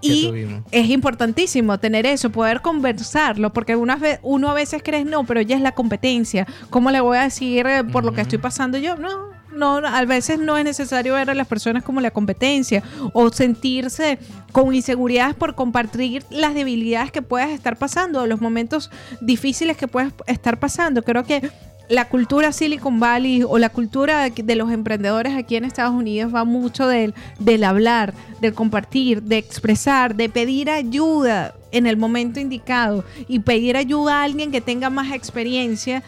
y 0.00 0.32
es 0.70 0.90
importantísimo 0.90 1.78
tener 1.78 2.06
eso, 2.06 2.30
poder 2.30 2.60
conversarlo, 2.60 3.52
porque 3.52 3.74
una 3.74 3.98
uno 4.22 4.50
a 4.50 4.54
veces 4.54 4.82
cree, 4.84 5.04
no, 5.04 5.24
pero 5.24 5.40
ya 5.40 5.56
es 5.56 5.62
la 5.62 5.72
competencia. 5.72 6.46
¿Cómo 6.70 6.90
le 6.90 7.00
voy 7.00 7.18
a 7.18 7.22
decir 7.22 7.66
eh, 7.66 7.84
por 7.84 8.04
lo 8.04 8.12
que 8.12 8.20
estoy 8.20 8.38
pasando 8.38 8.78
yo? 8.78 8.96
No, 8.96 9.30
no, 9.52 9.78
a 9.78 10.04
veces 10.04 10.38
no 10.38 10.56
es 10.56 10.64
necesario 10.64 11.14
ver 11.14 11.30
a 11.30 11.34
las 11.34 11.48
personas 11.48 11.82
como 11.82 12.00
la 12.00 12.12
competencia 12.12 12.82
o 13.12 13.30
sentirse 13.30 14.18
con 14.52 14.72
inseguridades 14.72 15.34
por 15.34 15.56
compartir 15.56 16.24
las 16.30 16.54
debilidades 16.54 17.10
que 17.10 17.22
puedas 17.22 17.50
estar 17.50 17.76
pasando 17.76 18.22
o 18.22 18.26
los 18.26 18.40
momentos 18.40 18.90
difíciles 19.20 19.76
que 19.76 19.88
puedes 19.88 20.12
estar 20.26 20.60
pasando. 20.60 21.02
Creo 21.02 21.24
que 21.24 21.50
la 21.88 22.08
cultura 22.08 22.52
Silicon 22.52 23.00
Valley 23.00 23.42
o 23.42 23.58
la 23.58 23.70
cultura 23.70 24.28
de 24.30 24.56
los 24.56 24.70
emprendedores 24.70 25.34
aquí 25.34 25.56
en 25.56 25.64
Estados 25.64 25.94
Unidos 25.94 26.34
va 26.34 26.44
mucho 26.44 26.86
del, 26.86 27.14
del 27.38 27.64
hablar, 27.64 28.14
del 28.40 28.54
compartir, 28.54 29.22
de 29.22 29.38
expresar, 29.38 30.14
de 30.14 30.28
pedir 30.28 30.70
ayuda 30.70 31.54
en 31.72 31.86
el 31.86 31.96
momento 31.96 32.40
indicado 32.40 33.04
y 33.26 33.40
pedir 33.40 33.76
ayuda 33.76 34.20
a 34.20 34.24
alguien 34.24 34.50
que 34.50 34.60
tenga 34.60 34.90
más 34.90 35.12
experiencia 35.12 36.02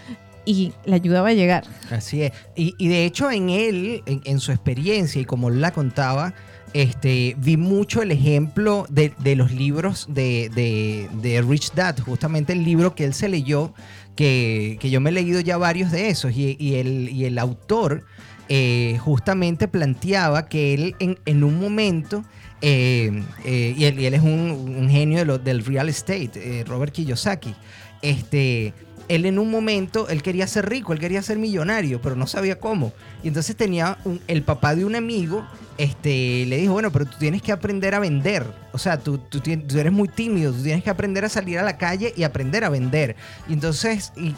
y 0.44 0.72
la 0.84 0.96
ayuda 0.96 1.22
va 1.22 1.28
a 1.28 1.34
llegar. 1.34 1.64
Así 1.90 2.22
es. 2.22 2.32
Y, 2.56 2.88
de 2.88 3.04
hecho 3.04 3.30
en 3.30 3.50
él, 3.50 4.02
en, 4.06 4.40
su 4.40 4.52
experiencia 4.52 5.20
y 5.20 5.24
como 5.24 5.50
la 5.50 5.70
contaba, 5.70 6.34
este, 6.72 7.34
vi 7.38 7.56
mucho 7.56 8.02
el 8.02 8.10
ejemplo 8.10 8.86
de, 8.88 9.12
los 9.36 9.52
libros 9.52 10.06
de, 10.08 10.50
de, 10.54 11.08
de 11.20 11.42
Rich 11.42 11.72
Dad, 11.74 11.98
justamente 11.98 12.52
el 12.52 12.64
libro 12.64 12.94
que 12.94 13.04
él 13.04 13.14
se 13.14 13.28
leyó 13.28 13.74
que, 14.16 14.78
yo 14.82 15.00
me 15.00 15.10
he 15.10 15.12
leído 15.12 15.40
ya 15.40 15.56
varios 15.56 15.90
de 15.90 16.10
esos 16.10 16.32
y, 16.36 16.74
el, 16.76 17.22
el, 17.22 17.38
autor 17.38 18.04
eh, 18.48 18.98
justamente 19.00 19.68
planteaba 19.68 20.48
que 20.48 20.74
él 20.74 20.96
en, 20.98 21.44
un 21.44 21.60
momento, 21.60 22.24
eh, 22.60 23.22
eh, 23.44 23.74
y, 23.76 23.84
él, 23.84 24.12
es 24.12 24.22
un, 24.22 24.88
genio 24.90 25.24
de 25.24 25.38
del 25.38 25.64
real 25.64 25.88
estate, 25.88 26.64
Robert 26.66 26.92
Kiyosaki, 26.92 27.54
este, 28.02 28.74
él 29.06 29.26
en 29.26 29.38
un 29.38 29.50
momento, 29.50 30.08
él 30.08 30.22
quería 30.22 30.46
ser 30.46 30.68
rico, 30.68 30.92
él 30.92 30.98
quería 30.98 31.22
ser 31.22 31.38
millonario, 31.38 32.00
pero 32.00 32.16
no 32.16 32.26
sabía 32.26 32.58
cómo. 32.58 32.92
Y 33.22 33.28
entonces 33.28 33.54
tenía 33.54 33.98
el 34.26 34.42
papá 34.42 34.74
de 34.74 34.84
un 34.84 34.96
amigo 34.96 35.46
este, 35.80 36.44
le 36.44 36.58
dijo, 36.58 36.74
bueno, 36.74 36.92
pero 36.92 37.06
tú 37.06 37.16
tienes 37.18 37.40
que 37.40 37.52
aprender 37.52 37.94
a 37.94 38.00
vender. 38.00 38.44
O 38.72 38.78
sea, 38.78 38.98
tú, 38.98 39.16
tú, 39.16 39.40
eres 39.48 39.90
muy 39.90 40.08
tímido, 40.08 40.52
tú 40.52 40.62
tienes 40.62 40.84
que 40.84 40.90
aprender 40.90 41.24
a 41.24 41.30
salir 41.30 41.58
a 41.58 41.62
la 41.62 41.78
calle 41.78 42.12
y 42.14 42.22
aprender 42.22 42.64
a 42.64 42.68
vender. 42.68 43.16
Y 43.48 43.54
entonces, 43.54 44.12
¿y, 44.14 44.34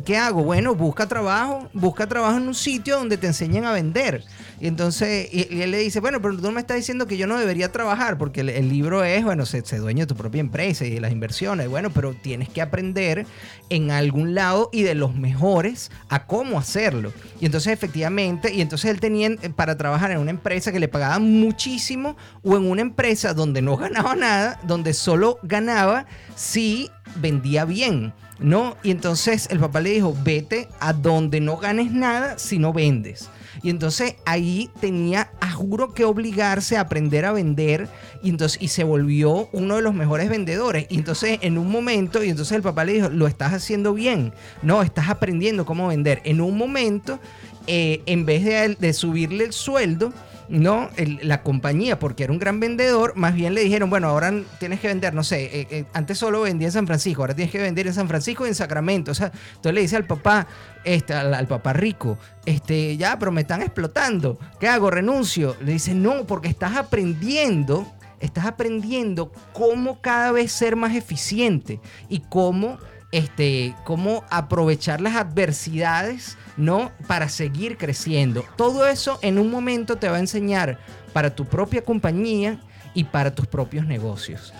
qué, 0.00 0.16
hago? 0.18 0.44
Bueno, 0.44 0.74
busca 0.74 1.08
trabajo, 1.08 1.70
busca 1.72 2.06
trabajo 2.06 2.36
en 2.36 2.46
un 2.46 2.54
sitio 2.54 2.98
donde 2.98 3.16
te 3.16 3.26
enseñen 3.26 3.64
a 3.64 3.72
vender. 3.72 4.22
Y 4.60 4.66
entonces, 4.66 5.28
y, 5.32 5.62
él 5.62 5.70
le 5.70 5.78
dice, 5.78 6.00
bueno, 6.00 6.20
pero 6.20 6.36
tú 6.36 6.52
me 6.52 6.60
estás 6.60 6.76
diciendo 6.76 7.06
que 7.06 7.16
yo 7.16 7.26
no 7.26 7.38
debería 7.38 7.72
trabajar, 7.72 8.18
porque 8.18 8.42
el, 8.42 8.68
libro 8.68 9.02
es, 9.02 9.24
bueno, 9.24 9.46
se, 9.46 9.62
dueño 9.78 10.00
de 10.00 10.06
tu 10.06 10.14
propia 10.14 10.40
empresa 10.40 10.84
y 10.84 10.90
de 10.90 11.00
las 11.00 11.10
inversiones. 11.10 11.68
Bueno, 11.68 11.88
pero 11.88 12.12
tienes 12.12 12.50
que 12.50 12.60
aprender 12.60 13.24
en 13.70 13.90
algún 13.90 14.34
lado 14.34 14.68
y 14.74 14.82
de 14.82 14.94
los 14.94 15.14
mejores 15.14 15.90
a 16.10 16.26
cómo 16.26 16.58
hacerlo. 16.58 17.14
Y 17.40 17.46
entonces, 17.46 17.72
efectivamente, 17.72 18.52
y 18.52 18.60
entonces 18.60 18.90
él 18.90 19.00
tenía 19.00 19.30
para 19.56 19.78
trabajar 19.78 20.10
en 20.10 20.18
una 20.18 20.30
empresa 20.30 20.70
que 20.70 20.81
le 20.82 20.88
pagaban 20.88 21.40
muchísimo 21.40 22.16
o 22.42 22.56
en 22.56 22.68
una 22.68 22.82
empresa 22.82 23.34
donde 23.34 23.62
no 23.62 23.76
ganaba 23.76 24.16
nada, 24.16 24.60
donde 24.64 24.94
solo 24.94 25.38
ganaba 25.44 26.06
si 26.34 26.90
vendía 27.16 27.64
bien. 27.64 28.12
¿No? 28.40 28.76
Y 28.82 28.90
entonces 28.90 29.46
el 29.50 29.60
papá 29.60 29.80
le 29.80 29.90
dijo, 29.90 30.16
vete 30.24 30.68
a 30.80 30.92
donde 30.92 31.40
no 31.40 31.58
ganes 31.58 31.92
nada 31.92 32.38
si 32.38 32.58
no 32.58 32.72
vendes. 32.72 33.30
Y 33.62 33.70
entonces 33.70 34.16
ahí 34.24 34.68
tenía, 34.80 35.30
a 35.40 35.52
juro 35.52 35.94
que 35.94 36.04
obligarse 36.04 36.76
a 36.76 36.80
aprender 36.80 37.24
a 37.24 37.32
vender 37.32 37.88
y 38.20 38.30
entonces 38.30 38.60
y 38.60 38.68
se 38.68 38.82
volvió 38.82 39.48
uno 39.52 39.76
de 39.76 39.82
los 39.82 39.94
mejores 39.94 40.28
vendedores. 40.28 40.86
Y 40.88 40.96
entonces 40.96 41.38
en 41.42 41.56
un 41.56 41.70
momento, 41.70 42.24
y 42.24 42.30
entonces 42.30 42.56
el 42.56 42.62
papá 42.62 42.84
le 42.84 42.94
dijo, 42.94 43.08
lo 43.10 43.28
estás 43.28 43.52
haciendo 43.52 43.94
bien, 43.94 44.32
no, 44.62 44.82
estás 44.82 45.08
aprendiendo 45.08 45.64
cómo 45.64 45.86
vender. 45.86 46.20
En 46.24 46.40
un 46.40 46.58
momento, 46.58 47.20
eh, 47.68 48.02
en 48.06 48.26
vez 48.26 48.44
de, 48.44 48.74
de 48.74 48.92
subirle 48.92 49.44
el 49.44 49.52
sueldo, 49.52 50.12
no 50.52 50.90
la 51.22 51.42
compañía, 51.42 51.98
porque 51.98 52.24
era 52.24 52.32
un 52.32 52.38
gran 52.38 52.60
vendedor, 52.60 53.16
más 53.16 53.34
bien 53.34 53.54
le 53.54 53.62
dijeron, 53.62 53.88
bueno, 53.88 54.08
ahora 54.08 54.34
tienes 54.60 54.80
que 54.80 54.88
vender, 54.88 55.14
no 55.14 55.24
sé, 55.24 55.44
eh, 55.44 55.66
eh, 55.70 55.84
antes 55.94 56.18
solo 56.18 56.42
vendía 56.42 56.68
en 56.68 56.72
San 56.72 56.86
Francisco, 56.86 57.22
ahora 57.22 57.34
tienes 57.34 57.50
que 57.50 57.58
vender 57.58 57.86
en 57.86 57.94
San 57.94 58.06
Francisco 58.06 58.44
y 58.44 58.48
en 58.50 58.54
Sacramento. 58.54 59.12
O 59.12 59.14
sea, 59.14 59.32
entonces 59.56 59.72
le 59.72 59.80
dice 59.80 59.96
al 59.96 60.04
papá, 60.04 60.46
este, 60.84 61.14
al, 61.14 61.46
papá 61.46 61.72
rico, 61.72 62.18
este, 62.44 62.98
ya, 62.98 63.18
pero 63.18 63.32
me 63.32 63.40
están 63.40 63.62
explotando, 63.62 64.38
¿qué 64.60 64.68
hago? 64.68 64.90
Renuncio. 64.90 65.56
Le 65.62 65.72
dice, 65.72 65.94
no, 65.94 66.26
porque 66.26 66.48
estás 66.48 66.76
aprendiendo, 66.76 67.90
estás 68.20 68.44
aprendiendo 68.44 69.32
cómo 69.54 70.02
cada 70.02 70.32
vez 70.32 70.52
ser 70.52 70.76
más 70.76 70.94
eficiente 70.94 71.80
y 72.10 72.20
cómo, 72.28 72.78
este, 73.12 73.74
cómo 73.84 74.24
aprovechar 74.30 75.00
las 75.00 75.14
adversidades 75.16 76.36
¿no? 76.56 76.92
Para 77.06 77.28
seguir 77.28 77.76
creciendo. 77.76 78.44
Todo 78.56 78.86
eso 78.86 79.18
en 79.22 79.38
un 79.38 79.50
momento 79.50 79.96
te 79.96 80.08
va 80.08 80.16
a 80.16 80.20
enseñar 80.20 80.78
para 81.12 81.34
tu 81.34 81.44
propia 81.44 81.82
compañía 81.82 82.58
y 82.94 83.04
para 83.04 83.34
tus 83.34 83.46
propios 83.46 83.86
negocios. 83.86 84.52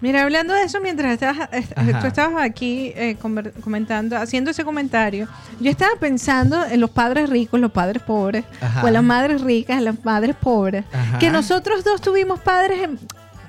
Mira, 0.00 0.22
hablando 0.22 0.54
de 0.54 0.62
eso, 0.62 0.80
mientras 0.80 1.12
estabas, 1.12 1.48
Ajá. 1.74 2.00
tú 2.00 2.06
estabas 2.06 2.44
aquí 2.44 2.92
eh, 2.94 3.16
comentando, 3.62 4.16
haciendo 4.16 4.52
ese 4.52 4.64
comentario, 4.64 5.26
yo 5.58 5.70
estaba 5.70 5.90
pensando 5.98 6.64
en 6.64 6.78
los 6.78 6.90
padres 6.90 7.28
ricos, 7.28 7.58
los 7.58 7.72
padres 7.72 8.00
pobres, 8.02 8.44
Ajá. 8.60 8.84
o 8.84 8.86
en 8.88 8.92
las 8.94 9.02
madres 9.02 9.40
ricas, 9.40 9.78
en 9.78 9.84
las 9.86 10.04
madres 10.04 10.36
pobres, 10.36 10.84
Ajá. 10.92 11.18
que 11.18 11.30
nosotros 11.30 11.82
dos 11.82 12.00
tuvimos 12.00 12.38
padres, 12.38 12.80
em- 12.82 12.98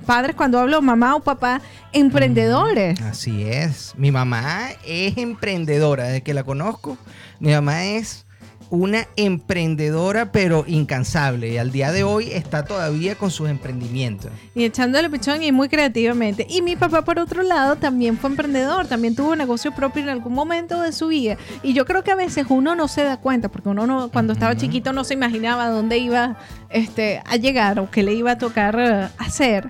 padres 0.10 0.36
cuando 0.36 0.58
hablo 0.58 0.82
mamá 0.82 1.16
o 1.16 1.20
papá, 1.20 1.62
emprendedores. 1.94 3.00
Así 3.02 3.44
es. 3.44 3.94
Mi 3.96 4.12
mamá 4.12 4.70
es 4.84 5.16
emprendedora. 5.18 6.06
Desde 6.06 6.24
que 6.24 6.34
la 6.34 6.44
conozco, 6.44 6.98
mi 7.40 7.52
mamá 7.52 7.86
es 7.86 8.26
una 8.72 9.08
emprendedora, 9.18 10.32
pero 10.32 10.64
incansable. 10.66 11.50
Y 11.50 11.58
al 11.60 11.72
día 11.72 11.92
de 11.92 12.04
hoy 12.04 12.32
está 12.32 12.66
todavía 12.66 13.14
con 13.14 13.30
sus 13.30 13.52
emprendimientos. 13.52 14.32
Y 14.56 14.64
echándole 14.64 15.12
pichón 15.12 15.44
y 15.44 15.52
muy 15.52 15.70
creativamente. 15.70 16.48
Y 16.50 16.64
mi 16.64 16.76
papá, 16.76 17.04
por 17.04 17.20
otro 17.20 17.44
lado, 17.44 17.76
también 17.76 18.18
fue 18.18 18.32
emprendedor, 18.32 18.88
también 18.88 19.16
tuvo 19.16 19.34
un 19.34 19.38
negocio 19.38 19.76
propio 19.76 20.02
en 20.02 20.10
algún 20.10 20.34
momento 20.34 20.82
de 20.82 20.92
su 20.92 21.10
vida. 21.10 21.38
Y 21.62 21.74
yo 21.74 21.86
creo 21.86 22.04
que 22.04 22.10
a 22.10 22.16
veces 22.16 22.48
uno 22.50 22.74
no 22.74 22.88
se 22.88 23.04
da 23.04 23.18
cuenta, 23.18 23.50
porque 23.50 23.70
uno 23.70 23.86
no, 23.86 24.10
cuando 24.10 24.34
estaba 24.34 24.58
chiquito 24.58 24.92
no 24.92 25.04
se 25.04 25.14
imaginaba 25.14 25.70
dónde 25.70 26.00
iba 26.00 26.40
este, 26.72 27.22
a 27.28 27.36
llegar 27.36 27.80
o 27.80 27.92
qué 27.92 28.02
le 28.02 28.14
iba 28.16 28.32
a 28.32 28.38
tocar 28.40 28.76
eh, 28.80 29.08
hacer. 29.20 29.70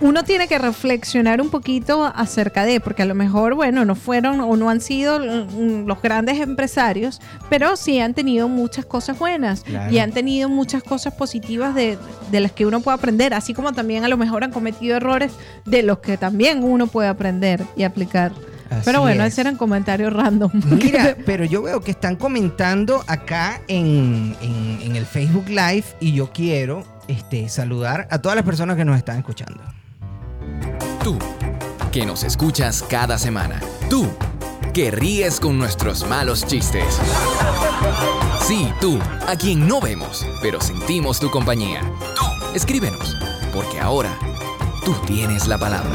Uno 0.00 0.22
tiene 0.22 0.46
que 0.46 0.58
reflexionar 0.58 1.40
un 1.40 1.50
poquito 1.50 2.04
acerca 2.04 2.64
de, 2.64 2.78
porque 2.80 3.02
a 3.02 3.04
lo 3.04 3.14
mejor, 3.16 3.54
bueno, 3.54 3.84
no 3.84 3.96
fueron 3.96 4.40
o 4.40 4.56
no 4.56 4.70
han 4.70 4.80
sido 4.80 5.18
los 5.18 6.00
grandes 6.02 6.38
empresarios, 6.40 7.20
pero 7.50 7.76
sí 7.76 7.98
han 7.98 8.14
tenido 8.14 8.48
muchas 8.48 8.84
cosas 8.86 9.18
buenas 9.18 9.62
Claro. 9.62 9.92
y 9.92 9.98
han 9.98 10.12
tenido 10.12 10.48
muchas 10.48 10.82
cosas 10.84 11.14
positivas 11.14 11.74
de, 11.74 11.98
de 12.30 12.40
las 12.40 12.52
que 12.52 12.64
uno 12.64 12.80
puede 12.80 12.96
aprender, 12.96 13.34
así 13.34 13.54
como 13.54 13.72
también 13.72 14.04
a 14.04 14.08
lo 14.08 14.16
mejor 14.16 14.44
han 14.44 14.52
cometido 14.52 14.96
errores 14.96 15.32
de 15.64 15.82
los 15.82 15.98
que 15.98 16.16
también 16.16 16.62
uno 16.62 16.86
puede 16.86 17.08
aprender 17.08 17.64
y 17.76 17.82
aplicar. 17.82 18.30
Así 18.70 18.82
pero 18.84 19.00
bueno, 19.00 19.24
es. 19.24 19.28
esos 19.32 19.38
eran 19.40 19.56
comentarios 19.56 20.12
random. 20.12 20.50
Mira, 20.82 21.16
pero 21.26 21.44
yo 21.44 21.62
veo 21.62 21.80
que 21.80 21.90
están 21.90 22.14
comentando 22.16 23.02
acá 23.08 23.60
en, 23.66 24.36
en- 24.42 24.78
en 24.82 24.94
el 24.96 25.06
Facebook 25.06 25.48
Live 25.48 25.84
y 26.00 26.12
yo 26.12 26.30
quiero 26.30 26.84
este, 27.08 27.48
saludar 27.48 28.06
a 28.10 28.18
todas 28.20 28.36
las 28.36 28.44
personas 28.44 28.76
que 28.76 28.84
nos 28.84 28.96
están 28.96 29.16
escuchando. 29.18 29.60
Tú, 31.02 31.18
que 31.92 32.04
nos 32.04 32.24
escuchas 32.24 32.84
cada 32.88 33.18
semana. 33.18 33.60
Tú, 33.88 34.06
que 34.74 34.90
ríes 34.90 35.40
con 35.40 35.58
nuestros 35.58 36.06
malos 36.06 36.44
chistes. 36.46 36.98
Sí, 38.46 38.72
tú, 38.80 38.98
a 39.26 39.36
quien 39.36 39.66
no 39.66 39.80
vemos, 39.80 40.26
pero 40.42 40.60
sentimos 40.60 41.20
tu 41.20 41.30
compañía. 41.30 41.80
Tú, 42.14 42.22
escríbenos, 42.54 43.16
porque 43.54 43.80
ahora 43.80 44.16
tú 44.84 44.92
tienes 45.06 45.46
la 45.46 45.58
palabra. 45.58 45.90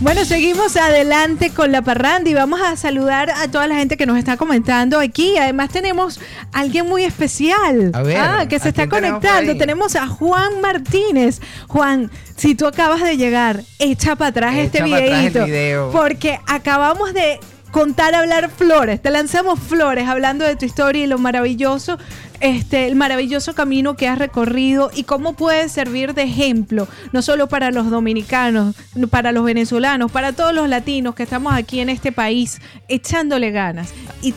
Bueno, 0.00 0.24
seguimos 0.24 0.78
adelante 0.78 1.50
con 1.50 1.72
la 1.72 1.82
parranda 1.82 2.30
y 2.30 2.32
vamos 2.32 2.62
a 2.62 2.74
saludar 2.76 3.28
a 3.30 3.48
toda 3.48 3.66
la 3.66 3.74
gente 3.74 3.98
que 3.98 4.06
nos 4.06 4.16
está 4.16 4.38
comentando 4.38 4.98
aquí. 4.98 5.36
Además 5.36 5.68
tenemos 5.68 6.18
a 6.52 6.60
alguien 6.60 6.86
muy 6.86 7.04
especial. 7.04 7.90
A 7.92 8.02
ver, 8.02 8.16
ah, 8.16 8.46
que 8.48 8.56
¿a 8.56 8.60
se 8.60 8.70
está 8.70 8.88
tenemos 8.88 9.20
conectando. 9.20 9.56
Tenemos 9.58 9.96
a 9.96 10.06
Juan 10.06 10.62
Martínez. 10.62 11.42
Juan, 11.68 12.10
si 12.34 12.54
tú 12.54 12.66
acabas 12.66 13.02
de 13.02 13.18
llegar, 13.18 13.62
echa 13.78 14.16
para 14.16 14.30
atrás 14.30 14.54
Echa 14.54 14.62
este 14.62 15.44
video. 15.44 15.90
Porque 15.92 16.40
acabamos 16.46 17.12
de 17.12 17.38
contar, 17.70 18.14
hablar 18.14 18.50
flores. 18.50 19.02
Te 19.02 19.10
lanzamos 19.10 19.60
flores 19.60 20.08
hablando 20.08 20.46
de 20.46 20.56
tu 20.56 20.64
historia 20.64 21.04
y 21.04 21.06
lo 21.06 21.18
maravilloso, 21.18 21.98
este, 22.40 22.86
el 22.86 22.96
maravilloso 22.96 23.54
camino 23.54 23.96
que 23.96 24.08
has 24.08 24.18
recorrido 24.18 24.90
y 24.94 25.04
cómo 25.04 25.34
puede 25.34 25.68
servir 25.68 26.14
de 26.14 26.22
ejemplo, 26.22 26.88
no 27.12 27.22
solo 27.22 27.48
para 27.48 27.70
los 27.70 27.90
dominicanos, 27.90 28.74
para 29.10 29.32
los 29.32 29.44
venezolanos, 29.44 30.10
para 30.10 30.32
todos 30.32 30.54
los 30.54 30.68
latinos 30.68 31.14
que 31.14 31.22
estamos 31.22 31.52
aquí 31.54 31.80
en 31.80 31.88
este 31.90 32.12
país 32.12 32.60
echándole 32.88 33.50
ganas. 33.50 33.90
Y, 34.22 34.34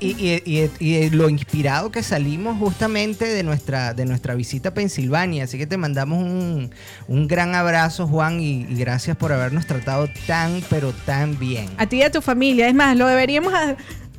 Y, 0.00 0.40
y- 0.44 0.70
y- 0.80 1.10
lo 1.10 1.28
inspirado 1.28 1.92
que 1.92 2.02
salimos 2.02 2.58
justamente 2.58 3.26
de 3.26 3.42
nuestra, 3.44 3.94
de 3.94 4.04
nuestra 4.06 4.34
visita 4.34 4.70
a 4.70 4.74
Pensilvania. 4.74 5.44
Así 5.44 5.56
que 5.56 5.66
te 5.66 5.76
mandamos 5.76 6.22
un, 6.22 6.70
un 7.06 7.28
gran 7.28 7.54
abrazo, 7.54 8.06
Juan, 8.08 8.40
y, 8.40 8.62
y 8.68 8.74
gracias 8.74 9.16
por 9.16 9.32
habernos 9.32 9.66
tratado 9.66 10.08
tan, 10.26 10.62
pero 10.68 10.92
tan 10.92 11.38
bien. 11.38 11.66
a 11.76 11.86
ti 11.86 11.98
y 11.98 12.02
a 12.02 12.10
tu 12.10 12.20
familia. 12.20 12.66
Es 12.68 12.74
más, 12.74 12.96
lo 12.96 13.06
deberíamos 13.06 13.52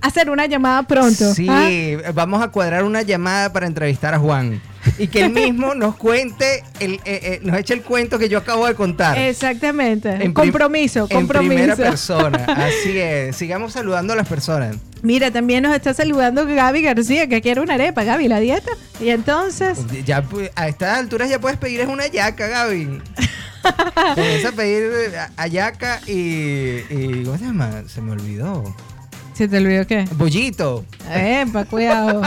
hacer 0.01 0.29
una 0.29 0.45
llamada 0.45 0.83
pronto. 0.83 1.33
Sí, 1.33 1.47
¿ah? 1.49 2.11
vamos 2.13 2.41
a 2.41 2.49
cuadrar 2.49 2.83
una 2.83 3.01
llamada 3.01 3.51
para 3.51 3.67
entrevistar 3.67 4.13
a 4.13 4.19
Juan. 4.19 4.61
Y 4.97 5.07
que 5.07 5.25
él 5.25 5.31
mismo 5.31 5.75
nos 5.75 5.95
cuente, 5.97 6.63
el, 6.79 6.93
eh, 6.93 6.99
eh, 7.05 7.39
nos 7.43 7.57
eche 7.59 7.73
el 7.73 7.81
cuento 7.81 8.17
que 8.17 8.29
yo 8.29 8.37
acabo 8.37 8.65
de 8.65 8.75
contar. 8.75 9.17
Exactamente. 9.17 10.09
En 10.09 10.17
prim- 10.19 10.33
compromiso, 10.33 11.07
En 11.09 11.17
compromiso. 11.17 11.53
primera 11.53 11.75
persona. 11.75 12.45
Así 12.47 12.97
es. 12.97 13.35
Sigamos 13.35 13.73
saludando 13.73 14.13
a 14.13 14.15
las 14.15 14.27
personas. 14.27 14.77
Mira, 15.01 15.31
también 15.31 15.63
nos 15.63 15.75
está 15.75 15.93
saludando 15.93 16.45
Gaby 16.45 16.81
García, 16.81 17.27
que 17.27 17.41
quiere 17.41 17.61
una 17.61 17.75
arepa, 17.75 18.03
Gaby, 18.03 18.27
la 18.29 18.39
dieta. 18.39 18.71
Y 19.01 19.09
entonces, 19.09 19.79
Ya 20.05 20.23
pu- 20.23 20.49
a 20.55 20.67
estas 20.67 20.97
alturas 20.97 21.29
ya 21.29 21.39
puedes 21.39 21.57
pedir 21.57 21.81
es 21.81 21.87
una 21.87 22.07
yaca, 22.07 22.47
Gaby. 22.47 23.01
A 23.63 24.51
pedir 24.55 24.89
ayaca 25.35 25.99
y, 26.07 26.13
y. 26.89 27.23
¿Cómo 27.25 27.37
se 27.37 27.43
llama? 27.45 27.83
Se 27.87 27.99
me 28.01 28.13
olvidó. 28.13 28.73
¿Se 29.39 29.47
te 29.47 29.55
olvidó 29.57 29.87
qué? 29.87 30.05
Bollito. 30.17 30.83
Epa, 31.09 31.63
cuidado. 31.63 32.21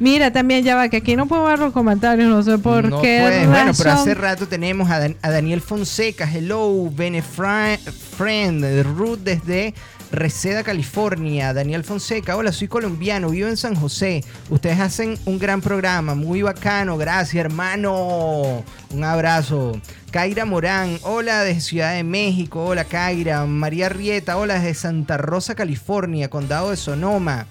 Mira, 0.00 0.30
también 0.30 0.62
ya 0.62 0.76
va, 0.76 0.90
que 0.90 0.98
aquí 0.98 1.16
no 1.16 1.24
puedo 1.26 1.44
ver 1.44 1.58
los 1.58 1.72
comentarios, 1.72 2.28
no 2.28 2.42
sé 2.42 2.58
por 2.58 2.90
no 2.90 3.00
qué 3.00 3.20
puedes. 3.22 3.48
Bueno, 3.48 3.72
pero 3.76 3.92
hace 3.92 4.12
rato 4.12 4.46
tenemos 4.46 4.90
a, 4.90 4.98
Dan- 4.98 5.16
a 5.22 5.30
Daniel 5.30 5.62
Fonseca. 5.62 6.30
Hello, 6.30 6.90
Benefra- 6.94 7.78
Friend. 7.78 8.82
Ruth 8.96 9.20
desde 9.24 9.72
Reseda, 10.12 10.64
California. 10.64 11.52
Daniel 11.52 11.84
Fonseca. 11.84 12.36
Hola, 12.36 12.52
soy 12.52 12.68
colombiano. 12.68 13.30
Vivo 13.30 13.48
en 13.48 13.56
San 13.56 13.74
José. 13.74 14.24
Ustedes 14.48 14.80
hacen 14.80 15.18
un 15.24 15.38
gran 15.38 15.60
programa. 15.60 16.14
Muy 16.14 16.42
bacano. 16.42 16.96
Gracias, 16.98 17.44
hermano. 17.44 18.64
Un 18.90 19.04
abrazo. 19.04 19.80
Kaira 20.10 20.44
Morán. 20.44 20.98
Hola, 21.02 21.44
desde 21.44 21.60
Ciudad 21.60 21.94
de 21.94 22.02
México. 22.02 22.64
Hola, 22.64 22.84
Kaira. 22.84 23.46
María 23.46 23.88
Rieta. 23.88 24.36
Hola, 24.36 24.54
desde 24.54 24.74
Santa 24.74 25.16
Rosa, 25.16 25.54
California. 25.54 26.28
Condado 26.28 26.70
de 26.70 26.76
Sonoma. 26.76 27.46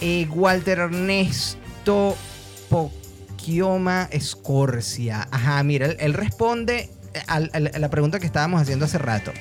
Eh, 0.00 0.26
Walter 0.30 0.80
Ernesto 0.80 2.16
Poquioma 2.68 4.08
Escorcia. 4.10 5.26
Ajá, 5.30 5.62
mira, 5.62 5.86
él, 5.86 5.96
él 6.00 6.14
responde 6.14 6.90
la 7.78 7.90
pregunta 7.90 8.18
que 8.18 8.26
estábamos 8.26 8.60
haciendo 8.60 8.84
hace 8.84 8.98
rato. 8.98 9.32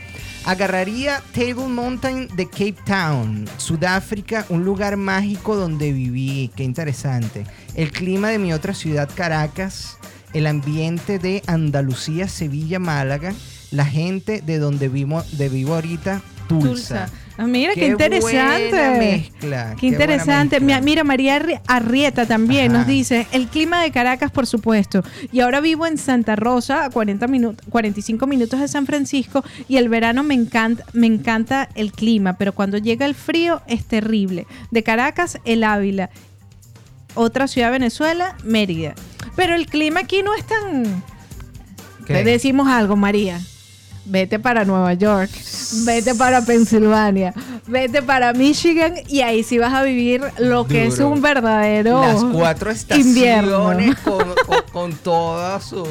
Agarraría 0.46 1.22
Table 1.34 1.70
Mountain 1.70 2.28
de 2.36 2.50
Cape 2.50 2.76
Town, 2.86 3.48
Sudáfrica, 3.58 4.46
un 4.50 4.66
lugar 4.66 4.98
mágico 4.98 5.56
donde 5.56 5.94
viví. 5.94 6.52
Qué 6.56 6.64
interesante. 6.64 7.46
El 7.76 7.92
clima 7.92 8.30
de 8.30 8.40
mi 8.40 8.52
otra 8.54 8.74
ciudad, 8.74 9.10
Caracas. 9.16 9.98
El 10.34 10.48
ambiente 10.48 11.20
de 11.20 11.44
Andalucía, 11.48 12.28
Sevilla, 12.28 12.80
Málaga. 12.80 13.34
La 13.72 13.86
gente 13.86 14.42
de 14.42 14.60
donde 14.60 14.90
vivo, 14.90 15.24
de 15.32 15.48
vivo 15.48 15.76
ahorita. 15.76 16.22
Tulsa. 16.50 17.10
Ah, 17.36 17.48
mira, 17.48 17.74
qué, 17.74 17.80
Qué 17.82 17.88
interesante. 17.88 18.70
buena 18.70 18.92
mezcla, 19.00 19.70
Qué 19.72 19.80
qué 19.82 19.88
buena 19.98 20.04
interesante. 20.14 20.60
mezcla. 20.60 20.82
Mira, 20.82 21.04
María 21.04 21.40
Arri- 21.40 21.62
Arrieta 21.68 22.28
también 22.28 22.70
Ajá. 22.72 22.78
nos 22.80 22.88
dice, 22.88 23.26
el 23.32 23.48
clima 23.48 23.82
de 23.82 23.90
Caracas, 23.92 24.30
por 24.32 24.46
supuesto. 24.46 25.04
Y 25.32 25.40
ahora 25.40 25.60
vivo 25.60 25.88
en 25.88 25.98
Santa 25.98 26.36
Rosa, 26.36 26.86
a 26.86 26.90
40 26.92 27.26
minutos, 27.28 27.66
45 27.70 28.28
minutos 28.28 28.60
de 28.60 28.68
San 28.68 28.86
Francisco, 28.86 29.44
y 29.68 29.78
el 29.78 29.90
verano 29.90 30.22
me 30.24 30.36
encanta, 30.36 30.86
me 30.94 31.08
encanta 31.08 31.70
el 31.74 31.92
clima, 31.92 32.38
pero 32.38 32.54
cuando 32.54 32.78
llega 32.78 33.06
el 33.08 33.16
frío 33.16 33.64
es 33.68 33.84
terrible. 33.86 34.46
De 34.70 34.84
Caracas, 34.84 35.40
el 35.44 35.64
Ávila. 35.64 36.12
Otra 37.16 37.48
ciudad 37.48 37.68
de 37.70 37.74
Venezuela, 37.80 38.36
Mérida. 38.44 38.94
Pero 39.36 39.56
el 39.56 39.66
clima 39.66 40.02
aquí 40.02 40.22
no 40.22 40.36
es 40.36 40.46
tan... 40.46 41.04
¿Qué? 42.06 42.24
Decimos 42.24 42.68
algo, 42.68 42.96
María. 42.96 43.40
Vete 44.06 44.38
para 44.38 44.66
Nueva 44.66 44.94
York, 44.96 45.32
vete 45.86 46.14
para 46.14 46.42
Pensilvania, 46.46 47.34
vete 47.68 48.02
para 48.02 48.34
Michigan 48.34 48.96
y 49.08 49.22
ahí 49.22 49.44
sí 49.44 49.58
vas 49.58 49.74
a 49.74 49.82
vivir 49.84 50.22
lo 50.40 50.68
que 50.68 50.88
es 50.88 51.00
un 51.00 51.22
verdadero 51.22 52.02
Las 52.02 52.22
cuatro 52.26 52.72
invierno. 52.98 53.72
estaciones 53.72 54.00
con, 54.00 54.36
con, 54.46 54.62
con 54.74 54.94
toda 54.98 55.62
su... 55.62 55.88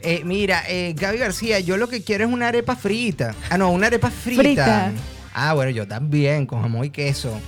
Eh, 0.00 0.22
mira, 0.24 0.62
eh, 0.68 0.94
Gaby 0.96 1.18
García, 1.18 1.60
yo 1.60 1.76
lo 1.76 1.88
que 1.88 2.02
quiero 2.02 2.24
es 2.24 2.32
una 2.32 2.48
arepa 2.48 2.76
frita. 2.76 3.34
Ah, 3.50 3.58
no, 3.58 3.72
una 3.72 3.88
arepa 3.88 4.10
frita. 4.10 4.40
Frita. 4.42 4.92
Ah, 5.34 5.52
bueno, 5.52 5.70
yo 5.70 5.86
también, 5.86 6.46
con 6.46 6.62
jamón 6.62 6.86
y 6.86 6.90
queso. 6.90 7.38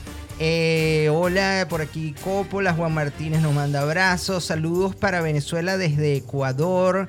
Eh, 0.43 1.11
hola, 1.13 1.67
por 1.69 1.83
aquí 1.83 2.15
Coppola, 2.25 2.73
Juan 2.73 2.93
Martínez 2.95 3.43
nos 3.43 3.53
manda 3.55 3.83
abrazos. 3.83 4.45
Saludos 4.45 4.97
para 4.97 5.21
Venezuela 5.21 5.77
desde 5.77 6.17
Ecuador. 6.17 7.07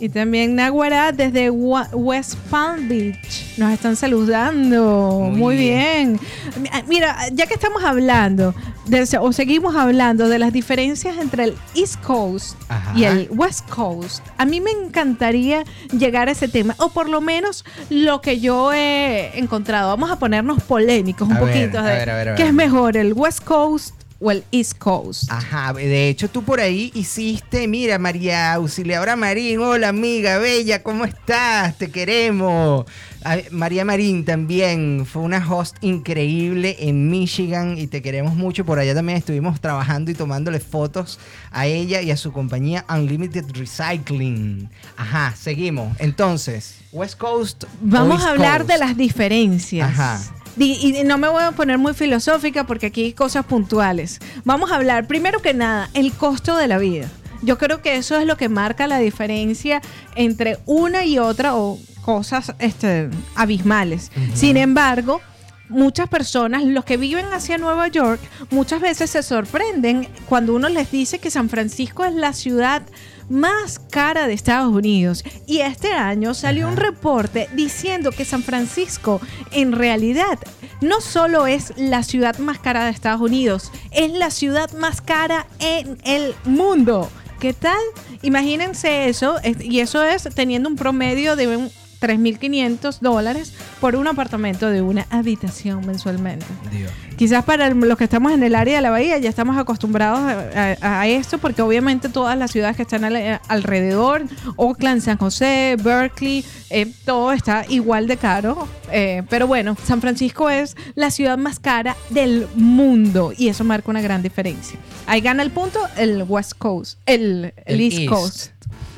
Y 0.00 0.08
también 0.08 0.54
Naguará 0.56 1.12
desde 1.12 1.50
West 1.50 2.34
Palm 2.50 2.88
Beach. 2.88 3.58
Nos 3.58 3.70
están 3.72 3.96
saludando. 3.96 5.26
Muy, 5.30 5.38
Muy 5.38 5.56
bien. 5.58 6.18
Mi- 6.60 6.70
Mira, 6.88 7.16
ya 7.32 7.46
que 7.46 7.52
estamos 7.54 7.84
hablando, 7.84 8.54
de- 8.86 9.06
o 9.20 9.32
seguimos 9.32 9.76
hablando 9.76 10.28
de 10.28 10.38
las 10.38 10.52
diferencias 10.54 11.18
entre 11.18 11.44
el 11.44 11.54
East 11.74 12.00
Coast 12.02 12.56
Ajá. 12.68 12.92
y 12.98 13.04
el 13.04 13.28
West 13.30 13.68
Coast, 13.68 14.24
a 14.38 14.46
mí 14.46 14.60
me 14.62 14.70
encantaría 14.70 15.64
llegar 15.96 16.28
a 16.28 16.32
ese 16.32 16.48
tema, 16.48 16.74
o 16.78 16.88
por 16.88 17.08
lo 17.10 17.20
menos 17.20 17.64
lo 17.90 18.22
que 18.22 18.40
yo 18.40 18.72
he 18.72 19.38
encontrado. 19.38 19.88
Vamos 19.90 20.10
a 20.10 20.18
ponernos 20.18 20.62
polémicos 20.62 21.28
un 21.28 21.36
A 21.36 21.40
ver, 21.40 21.52
poquito. 21.52 21.78
a 21.78 21.82
ver, 21.82 22.08
a 22.10 22.16
ver, 22.16 22.28
a 22.30 22.34
¿Qué 22.36 22.42
ver. 22.44 22.48
es 22.50 22.54
mejor, 22.54 22.96
el 22.96 23.12
West 23.12 23.44
Coast 23.44 23.94
o 24.20 24.30
el 24.30 24.44
East 24.52 24.76
Coast? 24.78 25.30
Ajá, 25.32 25.72
de 25.72 26.08
hecho 26.08 26.28
tú 26.28 26.42
por 26.42 26.60
ahí 26.60 26.90
hiciste, 26.94 27.66
mira 27.66 27.98
María 27.98 28.52
Auxiliadora 28.54 29.16
Marín, 29.16 29.60
hola 29.60 29.88
amiga 29.88 30.38
bella, 30.38 30.82
¿cómo 30.82 31.04
estás? 31.06 31.76
Te 31.78 31.90
queremos. 31.90 32.84
A- 33.24 33.38
María 33.50 33.84
Marín 33.84 34.24
también 34.24 35.04
fue 35.10 35.22
una 35.22 35.46
host 35.46 35.76
increíble 35.82 36.76
en 36.80 37.10
Michigan 37.10 37.76
y 37.78 37.86
te 37.86 38.00
queremos 38.02 38.34
mucho. 38.34 38.64
Por 38.64 38.78
allá 38.78 38.94
también 38.94 39.18
estuvimos 39.18 39.60
trabajando 39.60 40.10
y 40.10 40.14
tomándole 40.14 40.60
fotos 40.60 41.18
a 41.50 41.66
ella 41.66 42.00
y 42.02 42.10
a 42.10 42.16
su 42.16 42.32
compañía 42.32 42.84
Unlimited 42.88 43.44
Recycling. 43.52 44.70
Ajá, 44.96 45.34
seguimos. 45.36 45.96
Entonces, 45.98 46.76
West 46.92 47.18
Coast. 47.18 47.64
Vamos 47.80 48.16
East 48.16 48.26
a 48.26 48.30
hablar 48.30 48.58
Coast? 48.62 48.70
de 48.72 48.78
las 48.78 48.96
diferencias. 48.96 49.88
Ajá. 49.90 50.20
Y, 50.58 51.02
no 51.04 51.18
me 51.18 51.28
voy 51.28 51.42
a 51.42 51.52
poner 51.52 51.78
muy 51.78 51.94
filosófica 51.94 52.64
porque 52.64 52.86
aquí 52.86 53.04
hay 53.04 53.12
cosas 53.12 53.44
puntuales. 53.46 54.18
Vamos 54.44 54.70
a 54.72 54.76
hablar, 54.76 55.06
primero 55.06 55.40
que 55.40 55.54
nada, 55.54 55.90
el 55.94 56.12
costo 56.12 56.56
de 56.56 56.68
la 56.68 56.78
vida. 56.78 57.08
Yo 57.42 57.56
creo 57.56 57.80
que 57.80 57.96
eso 57.96 58.18
es 58.18 58.26
lo 58.26 58.36
que 58.36 58.48
marca 58.48 58.86
la 58.86 58.98
diferencia 58.98 59.80
entre 60.14 60.58
una 60.66 61.06
y 61.06 61.18
otra 61.18 61.56
o 61.56 61.78
cosas 62.02 62.54
este, 62.58 63.08
abismales. 63.34 64.10
Sin 64.34 64.56
embargo, 64.56 65.22
muchas 65.70 66.08
personas, 66.08 66.64
los 66.64 66.84
que 66.84 66.98
viven 66.98 67.26
hacia 67.32 67.56
Nueva 67.56 67.88
York, 67.88 68.20
muchas 68.50 68.80
veces 68.80 69.10
se 69.10 69.22
sorprenden 69.22 70.08
cuando 70.28 70.54
uno 70.54 70.68
les 70.68 70.90
dice 70.90 71.18
que 71.18 71.30
San 71.30 71.48
Francisco 71.48 72.04
es 72.04 72.14
la 72.14 72.34
ciudad 72.34 72.82
más 73.30 73.78
cara 73.78 74.26
de 74.26 74.34
Estados 74.34 74.70
Unidos. 74.74 75.24
Y 75.46 75.60
este 75.60 75.92
año 75.94 76.34
salió 76.34 76.68
un 76.68 76.76
reporte 76.76 77.48
diciendo 77.54 78.10
que 78.10 78.26
San 78.26 78.42
Francisco 78.42 79.20
en 79.52 79.72
realidad 79.72 80.38
no 80.82 81.00
solo 81.00 81.46
es 81.46 81.72
la 81.76 82.02
ciudad 82.02 82.36
más 82.38 82.58
cara 82.58 82.84
de 82.84 82.90
Estados 82.90 83.20
Unidos, 83.22 83.70
es 83.92 84.12
la 84.12 84.30
ciudad 84.30 84.70
más 84.72 85.00
cara 85.00 85.46
en 85.60 85.96
el 86.04 86.34
mundo. 86.44 87.08
¿Qué 87.38 87.54
tal? 87.54 87.78
Imagínense 88.22 89.08
eso, 89.08 89.38
es- 89.42 89.60
y 89.62 89.80
eso 89.80 90.02
es 90.04 90.28
teniendo 90.34 90.68
un 90.68 90.76
promedio 90.76 91.36
de 91.36 91.56
un 91.56 91.70
3.500 92.00 92.98
dólares 93.00 93.52
por 93.80 93.96
un 93.96 94.06
apartamento 94.08 94.68
de 94.70 94.82
una 94.82 95.06
habitación 95.10 95.86
mensualmente. 95.86 96.46
Dios. 96.70 96.90
Quizás 97.16 97.44
para 97.44 97.66
el- 97.66 97.78
los 97.78 97.98
que 97.98 98.04
estamos 98.04 98.32
en 98.32 98.42
el 98.42 98.54
área 98.54 98.76
de 98.76 98.80
la 98.80 98.88
bahía 98.90 99.18
ya 99.18 99.28
estamos 99.28 99.58
acostumbrados 99.58 100.20
a, 100.20 100.76
a- 100.80 101.00
a 101.02 101.06
esto 101.08 101.36
porque 101.38 101.60
obviamente 101.60 102.08
todas 102.08 102.36
las 102.38 102.50
ciudades 102.50 102.76
que 102.76 102.82
están 102.82 103.04
al- 103.04 103.40
alrededor, 103.48 104.22
Oakland, 104.56 105.02
San 105.02 105.18
José, 105.18 105.76
Berkeley, 105.82 106.44
eh, 106.70 106.90
todo 107.04 107.32
está 107.32 107.64
igual 107.68 108.06
de 108.06 108.16
caro. 108.16 108.66
Eh, 108.92 109.22
pero 109.28 109.46
bueno, 109.46 109.76
San 109.84 110.00
Francisco 110.00 110.48
es 110.50 110.76
la 110.94 111.10
ciudad 111.10 111.36
más 111.38 111.60
cara 111.60 111.96
del 112.08 112.48
mundo 112.54 113.32
y 113.36 113.48
eso 113.48 113.62
marca 113.64 113.90
una 113.90 114.00
gran 114.00 114.22
diferencia. 114.22 114.78
Ahí 115.06 115.20
gana 115.20 115.42
el 115.42 115.50
punto 115.50 115.78
el 115.96 116.24
West 116.26 116.54
Coast, 116.56 116.98
el, 117.06 117.52
el 117.66 117.74
El 117.74 117.80
East, 117.82 117.98
East. 117.98 118.08
Coast. 118.10 118.46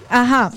Ajá. 0.08 0.52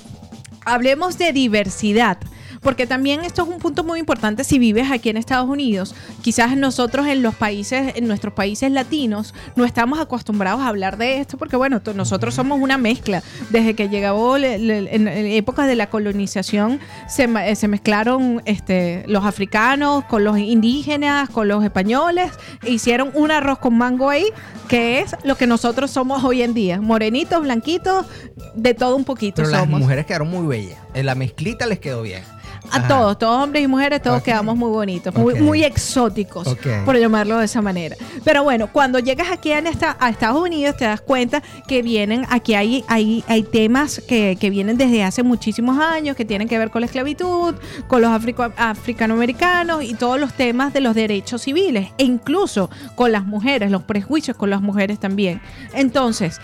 Hablemos 0.65 1.17
de 1.17 1.31
diversidad. 1.33 2.17
Porque 2.65 2.87
también 2.87 3.23
esto 3.23 3.43
es 3.43 3.47
un 3.47 3.59
punto 3.59 3.83
muy 3.83 3.99
importante 3.99 4.43
si 4.43 4.57
vives 4.57 4.89
aquí 4.91 5.09
en 5.09 5.17
Estados 5.17 5.47
Unidos. 5.47 5.93
Quizás 6.23 6.57
nosotros 6.57 7.05
en 7.05 7.21
los 7.21 7.35
países, 7.35 7.93
en 7.95 8.07
nuestros 8.07 8.33
países 8.33 8.71
latinos, 8.71 9.35
no 9.55 9.65
estamos 9.65 9.99
acostumbrados 9.99 10.61
a 10.61 10.67
hablar 10.69 10.97
de 10.97 11.19
esto 11.19 11.37
porque, 11.37 11.55
bueno, 11.55 11.79
nosotros 11.93 12.33
somos 12.33 12.59
una 12.59 12.79
mezcla. 12.79 13.21
Desde 13.51 13.75
que 13.75 13.87
llegó 13.87 14.39
le- 14.39 14.57
le- 14.57 14.95
en, 14.95 15.07
épocas 15.07 15.67
de 15.67 15.75
la 15.75 15.91
colonización, 15.91 16.79
se, 17.07 17.25
eh, 17.45 17.55
se 17.55 17.67
mezclaron 17.67 18.41
este, 18.45 19.03
los 19.07 19.25
africanos 19.25 20.03
con 20.05 20.23
los 20.23 20.39
indígenas, 20.39 21.29
con 21.29 21.47
los 21.47 21.63
españoles, 21.63 22.31
e 22.63 22.71
hicieron 22.71 23.11
un 23.13 23.29
arroz 23.29 23.59
con 23.59 23.77
mango 23.77 24.09
ahí, 24.09 24.25
que 24.67 25.01
es 25.01 25.15
lo 25.23 25.35
que 25.37 25.45
nosotros 25.45 25.91
somos 25.91 26.23
hoy 26.23 26.41
en 26.41 26.55
día. 26.55 26.81
Morenitos, 26.81 27.43
blanquitos, 27.43 28.07
de 28.55 28.73
todo 28.73 28.95
un 28.95 29.03
poquito 29.05 29.35
Pero 29.43 29.49
las 29.49 29.67
mujeres 29.67 30.07
quedaron 30.07 30.29
muy 30.31 30.47
bellas. 30.47 30.79
En 30.95 31.05
la 31.05 31.13
mezclita 31.13 31.67
les 31.67 31.77
quedó 31.77 32.01
bien. 32.01 32.23
A 32.71 32.77
Ajá. 32.77 32.87
todos, 32.87 33.19
todos 33.19 33.43
hombres 33.43 33.63
y 33.63 33.67
mujeres, 33.67 34.01
todos 34.01 34.21
quedamos 34.21 34.55
muy 34.55 34.69
bonitos, 34.69 35.13
muy, 35.15 35.63
exóticos, 35.63 36.55
por 36.85 36.97
llamarlo 36.97 37.37
de 37.37 37.45
esa 37.45 37.61
manera. 37.61 37.95
Pero 38.23 38.43
bueno, 38.43 38.69
cuando 38.71 38.99
llegas 38.99 39.27
aquí 39.31 39.51
en 39.51 39.67
esta, 39.67 39.95
a 39.99 40.09
Estados 40.09 40.41
Unidos, 40.41 40.75
te 40.77 40.85
das 40.85 41.01
cuenta 41.01 41.41
que 41.67 41.81
vienen, 41.81 42.25
aquí 42.29 42.53
hay, 42.55 42.83
hay, 42.87 43.23
hay 43.27 43.43
temas 43.43 44.01
que, 44.07 44.37
que 44.39 44.49
vienen 44.49 44.77
desde 44.77 45.03
hace 45.03 45.23
muchísimos 45.23 45.79
años, 45.79 46.15
que 46.15 46.25
tienen 46.25 46.47
que 46.47 46.57
ver 46.57 46.69
con 46.71 46.81
la 46.81 46.87
esclavitud, 46.87 47.55
con 47.87 48.01
los 48.01 48.11
africo- 48.11 48.51
africanoamericanos 48.57 49.83
y 49.83 49.93
todos 49.93 50.19
los 50.19 50.33
temas 50.33 50.73
de 50.73 50.81
los 50.81 50.95
derechos 50.95 51.41
civiles, 51.43 51.89
e 51.97 52.03
incluso 52.03 52.69
con 52.95 53.11
las 53.11 53.25
mujeres, 53.25 53.71
los 53.71 53.83
prejuicios 53.83 54.35
con 54.37 54.49
las 54.49 54.61
mujeres 54.61 54.99
también. 54.99 55.41
Entonces, 55.73 56.39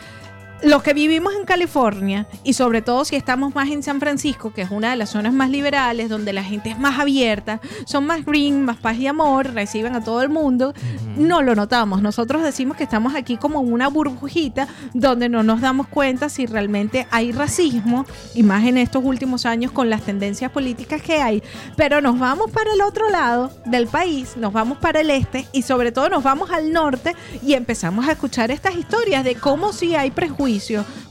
los 0.64 0.84
que 0.84 0.94
vivimos 0.94 1.34
en 1.34 1.46
California 1.46 2.28
y 2.44 2.54
sobre 2.54 2.82
todo 2.82 3.06
si 3.06 3.16
estamos 3.16 3.56
más 3.56 3.70
en 3.70 3.84
San 3.84 4.00
Francisco, 4.00 4.54
que 4.54 4.62
es 4.62 4.72
una 4.72 4.92
de 4.92 4.96
las 4.96 5.10
zonas 5.10 5.34
más 5.34 5.50
liberales, 5.50 6.10
donde 6.10 6.34
la 6.34 6.44
gente 6.44 6.70
es 6.70 6.80
más 6.80 7.00
abierta, 7.00 7.60
son 7.86 8.06
más 8.06 8.26
green, 8.26 8.64
más 8.64 8.78
paz 8.78 8.98
y 8.98 9.08
amor, 9.08 9.54
reciben 9.54 9.96
a 9.96 10.04
todo 10.04 10.22
el 10.22 10.30
mundo, 10.30 10.74
no 11.18 11.42
lo 11.42 11.56
notamos. 11.56 12.02
Nosotros 12.02 12.44
decimos 12.44 12.78
que 12.78 12.84
estamos 12.84 13.16
aquí 13.16 13.38
como 13.38 13.62
en 13.62 13.72
una 13.72 13.88
burbujita 13.88 14.68
donde 14.94 15.30
no 15.30 15.44
nos 15.44 15.62
damos 15.62 15.88
cuenta 15.88 16.30
si 16.30 16.46
realmente 16.46 17.08
hay 17.12 17.32
racismo, 17.32 18.06
y 18.34 18.44
más 18.44 18.64
en 18.66 18.78
estos 18.78 19.04
últimos 19.04 19.46
años 19.46 19.72
con 19.72 19.90
las 19.90 20.02
tendencias 20.04 20.52
políticas 20.52 21.02
que 21.02 21.22
hay. 21.22 21.44
Pero 21.76 22.02
nos 22.02 22.20
vamos 22.20 22.52
para 22.52 22.74
el 22.74 22.82
otro 22.82 23.10
lado 23.10 23.52
del 23.66 23.88
país, 23.88 24.38
nos 24.38 24.54
vamos 24.54 24.78
para 24.78 25.02
el 25.02 25.10
este 25.10 25.48
y 25.52 25.64
sobre 25.64 25.92
todo 25.92 26.10
nos 26.10 26.24
vamos 26.24 26.52
al 26.52 26.72
norte 26.72 27.16
y 27.46 27.54
empezamos 27.54 28.08
a 28.08 28.14
escuchar 28.14 28.52
estas 28.52 28.76
historias 28.76 29.24
de 29.24 29.36
cómo 29.36 29.74
si 29.74 29.96
hay 29.96 30.12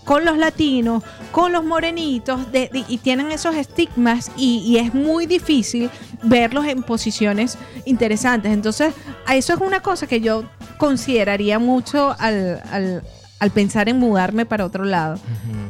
con 0.05 0.25
los 0.25 0.37
latinos, 0.39 1.03
con 1.33 1.53
los 1.53 1.65
morenitos, 1.65 2.51
de- 2.53 2.69
de- 2.73 2.85
y 2.89 2.99
tienen 2.99 3.31
esos 3.31 3.55
estigmas 3.55 4.31
y, 4.37 4.59
y 4.67 4.79
es 4.79 4.93
muy 4.95 5.27
difícil 5.27 5.91
verlos 6.23 6.67
en 6.67 6.83
posiciones 6.83 7.57
interesantes. 7.87 8.53
Entonces, 8.53 8.93
eso 9.33 9.55
es 9.55 9.61
una 9.61 9.81
cosa 9.81 10.07
que 10.07 10.21
yo 10.21 10.45
consideraría 10.79 11.59
mucho 11.59 12.15
al, 12.19 12.63
al- 12.71 13.03
al 13.39 13.51
pensar 13.53 13.89
en 13.89 13.99
mudarme 13.99 14.45
para 14.45 14.67
otro 14.67 14.85
lado. 14.85 15.19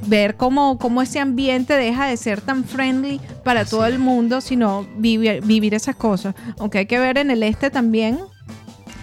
Ver 0.07 0.37
cómo, 0.37 0.77
cómo 0.79 1.03
ese 1.03 1.21
ambiente 1.21 1.75
deja 1.75 2.07
de 2.07 2.17
ser 2.17 2.41
tan 2.41 2.65
friendly 2.65 3.21
para 3.45 3.65
todo 3.65 3.87
el 3.87 4.01
mundo, 4.01 4.41
sino 4.41 4.89
vivir, 4.97 5.41
vivir 5.45 5.75
esas 5.75 5.95
cosas. 5.95 6.35
Aunque 6.59 6.79
hay 6.79 6.87
que 6.87 6.99
ver 6.99 7.19
en 7.19 7.31
el 7.31 7.45
este 7.45 7.71
también, 7.71 8.19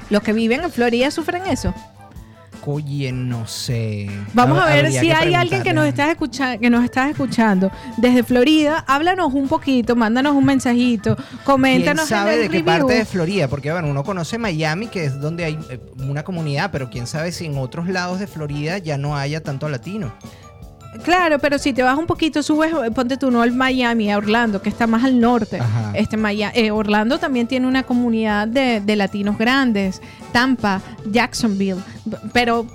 los 0.10 0.22
que 0.22 0.34
viven 0.34 0.64
en 0.64 0.72
Florida 0.72 1.12
sufren 1.12 1.46
eso. 1.48 1.74
Oye, 2.66 3.12
no 3.12 3.48
sé. 3.48 4.10
Vamos 4.34 4.60
a 4.60 4.66
ver 4.66 4.86
Habría 4.86 5.02
si 5.02 5.10
hay 5.10 5.34
alguien 5.34 5.64
que 5.64 5.74
nos 5.74 5.86
está 5.86 6.12
escuchando, 6.12 6.60
que 6.60 6.70
nos 6.70 6.84
estás 6.84 7.10
escuchando 7.10 7.72
desde 7.96 8.24
Florida. 8.24 8.84
Háblanos 8.88 9.34
un 9.34 9.48
poquito, 9.48 9.96
mándanos 9.96 10.36
un 10.36 10.44
mensajito, 10.46 11.16
¿Quién 11.16 11.40
coméntanos 11.46 12.08
sabe 12.10 12.34
en 12.34 12.40
de 12.40 12.46
el 12.46 12.52
qué 12.52 12.58
review. 12.60 12.80
parte 12.80 12.94
de 12.96 13.06
Florida? 13.06 13.48
Porque 13.48 13.72
bueno, 13.72 13.88
uno 13.90 14.04
conoce 14.04 14.38
Miami, 14.38 14.88
que 14.88 15.06
es 15.06 15.20
donde 15.20 15.46
hay 15.46 15.60
eh, 15.70 15.80
una 15.98 16.24
comunidad, 16.24 16.72
pero 16.72 16.90
quién 16.90 17.08
sabe 17.08 17.32
si 17.32 17.46
en 17.46 17.58
otros 17.58 17.88
lados 17.88 18.20
de 18.20 18.28
Florida 18.28 18.78
ya 18.80 18.98
no 18.98 19.16
haya 19.16 19.42
tanto 19.42 19.70
latino. 19.70 20.14
Claro, 21.04 21.40
pero 21.40 21.58
si 21.60 21.74
te 21.74 21.84
vas 21.84 21.98
un 21.98 22.06
poquito, 22.06 22.44
subes, 22.44 22.72
ponte 22.94 23.18
tú 23.18 23.32
no 23.32 23.42
al 23.42 23.52
Miami, 23.54 24.12
a 24.12 24.18
Orlando, 24.18 24.62
que 24.62 24.70
está 24.70 24.88
más 24.88 25.04
al 25.04 25.20
norte. 25.20 25.60
Ajá. 25.60 25.92
Este 25.94 26.18
Maya- 26.18 26.52
eh, 26.54 26.72
Orlando 26.72 27.18
también 27.20 27.48
tiene 27.48 27.68
una 27.68 27.84
comunidad 27.84 28.48
de, 28.48 28.82
de 28.82 28.96
latinos 28.96 29.38
grandes, 29.38 30.02
Tampa, 30.32 30.82
Jacksonville, 31.12 31.82
pero 32.34 32.66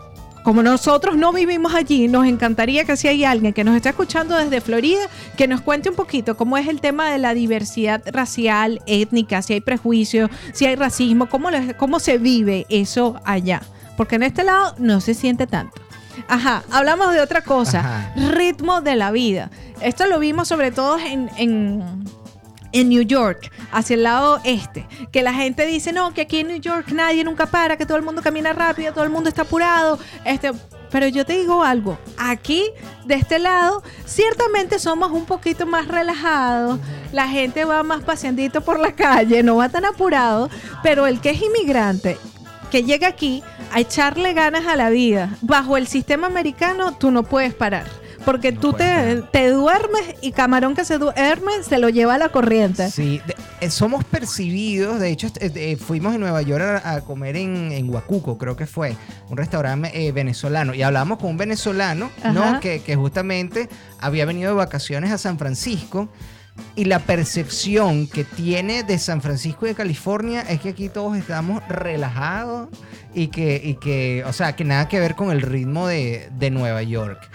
como 0.43 0.63
nosotros 0.65 1.17
no 1.17 1.33
vivimos 1.33 1.73
allí, 1.73 2.09
nos 2.09 2.27
encantaría 2.27 2.85
que 2.85 2.97
si 2.97 3.07
hay 3.07 3.25
alguien 3.25 3.53
que 3.53 3.63
nos 3.63 3.77
está 3.77 3.91
escuchando 3.91 4.37
desde 4.37 4.61
Florida, 4.61 5.01
que 5.37 5.47
nos 5.47 5.61
cuente 5.61 5.89
un 5.89 5.95
poquito 5.95 6.37
cómo 6.37 6.59
es 6.59 6.67
el 6.67 6.81
tema 6.81 7.11
de 7.13 7.19
la 7.19 7.33
diversidad 7.33 8.03
racial, 8.13 8.81
étnica, 8.87 9.41
si 9.43 9.53
hay 9.53 9.61
prejuicios, 9.61 10.31
si 10.53 10.67
hay 10.67 10.75
racismo, 10.75 11.29
cómo, 11.29 11.51
cómo 11.77 12.01
se 12.01 12.19
vive 12.19 12.67
eso 12.71 13.21
allá. 13.25 13.63
Porque 13.97 14.17
en 14.17 14.25
este 14.25 14.43
lado 14.43 14.75
no 14.79 15.01
se 15.01 15.15
siente 15.15 15.47
tanto. 15.47 15.81
Ajá, 16.29 16.63
hablamos 16.71 17.13
de 17.13 17.21
otra 17.21 17.43
cosa, 17.43 17.81
Ajá. 17.81 18.13
ritmo 18.31 18.81
de 18.81 18.97
la 18.97 19.11
vida. 19.11 19.51
Esto 19.81 20.07
lo 20.07 20.19
vimos 20.19 20.49
sobre 20.49 20.71
todo 20.71 20.99
en, 20.99 21.31
en, 21.37 22.05
en 22.73 22.89
New 22.89 23.03
York, 23.03 23.51
hacia 23.73 23.95
el 23.95 24.03
lado 24.05 24.41
este, 24.45 24.87
que 25.11 25.23
la 25.23 25.35
gente 25.35 25.67
dice, 25.67 25.93
no, 25.93 26.15
que 26.15 26.23
aquí 26.23 26.39
en 26.41 26.49
New 26.49 26.61
York 26.61 26.89
nadie 26.93 27.25
nunca 27.25 27.47
para, 27.47 27.77
que 27.77 27.85
todo 27.85 27.97
el 27.97 28.03
mundo 28.03 28.23
camina 28.23 28.53
rápido, 28.53 28.93
todo 28.93 29.05
el 29.05 29.11
mundo 29.11 29.29
está 29.29 29.43
apurado. 29.43 29.99
Este, 30.25 30.53
Pero 30.91 31.09
yo 31.09 31.25
te 31.25 31.33
digo 31.39 31.65
algo, 31.65 31.99
aquí, 32.19 32.65
de 33.07 33.15
este 33.15 33.39
lado, 33.39 33.83
ciertamente 34.07 34.79
somos 34.79 35.11
un 35.11 35.25
poquito 35.25 35.67
más 35.67 35.89
relajados, 35.89 36.79
la 37.13 37.29
gente 37.29 37.65
va 37.65 37.83
más 37.83 38.03
paseandito 38.05 38.61
por 38.61 38.79
la 38.79 38.93
calle, 38.93 39.43
no 39.43 39.57
va 39.57 39.69
tan 39.69 39.85
apurado, 39.85 40.49
pero 40.83 41.07
el 41.07 41.21
que 41.21 41.31
es 41.31 41.43
inmigrante, 41.43 42.19
que 42.71 42.85
llega 42.85 43.09
aquí 43.09 43.43
a 43.73 43.81
echarle 43.81 44.33
ganas 44.35 44.67
a 44.67 44.77
la 44.77 44.91
vida, 44.91 45.37
bajo 45.41 45.77
el 45.77 45.87
sistema 45.87 46.27
americano, 46.27 46.97
tú 46.97 47.11
no 47.11 47.23
puedes 47.23 47.55
parar. 47.55 47.87
Porque 48.25 48.53
No 48.53 48.61
tú 48.61 48.73
te, 48.73 49.21
te 49.33 49.51
duermes 49.51 50.03
y 50.21 50.31
camarón 50.31 50.77
que 50.77 50.85
se 50.85 50.97
duerme 50.99 51.51
se 51.69 51.79
lo 51.79 51.89
lleva 51.89 52.15
a 52.15 52.19
la 52.19 52.29
corriente. 52.29 52.89
Sí, 52.89 53.21
de- 53.27 53.35
eh, 53.61 53.69
somos 53.71 54.05
percibidos, 54.05 55.01
de 55.01 55.11
hecho 55.11 55.27
est- 55.27 55.39
eh, 55.41 55.77
fuimos 55.77 56.15
en 56.15 56.21
Nueva 56.21 56.41
York 56.43 56.63
a, 56.85 56.93
a 56.95 57.01
comer 57.01 57.37
en, 57.37 57.73
en 57.73 57.91
Huacuco, 57.93 58.39
creo 58.39 58.55
que 58.55 58.67
fue, 58.67 58.97
un 59.29 59.37
restaurante 59.37 59.91
eh, 60.07 60.13
venezolano, 60.13 60.73
y 60.73 60.83
hablamos 60.83 61.19
con 61.19 61.31
un 61.31 61.37
venezolano, 61.37 62.11
Ajá. 62.23 62.33
¿no? 62.33 62.61
Que, 62.61 62.81
que 62.83 62.95
justamente 62.95 63.69
había 64.01 64.25
venido 64.25 64.51
de 64.51 64.57
vacaciones 64.57 65.11
a 65.11 65.19
San 65.19 65.37
Francisco, 65.37 66.09
y 66.75 66.85
la 66.85 66.99
percepción 67.01 68.07
que 68.07 68.25
tiene 68.25 68.83
de 68.83 68.99
San 68.99 69.21
Francisco 69.21 69.67
y 69.67 69.71
de 69.71 69.75
California 69.75 70.43
es 70.43 70.61
que 70.61 70.71
aquí 70.71 70.89
todos 70.89 71.17
estamos 71.17 71.63
relajados 71.69 72.69
y 73.15 73.29
que, 73.29 73.61
y 73.63 73.75
que 73.75 74.25
o 74.27 74.33
sea, 74.33 74.57
que 74.57 74.65
nada 74.65 74.89
que 74.89 74.99
ver 75.01 75.15
con 75.15 75.31
el 75.31 75.43
ritmo 75.43 75.87
de, 75.87 76.31
de 76.39 76.51
Nueva 76.51 76.83
York. 76.83 77.29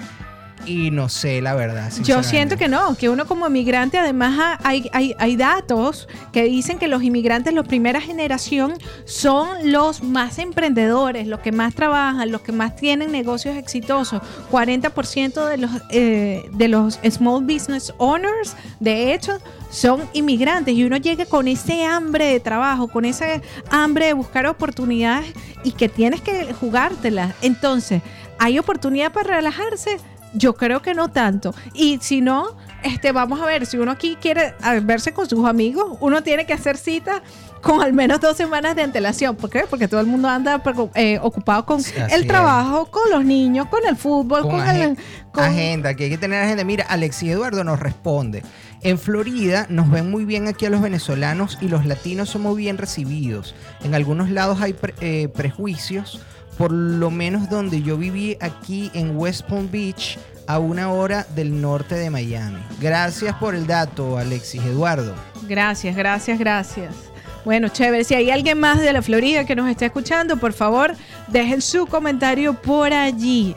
Y 0.68 0.92
no 0.92 1.08
sé, 1.10 1.42
la 1.42 1.56
verdad. 1.56 1.92
Yo 2.04 2.22
siento 2.24 2.58
que 2.58 2.68
no, 2.68 2.96
que 2.96 3.10
uno 3.10 3.26
como 3.26 3.48
inmigrante, 3.48 3.98
además 3.98 4.38
ha- 4.40 4.60
hay, 4.68 4.90
hay, 4.94 5.16
hay 5.18 5.36
datos 5.38 6.08
que 6.34 6.44
dicen 6.44 6.78
que 6.78 6.88
los 6.88 7.02
inmigrantes, 7.04 7.54
la 7.54 7.64
primera 7.64 8.02
generación, 8.02 8.74
son 9.06 9.48
los 9.72 10.04
más 10.04 10.38
emprendedores, 10.40 11.28
los 11.28 11.40
que 11.40 11.52
más 11.52 11.74
trabajan, 11.74 12.32
los 12.32 12.42
que 12.42 12.52
más 12.52 12.76
tienen 12.76 13.12
negocios 13.12 13.56
exitosos. 13.56 14.22
40% 14.52 15.46
de 15.50 15.58
los, 15.58 15.72
eh, 15.92 16.50
de 16.52 16.68
los 16.68 17.00
small 17.10 17.44
business 17.44 17.94
owners, 17.98 18.56
de 18.80 19.14
hecho, 19.14 19.40
son 19.70 20.02
inmigrantes 20.14 20.74
y 20.76 20.84
uno 20.84 20.98
llega 20.98 21.26
con 21.26 21.48
ese 21.48 21.86
hambre 21.86 22.26
de 22.26 22.40
trabajo, 22.40 22.88
con 22.88 23.06
ese 23.06 23.42
hambre 23.70 24.08
de 24.08 24.14
buscar 24.14 24.46
oportunidades 24.48 25.32
y 25.64 25.72
que 25.72 25.90
tienes 25.90 26.22
que 26.22 26.54
jugártelas. 26.54 27.34
Entonces, 27.42 28.02
¿hay 28.40 28.60
oportunidad 28.60 29.12
para 29.12 29.36
relajarse? 29.38 29.98
Yo 30.34 30.54
creo 30.56 30.82
que 30.82 30.94
no 30.94 31.10
tanto. 31.10 31.54
Y 31.74 32.00
si 32.02 32.22
no, 32.22 32.56
este, 32.84 33.12
vamos 33.12 33.42
a 33.42 33.46
ver, 33.46 33.66
si 33.66 33.78
uno 33.78 33.92
aquí 33.92 34.18
quiere 34.22 34.54
verse 34.84 35.14
con 35.14 35.28
sus 35.28 35.46
amigos, 35.48 35.98
uno 36.00 36.22
tiene 36.24 36.46
que 36.46 36.54
hacer 36.54 36.78
cita 36.78 37.24
con 37.62 37.82
al 37.82 37.92
menos 37.94 38.20
dos 38.22 38.38
semanas 38.38 38.76
de 38.76 38.84
antelación. 38.84 39.36
¿Por 39.36 39.50
qué? 39.50 39.64
Porque 39.70 39.88
todo 39.88 40.00
el 40.00 40.06
mundo 40.06 40.30
anda 40.30 40.62
eh, 40.94 41.18
ocupado 41.22 41.66
con 41.66 41.82
Sí, 41.82 41.94
el 42.12 42.22
es. 42.22 42.28
trabajo, 42.28 42.86
con 42.92 43.10
los 43.10 43.26
niños, 43.26 43.68
con 43.68 43.80
el 43.88 43.96
fútbol, 43.96 44.42
con, 44.42 44.52
con, 44.52 44.60
agen- 44.62 44.92
el... 44.92 44.98
con- 45.32 45.44
agenda, 45.46 45.94
que 45.96 46.04
hay 46.06 46.10
que 46.12 46.18
tener 46.18 46.44
agenda. 46.44 46.64
Mira, 46.64 46.86
Alexi 46.88 47.32
Eduardo 47.32 47.64
nos 47.64 47.80
responde. 47.80 48.44
En 48.84 49.00
Florida 49.00 49.66
nos 49.70 49.90
ven 49.90 50.12
muy 50.12 50.24
bien 50.24 50.48
aquí 50.48 50.68
a 50.68 50.70
los 50.70 50.82
venezolanos 50.82 51.58
y 51.62 51.68
los 51.68 51.86
latinos 51.86 52.30
somos 52.30 52.56
bien 52.56 52.78
recibidos. 52.78 53.56
En 53.84 53.96
algunos 53.96 54.30
lados 54.30 54.62
hay 54.62 54.74
pre- 54.74 54.94
eh, 55.02 55.30
prejuicios, 55.30 56.22
por 56.58 56.72
lo 56.72 57.12
menos 57.12 57.50
donde 57.50 57.82
yo 57.82 57.98
viví 57.98 58.38
aquí 58.42 58.92
en 58.94 59.18
West 59.18 59.44
Palm 59.48 59.70
Beach, 59.72 60.18
a 60.48 60.60
una 60.60 60.92
hora 60.92 61.28
del 61.36 61.62
norte 61.62 61.96
de 61.96 62.10
Miami. 62.10 62.60
Gracias 62.80 63.36
por 63.36 63.54
el 63.54 63.68
dato, 63.68 64.18
Alexis 64.18 64.64
Eduardo. 64.64 65.14
Gracias, 65.48 65.96
gracias, 65.96 66.40
gracias. 66.40 66.96
Bueno, 67.44 67.68
chévere. 67.68 68.04
Si 68.04 68.16
hay 68.16 68.32
alguien 68.32 68.60
más 68.60 68.80
de 68.80 68.92
la 68.94 69.02
Florida 69.02 69.46
que 69.46 69.56
nos 69.56 69.70
esté 69.70 69.86
escuchando, 69.86 70.38
por 70.38 70.54
favor, 70.54 70.96
dejen 71.28 71.62
su 71.62 71.86
comentario 71.86 72.54
por 72.54 72.94
allí. 72.94 73.56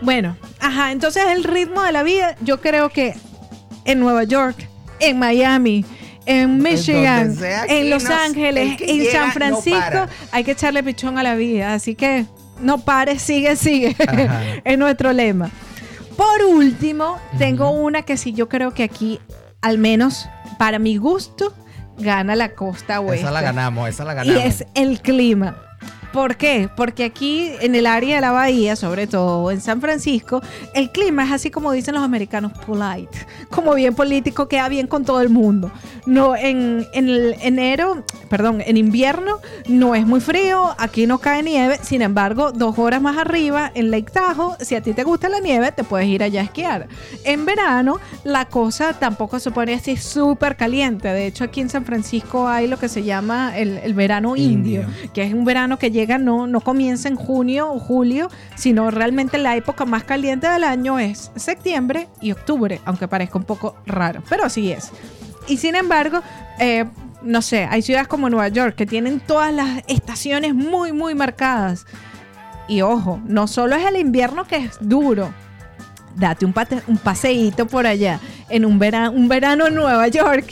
Bueno, 0.00 0.36
ajá, 0.58 0.90
entonces 0.90 1.22
el 1.28 1.44
ritmo 1.44 1.82
de 1.82 1.92
la 1.92 2.02
vida, 2.02 2.34
yo 2.40 2.60
creo 2.60 2.88
que 2.88 3.14
en 3.84 4.00
Nueva 4.00 4.24
York, 4.24 4.68
en 5.00 5.18
Miami, 5.18 5.84
en 6.26 6.58
Michigan, 6.58 7.36
sea, 7.36 7.64
en 7.66 7.90
Los 7.90 8.04
nos- 8.04 8.12
Ángeles, 8.12 8.80
en 8.80 8.98
llega 9.00 9.12
San 9.24 9.32
Francisco, 9.32 10.06
hay 10.30 10.44
que 10.44 10.52
echarle 10.52 10.82
pichón 10.82 11.18
a 11.18 11.22
la 11.22 11.34
vida. 11.34 11.74
Así 11.74 11.94
que 11.94 12.26
no 12.60 12.78
pares, 12.78 13.22
sigue, 13.22 13.56
sigue. 13.56 13.96
Es 14.64 14.78
nuestro 14.78 15.12
lema. 15.12 15.50
Por 16.16 16.44
último, 16.44 17.18
tengo 17.38 17.70
una 17.70 18.02
que 18.02 18.16
sí 18.16 18.32
yo 18.32 18.48
creo 18.48 18.72
que 18.74 18.82
aquí, 18.84 19.18
al 19.62 19.78
menos 19.78 20.28
para 20.58 20.78
mi 20.78 20.96
gusto, 20.96 21.54
gana 21.98 22.36
la 22.36 22.50
costa 22.54 23.00
oeste. 23.00 23.22
Esa 23.22 23.30
la 23.30 23.40
ganamos, 23.40 23.88
esa 23.88 24.04
la 24.04 24.12
Y 24.12 24.16
ganamos. 24.16 24.44
es 24.44 24.64
el 24.74 25.00
clima. 25.00 25.56
¿Por 26.12 26.36
qué? 26.36 26.68
Porque 26.76 27.04
aquí 27.04 27.50
en 27.60 27.74
el 27.74 27.86
área 27.86 28.16
de 28.16 28.20
la 28.20 28.32
bahía, 28.32 28.76
sobre 28.76 29.06
todo 29.06 29.50
en 29.50 29.60
San 29.60 29.80
Francisco, 29.80 30.42
el 30.74 30.90
clima 30.90 31.24
es 31.24 31.32
así 31.32 31.50
como 31.50 31.72
dicen 31.72 31.94
los 31.94 32.02
americanos, 32.02 32.52
polite, 32.66 33.26
como 33.50 33.74
bien 33.74 33.94
político, 33.94 34.46
queda 34.48 34.68
bien 34.68 34.86
con 34.86 35.04
todo 35.04 35.20
el 35.20 35.30
mundo. 35.30 35.70
No, 36.04 36.36
en, 36.36 36.86
en 36.92 37.08
el 37.08 37.36
enero, 37.40 38.04
perdón, 38.28 38.62
en 38.66 38.76
invierno 38.76 39.38
no 39.68 39.94
es 39.94 40.06
muy 40.06 40.20
frío, 40.20 40.74
aquí 40.78 41.06
no 41.06 41.18
cae 41.18 41.42
nieve, 41.42 41.78
sin 41.82 42.02
embargo, 42.02 42.52
dos 42.52 42.78
horas 42.78 43.00
más 43.00 43.16
arriba, 43.16 43.70
en 43.74 43.90
Lake 43.90 44.10
Tahoe, 44.12 44.56
si 44.60 44.74
a 44.74 44.82
ti 44.82 44.92
te 44.92 45.04
gusta 45.04 45.28
la 45.28 45.38
nieve, 45.38 45.72
te 45.72 45.84
puedes 45.84 46.08
ir 46.08 46.22
allá 46.22 46.40
a 46.40 46.44
esquiar. 46.44 46.88
En 47.24 47.46
verano, 47.46 48.00
la 48.24 48.46
cosa 48.46 48.92
tampoco 48.92 49.38
se 49.38 49.50
pone 49.50 49.74
así 49.74 49.96
súper 49.96 50.56
caliente. 50.56 51.08
De 51.08 51.26
hecho, 51.26 51.44
aquí 51.44 51.60
en 51.60 51.70
San 51.70 51.84
Francisco 51.84 52.48
hay 52.48 52.66
lo 52.66 52.78
que 52.78 52.88
se 52.88 53.02
llama 53.02 53.56
el, 53.56 53.78
el 53.78 53.94
verano 53.94 54.36
indio, 54.36 54.82
Indio. 54.82 55.10
que 55.14 55.22
es 55.22 55.32
un 55.32 55.44
verano 55.44 55.78
que 55.78 55.90
llega, 55.90 56.01
no, 56.18 56.60
comienza 56.60 57.08
en 57.08 57.16
junio 57.16 57.72
o 57.72 57.78
julio, 57.78 58.28
sino 58.56 58.90
realmente 58.90 59.38
la 59.38 59.56
época 59.56 59.84
más 59.84 60.04
caliente 60.04 60.48
del 60.48 60.64
año 60.64 60.98
es 60.98 61.30
septiembre 61.36 62.08
y 62.20 62.32
octubre, 62.32 62.80
aunque 62.84 63.08
parezca 63.08 63.38
un 63.38 63.44
poco 63.44 63.76
raro, 63.86 64.22
pero 64.28 64.44
así 64.44 64.72
es. 64.72 64.90
Y 65.48 65.56
sin 65.56 65.74
embargo, 65.74 66.20
eh, 66.58 66.84
no 67.22 67.42
sé, 67.42 67.66
hay 67.70 67.82
ciudades 67.82 68.08
como 68.08 68.28
Nueva 68.30 68.48
York 68.48 68.74
que 68.74 68.86
tienen 68.86 69.20
todas 69.20 69.52
las 69.52 69.82
estaciones 69.88 70.54
muy, 70.54 70.92
muy 70.92 71.14
marcadas. 71.14 71.86
Y 72.68 72.82
ojo, 72.82 73.20
no 73.26 73.48
solo 73.48 73.74
es 73.76 73.84
el 73.84 73.96
invierno 73.96 74.46
que 74.46 74.56
es 74.56 74.78
duro. 74.80 75.32
Date 76.14 76.44
un, 76.44 76.52
pate- 76.52 76.82
un 76.86 76.98
paseíto 76.98 77.66
por 77.66 77.86
allá 77.86 78.20
en 78.48 78.64
un 78.64 78.78
verano, 78.78 79.12
un 79.12 79.28
verano 79.28 79.66
en 79.66 79.74
Nueva 79.74 80.06
York 80.08 80.46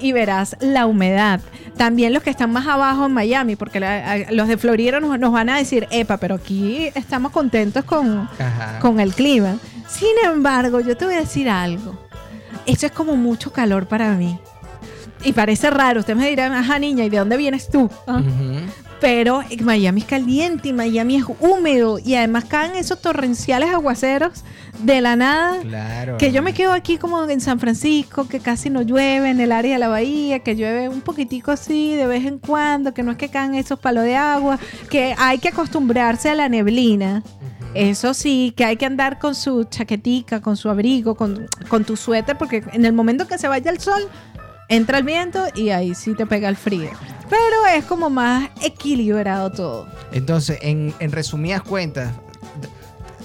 y 0.00 0.12
verás 0.12 0.56
la 0.60 0.86
humedad. 0.86 1.40
También 1.76 2.12
los 2.12 2.22
que 2.22 2.30
están 2.30 2.50
más 2.52 2.66
abajo 2.66 3.06
en 3.06 3.12
Miami, 3.12 3.56
porque 3.56 3.80
la- 3.80 4.12
a- 4.12 4.30
los 4.32 4.48
de 4.48 4.56
Florida 4.56 4.98
nos, 5.00 5.18
nos 5.18 5.32
van 5.32 5.48
a 5.50 5.56
decir, 5.58 5.86
epa, 5.90 6.16
pero 6.16 6.36
aquí 6.36 6.90
estamos 6.94 7.32
contentos 7.32 7.84
con, 7.84 8.28
Ajá. 8.38 8.78
con 8.80 9.00
el 9.00 9.14
clima. 9.14 9.56
Sin 9.88 10.08
embargo, 10.24 10.80
yo 10.80 10.96
te 10.96 11.04
voy 11.04 11.14
a 11.14 11.20
decir 11.20 11.48
algo. 11.48 11.98
Esto 12.66 12.86
es 12.86 12.92
como 12.92 13.16
mucho 13.16 13.52
calor 13.52 13.86
para 13.86 14.12
mí. 14.12 14.38
Y 15.24 15.32
parece 15.32 15.70
raro. 15.70 16.00
Ustedes 16.00 16.18
me 16.18 16.28
dirán, 16.28 16.52
ajá, 16.52 16.78
niña, 16.78 17.04
¿y 17.04 17.08
de 17.08 17.18
dónde 17.18 17.36
vienes 17.36 17.68
tú? 17.68 17.90
Ah. 18.06 18.22
Pero 19.00 19.42
Miami 19.60 20.00
es 20.00 20.06
caliente 20.06 20.68
y 20.68 20.72
Miami 20.72 21.16
es 21.16 21.24
húmedo. 21.40 21.98
Y 21.98 22.14
además 22.14 22.44
caen 22.44 22.76
esos 22.76 23.00
torrenciales 23.00 23.70
aguaceros 23.70 24.44
de 24.82 25.00
la 25.00 25.16
nada. 25.16 25.60
Claro. 25.60 26.16
Que 26.16 26.32
yo 26.32 26.42
me 26.42 26.54
quedo 26.54 26.72
aquí 26.72 26.96
como 26.96 27.22
en 27.28 27.40
San 27.40 27.60
Francisco, 27.60 28.26
que 28.26 28.40
casi 28.40 28.70
no 28.70 28.82
llueve, 28.82 29.30
en 29.30 29.40
el 29.40 29.52
área 29.52 29.74
de 29.74 29.78
la 29.78 29.88
bahía, 29.88 30.38
que 30.40 30.56
llueve 30.56 30.88
un 30.88 31.02
poquitico 31.02 31.50
así 31.50 31.94
de 31.94 32.06
vez 32.06 32.24
en 32.24 32.38
cuando, 32.38 32.94
que 32.94 33.02
no 33.02 33.12
es 33.12 33.18
que 33.18 33.28
caen 33.28 33.54
esos 33.54 33.78
palos 33.78 34.04
de 34.04 34.16
agua, 34.16 34.58
que 34.90 35.14
hay 35.18 35.38
que 35.38 35.48
acostumbrarse 35.48 36.30
a 36.30 36.34
la 36.34 36.48
neblina. 36.48 37.22
Eso 37.74 38.14
sí, 38.14 38.54
que 38.56 38.64
hay 38.64 38.76
que 38.78 38.86
andar 38.86 39.18
con 39.18 39.34
su 39.34 39.64
chaquetica, 39.64 40.40
con 40.40 40.56
su 40.56 40.70
abrigo, 40.70 41.14
con, 41.14 41.46
con 41.68 41.84
tu 41.84 41.96
suéter, 41.96 42.38
porque 42.38 42.64
en 42.72 42.86
el 42.86 42.94
momento 42.94 43.26
que 43.26 43.36
se 43.36 43.48
vaya 43.48 43.70
el 43.70 43.80
sol, 43.80 44.08
entra 44.68 44.98
el 44.98 45.04
viento 45.04 45.44
y 45.54 45.70
ahí 45.70 45.94
sí 45.94 46.14
te 46.14 46.26
pega 46.26 46.48
el 46.48 46.56
frío. 46.56 46.90
Pero 47.28 47.66
es 47.74 47.84
como 47.84 48.08
más 48.10 48.50
equilibrado 48.62 49.50
todo. 49.50 49.88
Entonces, 50.12 50.58
en, 50.62 50.94
resumidas 51.10 51.62
cuentas, 51.62 52.12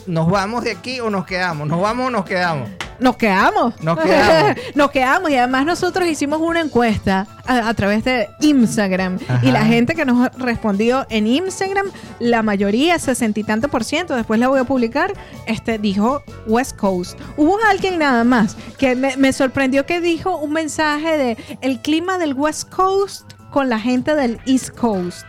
¿nos 0.07 0.29
vamos 0.29 0.63
de 0.63 0.71
aquí 0.71 0.99
o 0.99 1.09
nos 1.09 1.25
quedamos? 1.25 1.67
¿Nos 1.67 1.81
vamos 1.81 2.07
o 2.07 2.09
nos 2.09 2.25
quedamos? 2.25 2.69
Nos 3.01 3.17
quedamos. 3.17 3.73
Nos 3.81 3.99
quedamos. 3.99 4.57
Nos 4.75 4.91
quedamos. 4.91 5.31
Y 5.31 5.35
además 5.35 5.65
nosotros 5.65 6.07
hicimos 6.07 6.39
una 6.39 6.61
encuesta 6.61 7.27
a, 7.47 7.67
a 7.67 7.73
través 7.73 8.03
de 8.03 8.29
Instagram. 8.41 9.17
Ajá. 9.27 9.45
Y 9.45 9.51
la 9.51 9.65
gente 9.65 9.95
que 9.95 10.05
nos 10.05 10.31
respondió 10.37 11.07
en 11.09 11.25
Instagram, 11.25 11.87
la 12.19 12.43
mayoría, 12.43 12.99
sesenta 12.99 13.39
y 13.39 13.43
tanto 13.43 13.69
por 13.69 13.83
ciento, 13.83 14.15
después 14.15 14.39
la 14.39 14.49
voy 14.49 14.59
a 14.59 14.65
publicar, 14.65 15.13
este, 15.47 15.79
dijo 15.79 16.23
West 16.45 16.77
Coast. 16.77 17.19
Hubo 17.37 17.57
alguien 17.69 17.97
nada 17.97 18.23
más 18.23 18.55
que 18.77 18.95
me, 18.95 19.17
me 19.17 19.33
sorprendió 19.33 19.87
que 19.87 19.99
dijo 19.99 20.37
un 20.37 20.53
mensaje 20.53 21.17
de 21.17 21.37
el 21.61 21.81
clima 21.81 22.19
del 22.19 22.35
West 22.35 22.69
Coast 22.69 23.33
con 23.49 23.67
la 23.67 23.79
gente 23.79 24.13
del 24.13 24.39
East 24.45 24.69
Coast. 24.69 25.25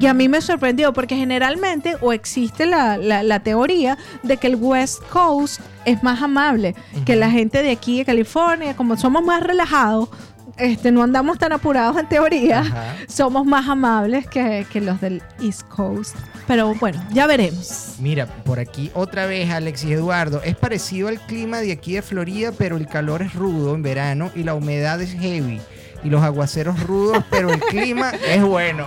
Y 0.00 0.06
a 0.06 0.14
mí 0.14 0.28
me 0.28 0.40
sorprendió 0.40 0.92
porque 0.92 1.16
generalmente 1.16 1.96
o 2.00 2.12
existe 2.12 2.66
la, 2.66 2.96
la- 2.96 3.22
la 3.22 3.40
teoría 3.40 3.98
de 4.22 4.36
que 4.36 4.46
el 4.46 4.56
West 4.56 5.02
Coast 5.10 5.60
es 5.84 6.02
más 6.02 6.22
amable 6.22 6.74
que 7.04 7.16
la 7.16 7.30
gente 7.30 7.62
de 7.62 7.70
aquí 7.70 7.98
de 7.98 8.04
California, 8.04 8.74
como 8.76 8.96
somos 8.96 9.22
más 9.24 9.42
relajados, 9.42 10.08
este, 10.56 10.92
no 10.92 11.02
andamos 11.02 11.38
tan 11.38 11.52
apurados 11.52 11.96
en 11.98 12.08
teoría, 12.08 12.60
Ajá. 12.60 12.94
somos 13.08 13.44
más 13.44 13.68
amables 13.68 14.26
que, 14.28 14.64
que 14.72 14.80
los 14.80 15.00
del 15.00 15.20
East 15.42 15.62
Coast. 15.68 16.14
Pero 16.46 16.74
bueno, 16.76 17.02
ya 17.10 17.26
veremos. 17.26 17.94
Mira, 17.98 18.26
por 18.26 18.60
aquí 18.60 18.90
otra 18.94 19.26
vez 19.26 19.50
Alexis 19.50 19.90
Eduardo. 19.90 20.42
Es 20.44 20.54
parecido 20.56 21.08
al 21.08 21.18
clima 21.20 21.58
de 21.58 21.72
aquí 21.72 21.94
de 21.94 22.02
Florida, 22.02 22.52
pero 22.56 22.76
el 22.76 22.86
calor 22.86 23.22
es 23.22 23.34
rudo 23.34 23.74
en 23.74 23.82
verano 23.82 24.30
y 24.34 24.44
la 24.44 24.54
humedad 24.54 25.00
es 25.00 25.12
heavy. 25.14 25.60
Y 26.04 26.10
los 26.10 26.22
aguaceros 26.22 26.80
rudos, 26.80 27.24
pero 27.30 27.50
el 27.50 27.60
clima 27.60 28.10
es 28.28 28.42
bueno. 28.42 28.86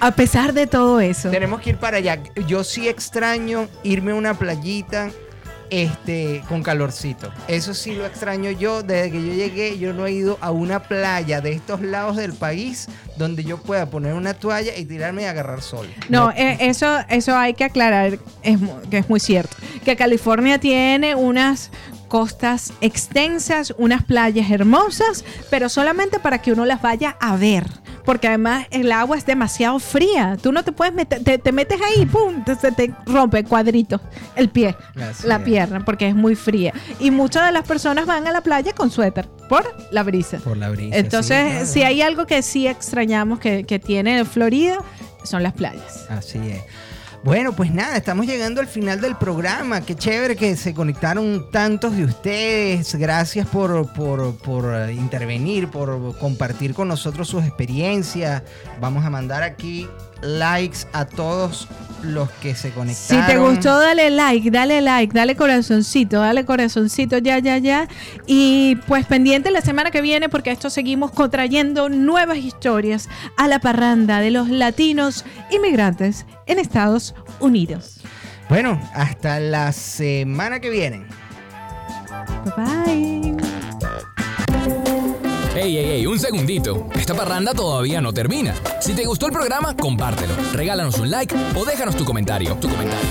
A 0.00 0.10
pesar 0.12 0.52
de 0.52 0.66
todo 0.66 1.00
eso. 1.00 1.30
Tenemos 1.30 1.60
que 1.60 1.70
ir 1.70 1.76
para 1.76 1.98
allá. 1.98 2.22
Yo 2.46 2.64
sí 2.64 2.88
extraño 2.88 3.68
irme 3.82 4.12
a 4.12 4.14
una 4.14 4.34
playita 4.34 5.10
este, 5.70 6.42
con 6.48 6.62
calorcito. 6.62 7.32
Eso 7.48 7.74
sí 7.74 7.94
lo 7.94 8.06
extraño 8.06 8.50
yo. 8.50 8.82
Desde 8.82 9.10
que 9.10 9.26
yo 9.26 9.32
llegué, 9.32 9.78
yo 9.78 9.92
no 9.92 10.06
he 10.06 10.12
ido 10.12 10.38
a 10.40 10.50
una 10.50 10.80
playa 10.80 11.40
de 11.40 11.52
estos 11.52 11.80
lados 11.80 12.16
del 12.16 12.32
país 12.32 12.88
donde 13.16 13.44
yo 13.44 13.58
pueda 13.58 13.86
poner 13.90 14.14
una 14.14 14.34
toalla 14.34 14.76
y 14.76 14.84
tirarme 14.84 15.22
y 15.22 15.24
agarrar 15.24 15.62
sol. 15.62 15.88
No, 16.08 16.30
eh, 16.30 16.58
eso, 16.60 16.98
eso 17.08 17.36
hay 17.36 17.54
que 17.54 17.64
aclarar, 17.64 18.18
es, 18.42 18.58
que 18.90 18.98
es 18.98 19.08
muy 19.08 19.20
cierto. 19.20 19.56
Que 19.84 19.96
California 19.96 20.58
tiene 20.58 21.14
unas 21.14 21.70
costas 22.14 22.72
extensas, 22.80 23.74
unas 23.76 24.04
playas 24.04 24.48
hermosas, 24.48 25.24
pero 25.50 25.68
solamente 25.68 26.20
para 26.20 26.38
que 26.40 26.52
uno 26.52 26.64
las 26.64 26.80
vaya 26.80 27.16
a 27.20 27.34
ver. 27.34 27.66
Porque 28.04 28.28
además 28.28 28.68
el 28.70 28.92
agua 28.92 29.18
es 29.18 29.26
demasiado 29.26 29.80
fría. 29.80 30.36
Tú 30.40 30.52
no 30.52 30.62
te 30.62 30.70
puedes 30.70 30.94
meter, 30.94 31.24
te, 31.24 31.38
te 31.38 31.50
metes 31.50 31.80
ahí, 31.82 32.06
¡pum! 32.06 32.44
se 32.60 32.70
te 32.70 32.94
rompe 33.06 33.42
cuadrito 33.42 34.00
el 34.36 34.48
pie, 34.48 34.76
Así 34.94 35.26
la 35.26 35.36
es. 35.38 35.42
pierna, 35.42 35.84
porque 35.84 36.06
es 36.06 36.14
muy 36.14 36.36
fría. 36.36 36.72
Y 37.00 37.10
muchas 37.10 37.46
de 37.46 37.50
las 37.50 37.66
personas 37.66 38.06
van 38.06 38.28
a 38.28 38.30
la 38.32 38.42
playa 38.42 38.72
con 38.74 38.92
suéter 38.92 39.26
por 39.48 39.64
la 39.90 40.04
brisa. 40.04 40.38
Por 40.38 40.56
la 40.56 40.68
brisa. 40.70 40.96
Entonces, 40.96 41.44
sí, 41.44 41.50
claro. 41.50 41.66
si 41.66 41.82
hay 41.82 42.00
algo 42.02 42.26
que 42.28 42.42
sí 42.42 42.68
extrañamos 42.68 43.40
que, 43.40 43.64
que 43.64 43.80
tiene 43.80 44.24
Florida, 44.24 44.78
son 45.24 45.42
las 45.42 45.54
playas. 45.54 46.06
Así 46.10 46.38
es. 46.38 46.62
Bueno, 47.24 47.54
pues 47.54 47.72
nada, 47.72 47.96
estamos 47.96 48.26
llegando 48.26 48.60
al 48.60 48.66
final 48.66 49.00
del 49.00 49.16
programa. 49.16 49.80
Qué 49.80 49.94
chévere 49.94 50.36
que 50.36 50.56
se 50.56 50.74
conectaron 50.74 51.50
tantos 51.50 51.96
de 51.96 52.04
ustedes. 52.04 52.94
Gracias 52.96 53.46
por, 53.48 53.90
por, 53.94 54.36
por, 54.36 54.74
eh, 54.74 54.92
intervenir, 54.92 55.70
por 55.70 56.18
compartir 56.18 56.74
con 56.74 56.86
nosotros 56.86 57.26
sus 57.26 57.42
experiencias. 57.42 58.42
Vamos 58.78 59.06
a 59.06 59.10
mandar 59.10 59.42
aquí 59.42 59.88
likes 60.24 60.78
a 60.92 61.04
todos 61.04 61.68
los 62.02 62.30
que 62.32 62.54
se 62.54 62.68
Si 62.68 62.74
conectaron. 62.74 63.26
te 63.26 63.38
gustó, 63.38 63.78
dale 63.78 64.10
like, 64.10 64.50
dale 64.50 64.82
like, 64.82 65.14
dale 65.14 65.36
corazoncito, 65.36 66.20
dale 66.20 66.44
corazoncito, 66.44 67.18
ya, 67.18 67.38
ya, 67.38 67.56
ya. 67.58 67.88
Y 68.26 68.76
pues 68.86 69.06
pendiente 69.06 69.50
la 69.50 69.62
semana 69.62 69.90
que 69.90 70.02
viene 70.02 70.28
porque 70.28 70.50
esto 70.50 70.68
seguimos 70.70 71.12
contrayendo 71.12 71.88
nuevas 71.88 72.38
historias 72.38 73.08
a 73.38 73.48
la 73.48 73.58
parranda 73.58 74.20
de 74.20 74.30
los 74.30 74.48
latinos 74.50 75.24
inmigrantes 75.50 76.26
en 76.46 76.58
Estados 76.58 77.14
Unidos. 77.40 78.00
Bueno, 78.50 78.78
hasta 78.94 79.40
la 79.40 79.72
semana 79.72 80.60
que 80.60 80.68
viene. 80.70 81.06
Bye 82.56 83.32
bye. 83.34 83.43
Ey, 85.54 85.78
ey, 85.78 85.90
ey, 85.90 86.06
un 86.06 86.18
segundito. 86.18 86.88
Esta 86.96 87.14
parranda 87.14 87.54
todavía 87.54 88.00
no 88.00 88.12
termina. 88.12 88.56
Si 88.80 88.92
te 88.92 89.04
gustó 89.04 89.26
el 89.26 89.32
programa, 89.32 89.76
compártelo. 89.76 90.34
Regálanos 90.52 90.98
un 90.98 91.12
like 91.12 91.32
o 91.54 91.64
déjanos 91.64 91.94
tu 91.96 92.04
comentario. 92.04 92.58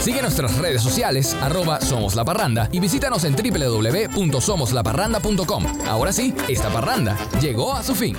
Sigue 0.02 0.22
nuestras 0.22 0.58
redes 0.58 0.82
sociales, 0.82 1.38
arroba 1.42 1.80
Somos 1.80 2.16
La 2.16 2.26
Parranda, 2.26 2.68
y 2.74 2.82
visítanos 2.82 3.24
en 3.24 3.38
www.somoslaparranda.com. 3.38 5.64
Ahora 5.88 6.12
sí, 6.12 6.36
esta 6.50 6.68
parranda 6.70 7.18
llegó 7.40 7.74
a 7.74 7.82
su 7.82 7.96
fin. 7.96 8.18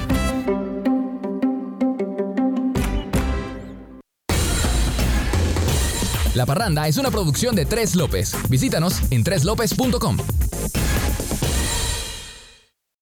La 6.35 6.47
Parranda 6.47 6.89
es 6.89 6.97
una 6.97 7.11
producción 7.11 7.55
de 7.55 7.67
Tres 7.67 7.95
López. 7.95 8.35
Visítanos 8.49 9.03
en 9.11 9.23
treslopez.com. 9.23 10.17